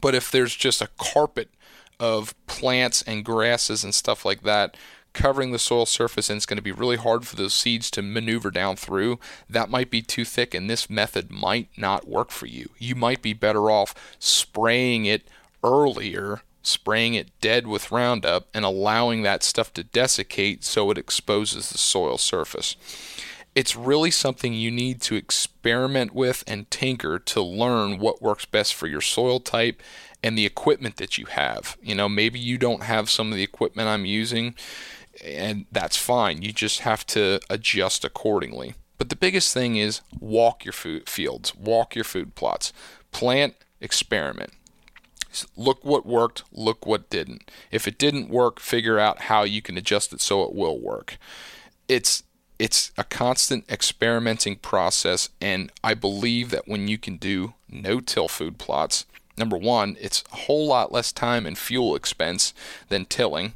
But 0.00 0.14
if 0.14 0.30
there's 0.30 0.54
just 0.54 0.80
a 0.80 0.90
carpet 0.98 1.50
of 1.98 2.34
plants 2.46 3.02
and 3.02 3.24
grasses 3.24 3.82
and 3.82 3.94
stuff 3.94 4.24
like 4.24 4.42
that 4.42 4.76
covering 5.12 5.50
the 5.52 5.58
soil 5.58 5.86
surface 5.86 6.30
and 6.30 6.36
it's 6.36 6.46
going 6.46 6.56
to 6.58 6.62
be 6.62 6.72
really 6.72 6.96
hard 6.96 7.26
for 7.26 7.36
those 7.36 7.54
seeds 7.54 7.90
to 7.92 8.02
maneuver 8.02 8.50
down 8.50 8.76
through, 8.76 9.18
that 9.48 9.70
might 9.70 9.90
be 9.90 10.02
too 10.02 10.24
thick 10.24 10.54
and 10.54 10.68
this 10.68 10.88
method 10.88 11.30
might 11.30 11.68
not 11.76 12.08
work 12.08 12.30
for 12.30 12.46
you. 12.46 12.70
You 12.78 12.94
might 12.94 13.22
be 13.22 13.32
better 13.32 13.70
off 13.70 13.94
spraying 14.18 15.04
it 15.04 15.28
earlier, 15.64 16.42
spraying 16.62 17.14
it 17.14 17.30
dead 17.40 17.66
with 17.66 17.90
Roundup 17.90 18.48
and 18.54 18.64
allowing 18.64 19.22
that 19.22 19.42
stuff 19.42 19.72
to 19.74 19.84
desiccate 19.84 20.64
so 20.64 20.90
it 20.90 20.98
exposes 20.98 21.70
the 21.70 21.78
soil 21.78 22.18
surface 22.18 22.76
it's 23.58 23.74
really 23.74 24.10
something 24.12 24.54
you 24.54 24.70
need 24.70 25.00
to 25.00 25.16
experiment 25.16 26.14
with 26.14 26.44
and 26.46 26.70
tinker 26.70 27.18
to 27.18 27.42
learn 27.42 27.98
what 27.98 28.22
works 28.22 28.44
best 28.44 28.72
for 28.72 28.86
your 28.86 29.00
soil 29.00 29.40
type 29.40 29.82
and 30.22 30.38
the 30.38 30.46
equipment 30.46 30.96
that 30.96 31.18
you 31.18 31.26
have. 31.26 31.76
You 31.82 31.96
know, 31.96 32.08
maybe 32.08 32.38
you 32.38 32.56
don't 32.56 32.84
have 32.84 33.10
some 33.10 33.32
of 33.32 33.36
the 33.36 33.42
equipment 33.42 33.88
I'm 33.88 34.04
using, 34.04 34.54
and 35.24 35.66
that's 35.72 35.96
fine. 35.96 36.42
You 36.42 36.52
just 36.52 36.80
have 36.80 37.06
to 37.08 37.40
adjust 37.50 38.04
accordingly. 38.04 38.74
But 38.98 39.10
the 39.10 39.16
biggest 39.16 39.54
thing 39.54 39.76
is 39.76 40.00
walk 40.18 40.64
your 40.64 40.72
food 40.72 41.08
fields, 41.08 41.54
walk 41.54 41.94
your 41.94 42.04
food 42.04 42.34
plots, 42.34 42.72
plant, 43.12 43.54
experiment. 43.80 44.52
Look 45.56 45.84
what 45.84 46.04
worked, 46.06 46.42
look 46.52 46.84
what 46.84 47.10
didn't. 47.10 47.50
If 47.70 47.86
it 47.86 47.98
didn't 47.98 48.30
work, 48.30 48.58
figure 48.58 48.98
out 48.98 49.22
how 49.22 49.44
you 49.44 49.62
can 49.62 49.76
adjust 49.76 50.12
it 50.12 50.20
so 50.20 50.42
it 50.42 50.54
will 50.54 50.78
work. 50.78 51.18
It's 51.86 52.24
it's 52.58 52.90
a 52.98 53.04
constant 53.04 53.70
experimenting 53.70 54.56
process, 54.56 55.28
and 55.40 55.70
I 55.84 55.94
believe 55.94 56.50
that 56.50 56.66
when 56.66 56.88
you 56.88 56.98
can 56.98 57.16
do 57.16 57.54
no-till 57.68 58.26
food 58.26 58.58
plots, 58.58 59.06
number 59.36 59.56
one, 59.56 59.96
it's 60.00 60.24
a 60.32 60.36
whole 60.36 60.66
lot 60.66 60.90
less 60.90 61.12
time 61.12 61.46
and 61.46 61.56
fuel 61.56 61.94
expense 61.94 62.52
than 62.88 63.04
tilling. 63.04 63.52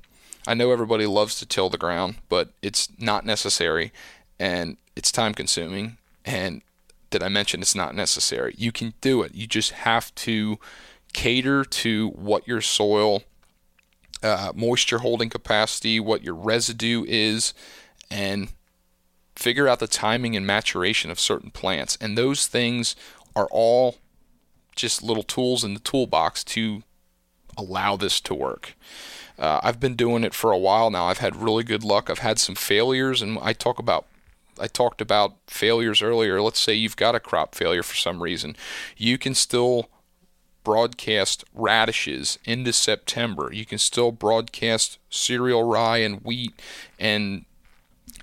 I 0.46 0.54
know 0.54 0.72
everybody 0.72 1.06
loves 1.06 1.38
to 1.38 1.46
till 1.46 1.70
the 1.70 1.78
ground, 1.78 2.16
but 2.28 2.50
it's 2.62 2.88
not 2.98 3.24
necessary, 3.24 3.92
and 4.38 4.76
it's 4.96 5.12
time 5.12 5.34
consuming. 5.34 5.98
And 6.24 6.62
did 7.10 7.22
I 7.22 7.28
mention 7.28 7.60
it's 7.60 7.74
not 7.74 7.94
necessary? 7.94 8.54
You 8.58 8.72
can 8.72 8.94
do 9.00 9.22
it. 9.22 9.34
You 9.34 9.46
just 9.46 9.70
have 9.72 10.14
to 10.16 10.58
cater 11.12 11.64
to 11.64 12.08
what 12.10 12.48
your 12.48 12.60
soil 12.60 13.22
uh, 14.22 14.52
moisture 14.54 14.98
holding 14.98 15.28
capacity, 15.28 16.00
what 16.00 16.22
your 16.22 16.34
residue 16.34 17.04
is, 17.06 17.54
and 18.10 18.48
figure 19.36 19.68
out 19.68 19.78
the 19.78 19.86
timing 19.86 20.36
and 20.36 20.46
maturation 20.46 21.10
of 21.10 21.20
certain 21.20 21.50
plants. 21.50 21.96
And 22.00 22.16
those 22.16 22.46
things 22.46 22.96
are 23.34 23.48
all 23.50 23.96
just 24.74 25.02
little 25.02 25.22
tools 25.22 25.64
in 25.64 25.74
the 25.74 25.80
toolbox 25.80 26.44
to 26.44 26.82
allow 27.56 27.96
this 27.96 28.20
to 28.22 28.34
work. 28.34 28.74
Uh, 29.38 29.60
I've 29.62 29.80
been 29.80 29.96
doing 29.96 30.24
it 30.24 30.34
for 30.34 30.52
a 30.52 30.58
while 30.58 30.90
now. 30.90 31.06
I've 31.06 31.18
had 31.18 31.36
really 31.36 31.64
good 31.64 31.84
luck. 31.84 32.10
I've 32.10 32.18
had 32.18 32.38
some 32.38 32.54
failures, 32.54 33.22
and 33.22 33.38
I 33.40 33.52
talk 33.52 33.78
about 33.78 34.06
I 34.60 34.66
talked 34.66 35.00
about 35.00 35.36
failures 35.46 36.02
earlier. 36.02 36.40
Let's 36.40 36.60
say 36.60 36.74
you've 36.74 36.96
got 36.96 37.14
a 37.14 37.20
crop 37.20 37.54
failure 37.54 37.82
for 37.82 37.96
some 37.96 38.22
reason, 38.22 38.56
you 38.96 39.18
can 39.18 39.34
still 39.34 39.88
broadcast 40.64 41.44
radishes 41.54 42.38
into 42.44 42.72
September. 42.72 43.50
You 43.52 43.66
can 43.66 43.78
still 43.78 44.12
broadcast 44.12 44.98
cereal 45.10 45.64
rye 45.64 45.98
and 45.98 46.20
wheat 46.22 46.52
and 46.98 47.44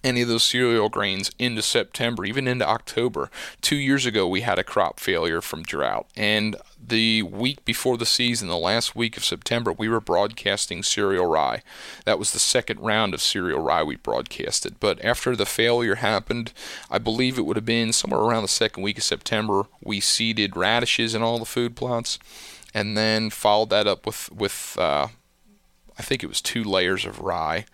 any 0.03 0.21
of 0.21 0.27
those 0.27 0.43
cereal 0.43 0.89
grains 0.89 1.31
into 1.39 1.61
September, 1.61 2.25
even 2.25 2.47
into 2.47 2.67
October. 2.67 3.29
Two 3.61 3.75
years 3.75 4.05
ago, 4.05 4.27
we 4.27 4.41
had 4.41 4.59
a 4.59 4.63
crop 4.63 4.99
failure 4.99 5.41
from 5.41 5.63
drought. 5.63 6.07
And 6.15 6.55
the 6.81 7.23
week 7.23 7.63
before 7.65 7.97
the 7.97 8.05
season, 8.05 8.47
the 8.47 8.57
last 8.57 8.95
week 8.95 9.17
of 9.17 9.25
September, 9.25 9.71
we 9.71 9.89
were 9.89 9.99
broadcasting 9.99 10.83
cereal 10.83 11.25
rye. 11.25 11.61
That 12.05 12.19
was 12.19 12.31
the 12.31 12.39
second 12.39 12.79
round 12.79 13.13
of 13.13 13.21
cereal 13.21 13.59
rye 13.59 13.83
we 13.83 13.95
broadcasted. 13.95 14.79
But 14.79 15.03
after 15.03 15.35
the 15.35 15.45
failure 15.45 15.95
happened, 15.95 16.53
I 16.89 16.97
believe 16.97 17.37
it 17.37 17.45
would 17.45 17.57
have 17.57 17.65
been 17.65 17.93
somewhere 17.93 18.21
around 18.21 18.43
the 18.43 18.47
second 18.47 18.83
week 18.83 18.97
of 18.97 19.03
September, 19.03 19.63
we 19.83 19.99
seeded 19.99 20.55
radishes 20.55 21.13
in 21.13 21.21
all 21.21 21.39
the 21.39 21.45
food 21.45 21.75
plots 21.75 22.19
and 22.73 22.95
then 22.97 23.29
followed 23.29 23.69
that 23.71 23.87
up 23.87 24.05
with, 24.05 24.31
with 24.31 24.77
uh, 24.79 25.07
I 25.97 26.01
think 26.01 26.23
it 26.23 26.27
was 26.27 26.41
two 26.41 26.63
layers 26.63 27.05
of 27.05 27.19
rye 27.19 27.65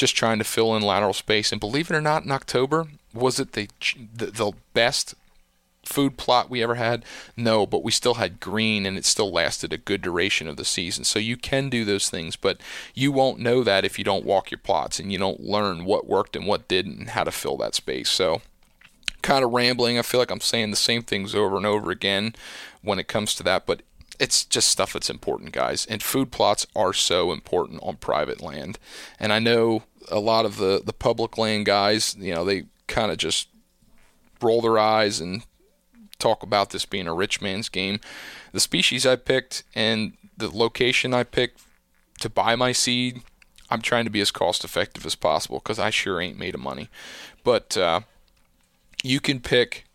just 0.00 0.16
trying 0.16 0.38
to 0.38 0.44
fill 0.44 0.74
in 0.74 0.82
lateral 0.82 1.12
space. 1.12 1.52
And 1.52 1.60
believe 1.60 1.90
it 1.90 1.96
or 1.96 2.00
not, 2.00 2.24
in 2.24 2.32
October, 2.32 2.86
was 3.12 3.38
it 3.38 3.52
the, 3.52 3.68
the, 4.14 4.26
the 4.26 4.52
best 4.72 5.14
food 5.84 6.16
plot 6.16 6.48
we 6.48 6.62
ever 6.62 6.76
had? 6.76 7.04
No, 7.36 7.66
but 7.66 7.84
we 7.84 7.92
still 7.92 8.14
had 8.14 8.40
green 8.40 8.86
and 8.86 8.96
it 8.96 9.04
still 9.04 9.30
lasted 9.30 9.74
a 9.74 9.78
good 9.78 10.00
duration 10.00 10.48
of 10.48 10.56
the 10.56 10.64
season. 10.64 11.04
So 11.04 11.18
you 11.18 11.36
can 11.36 11.68
do 11.68 11.84
those 11.84 12.08
things, 12.08 12.34
but 12.34 12.58
you 12.94 13.12
won't 13.12 13.40
know 13.40 13.62
that 13.62 13.84
if 13.84 13.98
you 13.98 14.04
don't 14.04 14.24
walk 14.24 14.50
your 14.50 14.58
plots 14.58 14.98
and 14.98 15.12
you 15.12 15.18
don't 15.18 15.40
learn 15.40 15.84
what 15.84 16.08
worked 16.08 16.34
and 16.34 16.46
what 16.46 16.66
didn't 16.66 16.98
and 16.98 17.10
how 17.10 17.24
to 17.24 17.30
fill 17.30 17.58
that 17.58 17.74
space. 17.74 18.08
So 18.08 18.40
kind 19.20 19.44
of 19.44 19.52
rambling. 19.52 19.98
I 19.98 20.02
feel 20.02 20.18
like 20.18 20.30
I'm 20.30 20.40
saying 20.40 20.70
the 20.70 20.76
same 20.76 21.02
things 21.02 21.34
over 21.34 21.58
and 21.58 21.66
over 21.66 21.90
again 21.90 22.34
when 22.80 22.98
it 22.98 23.06
comes 23.06 23.34
to 23.34 23.42
that, 23.42 23.66
but 23.66 23.82
it's 24.20 24.44
just 24.44 24.68
stuff 24.68 24.92
that's 24.92 25.10
important, 25.10 25.52
guys. 25.52 25.86
And 25.86 26.02
food 26.02 26.30
plots 26.30 26.66
are 26.76 26.92
so 26.92 27.32
important 27.32 27.80
on 27.82 27.96
private 27.96 28.42
land. 28.42 28.78
And 29.18 29.32
I 29.32 29.38
know 29.38 29.84
a 30.10 30.20
lot 30.20 30.44
of 30.44 30.56
the, 30.56 30.82
the 30.84 30.92
public 30.92 31.38
land 31.38 31.66
guys, 31.66 32.16
you 32.18 32.34
know, 32.34 32.44
they 32.44 32.64
kind 32.86 33.10
of 33.10 33.18
just 33.18 33.48
roll 34.40 34.60
their 34.60 34.78
eyes 34.78 35.20
and 35.20 35.44
talk 36.18 36.42
about 36.42 36.70
this 36.70 36.84
being 36.84 37.06
a 37.06 37.14
rich 37.14 37.40
man's 37.40 37.68
game. 37.68 38.00
The 38.52 38.60
species 38.60 39.06
I 39.06 39.16
picked 39.16 39.64
and 39.74 40.12
the 40.36 40.48
location 40.48 41.14
I 41.14 41.24
picked 41.24 41.62
to 42.20 42.28
buy 42.28 42.56
my 42.56 42.72
seed, 42.72 43.22
I'm 43.70 43.82
trying 43.82 44.04
to 44.04 44.10
be 44.10 44.20
as 44.20 44.30
cost 44.30 44.64
effective 44.64 45.06
as 45.06 45.14
possible 45.14 45.58
because 45.58 45.78
I 45.78 45.90
sure 45.90 46.20
ain't 46.20 46.38
made 46.38 46.54
of 46.54 46.60
money. 46.60 46.88
But 47.44 47.76
uh, 47.76 48.00
you 49.02 49.20
can 49.20 49.40
pick 49.40 49.86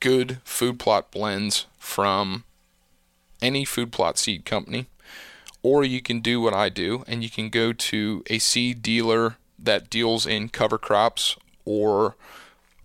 good 0.00 0.40
food 0.44 0.78
plot 0.78 1.10
blends 1.10 1.66
from 1.78 2.44
any 3.40 3.64
food 3.64 3.92
plot 3.92 4.18
seed 4.18 4.44
company, 4.44 4.86
or 5.62 5.84
you 5.84 6.02
can 6.02 6.20
do 6.20 6.40
what 6.40 6.54
I 6.54 6.68
do 6.68 7.04
and 7.06 7.22
you 7.22 7.30
can 7.30 7.48
go 7.48 7.72
to 7.72 8.22
a 8.28 8.38
seed 8.38 8.82
dealer 8.82 9.36
that 9.62 9.90
deals 9.90 10.26
in 10.26 10.48
cover 10.48 10.78
crops 10.78 11.36
or 11.64 12.16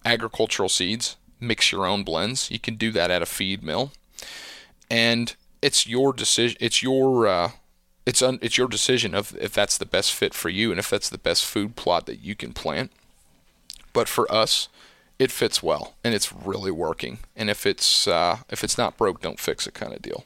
agricultural 0.05 0.69
seeds, 0.69 1.17
mix 1.39 1.71
your 1.71 1.85
own 1.85 2.03
blends. 2.03 2.49
You 2.51 2.59
can 2.59 2.75
do 2.75 2.91
that 2.91 3.11
at 3.11 3.21
a 3.21 3.25
feed 3.25 3.63
mill. 3.63 3.91
And 4.89 5.35
it's 5.61 5.87
your 5.87 6.13
decision 6.13 6.57
it's 6.59 6.83
your 6.83 7.27
uh, 7.27 7.51
it's 8.05 8.21
un, 8.21 8.39
it's 8.41 8.57
your 8.57 8.67
decision 8.67 9.13
of 9.13 9.35
if 9.39 9.53
that's 9.53 9.77
the 9.77 9.85
best 9.85 10.13
fit 10.13 10.33
for 10.33 10.49
you 10.49 10.71
and 10.71 10.79
if 10.79 10.89
that's 10.89 11.09
the 11.09 11.17
best 11.17 11.45
food 11.45 11.75
plot 11.75 12.05
that 12.05 12.21
you 12.21 12.35
can 12.35 12.53
plant. 12.53 12.91
But 13.91 14.07
for 14.07 14.31
us, 14.31 14.69
it 15.19 15.31
fits 15.31 15.63
well 15.63 15.95
and 16.03 16.13
it's 16.13 16.31
really 16.31 16.71
working. 16.71 17.19
And 17.35 17.49
if 17.49 17.65
it's 17.65 18.07
uh, 18.07 18.39
if 18.49 18.63
it's 18.63 18.77
not 18.77 18.97
broke, 18.97 19.21
don't 19.21 19.39
fix 19.39 19.67
it 19.67 19.73
kind 19.73 19.93
of 19.93 20.01
deal. 20.01 20.25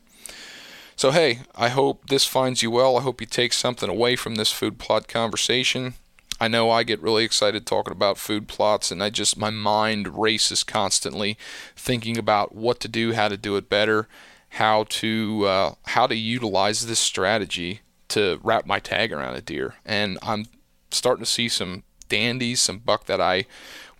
So 0.96 1.10
hey, 1.12 1.40
I 1.56 1.70
hope 1.70 2.10
this 2.10 2.26
finds 2.26 2.62
you 2.62 2.70
well. 2.70 2.98
I 2.98 3.02
hope 3.02 3.22
you 3.22 3.28
take 3.28 3.54
something 3.54 3.90
away 3.90 4.16
from 4.16 4.36
this 4.36 4.52
food 4.52 4.78
plot 4.78 5.08
conversation. 5.08 5.96
I 6.42 6.50
know 6.50 6.70
I 6.70 6.84
get 6.84 7.02
really 7.02 7.24
excited 7.24 7.66
talking 7.66 7.94
about 7.94 8.18
food 8.18 8.50
plots 8.50 8.92
and 8.92 9.02
I 9.02 9.10
just 9.10 9.38
my 9.38 9.50
mind 9.52 10.20
races 10.20 10.64
constantly 10.64 11.38
thinking 11.76 12.18
about 12.18 12.54
what 12.54 12.82
to 12.82 12.90
do, 12.90 13.14
how 13.14 13.30
to 13.30 13.38
do 13.38 13.56
it 13.56 13.70
better 13.70 14.10
how 14.56 14.84
to 14.84 15.46
uh, 15.46 15.74
how 15.88 16.08
to 16.08 16.16
utilize 16.16 16.86
this 16.86 17.00
strategy 17.00 17.82
to 18.10 18.40
wrap 18.44 18.66
my 18.66 18.80
tag 18.80 19.14
around 19.14 19.36
a 19.36 19.42
deer. 19.42 19.76
And 19.86 20.18
I'm 20.22 20.46
starting 20.92 21.24
to 21.24 21.32
see 21.32 21.48
some 21.48 21.84
dandies, 22.10 22.60
some 22.60 22.80
buck 22.80 23.06
that 23.06 23.22
I 23.22 23.46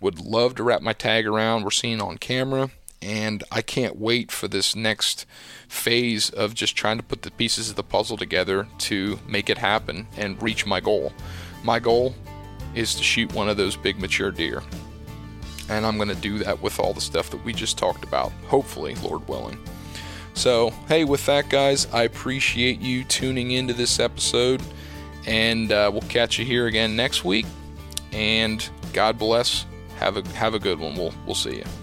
would 0.00 0.20
love 0.20 0.54
to 0.56 0.62
wrap 0.62 0.82
my 0.82 0.92
tag 0.92 1.26
around. 1.26 1.64
We're 1.64 1.70
seeing 1.70 2.02
on 2.02 2.18
camera, 2.18 2.70
and 3.00 3.42
I 3.50 3.62
can't 3.62 3.96
wait 3.96 4.30
for 4.30 4.46
this 4.46 4.76
next 4.76 5.24
phase 5.68 6.28
of 6.28 6.52
just 6.52 6.76
trying 6.76 6.98
to 6.98 7.02
put 7.02 7.22
the 7.22 7.30
pieces 7.30 7.70
of 7.70 7.76
the 7.76 7.82
puzzle 7.82 8.18
together 8.18 8.68
to 8.78 9.20
make 9.26 9.48
it 9.48 9.58
happen 9.58 10.06
and 10.18 10.42
reach 10.42 10.66
my 10.66 10.80
goal. 10.80 11.14
My 11.64 11.78
goal 11.78 12.14
is 12.74 12.94
to 12.94 13.02
shoot 13.02 13.32
one 13.32 13.48
of 13.48 13.56
those 13.56 13.76
big 13.76 13.98
mature 13.98 14.30
deer. 14.30 14.62
And 15.68 15.86
I'm 15.86 15.96
going 15.96 16.08
to 16.08 16.14
do 16.14 16.38
that 16.38 16.60
with 16.60 16.78
all 16.78 16.92
the 16.92 17.00
stuff 17.00 17.30
that 17.30 17.42
we 17.44 17.52
just 17.52 17.78
talked 17.78 18.04
about, 18.04 18.32
hopefully, 18.46 18.94
Lord 18.96 19.26
willing. 19.28 19.58
So, 20.34 20.70
hey, 20.88 21.04
with 21.04 21.24
that, 21.26 21.48
guys, 21.48 21.86
I 21.92 22.04
appreciate 22.04 22.80
you 22.80 23.04
tuning 23.04 23.52
into 23.52 23.74
this 23.74 24.00
episode, 24.00 24.62
and 25.26 25.70
uh, 25.70 25.90
we'll 25.92 26.02
catch 26.02 26.38
you 26.38 26.44
here 26.44 26.66
again 26.66 26.96
next 26.96 27.24
week. 27.24 27.46
And 28.12 28.66
God 28.92 29.18
bless. 29.18 29.66
Have 29.98 30.16
a 30.16 30.28
have 30.30 30.54
a 30.54 30.58
good 30.58 30.78
one. 30.78 30.94
We'll 30.94 31.14
we'll 31.26 31.34
see 31.34 31.56
you. 31.56 31.81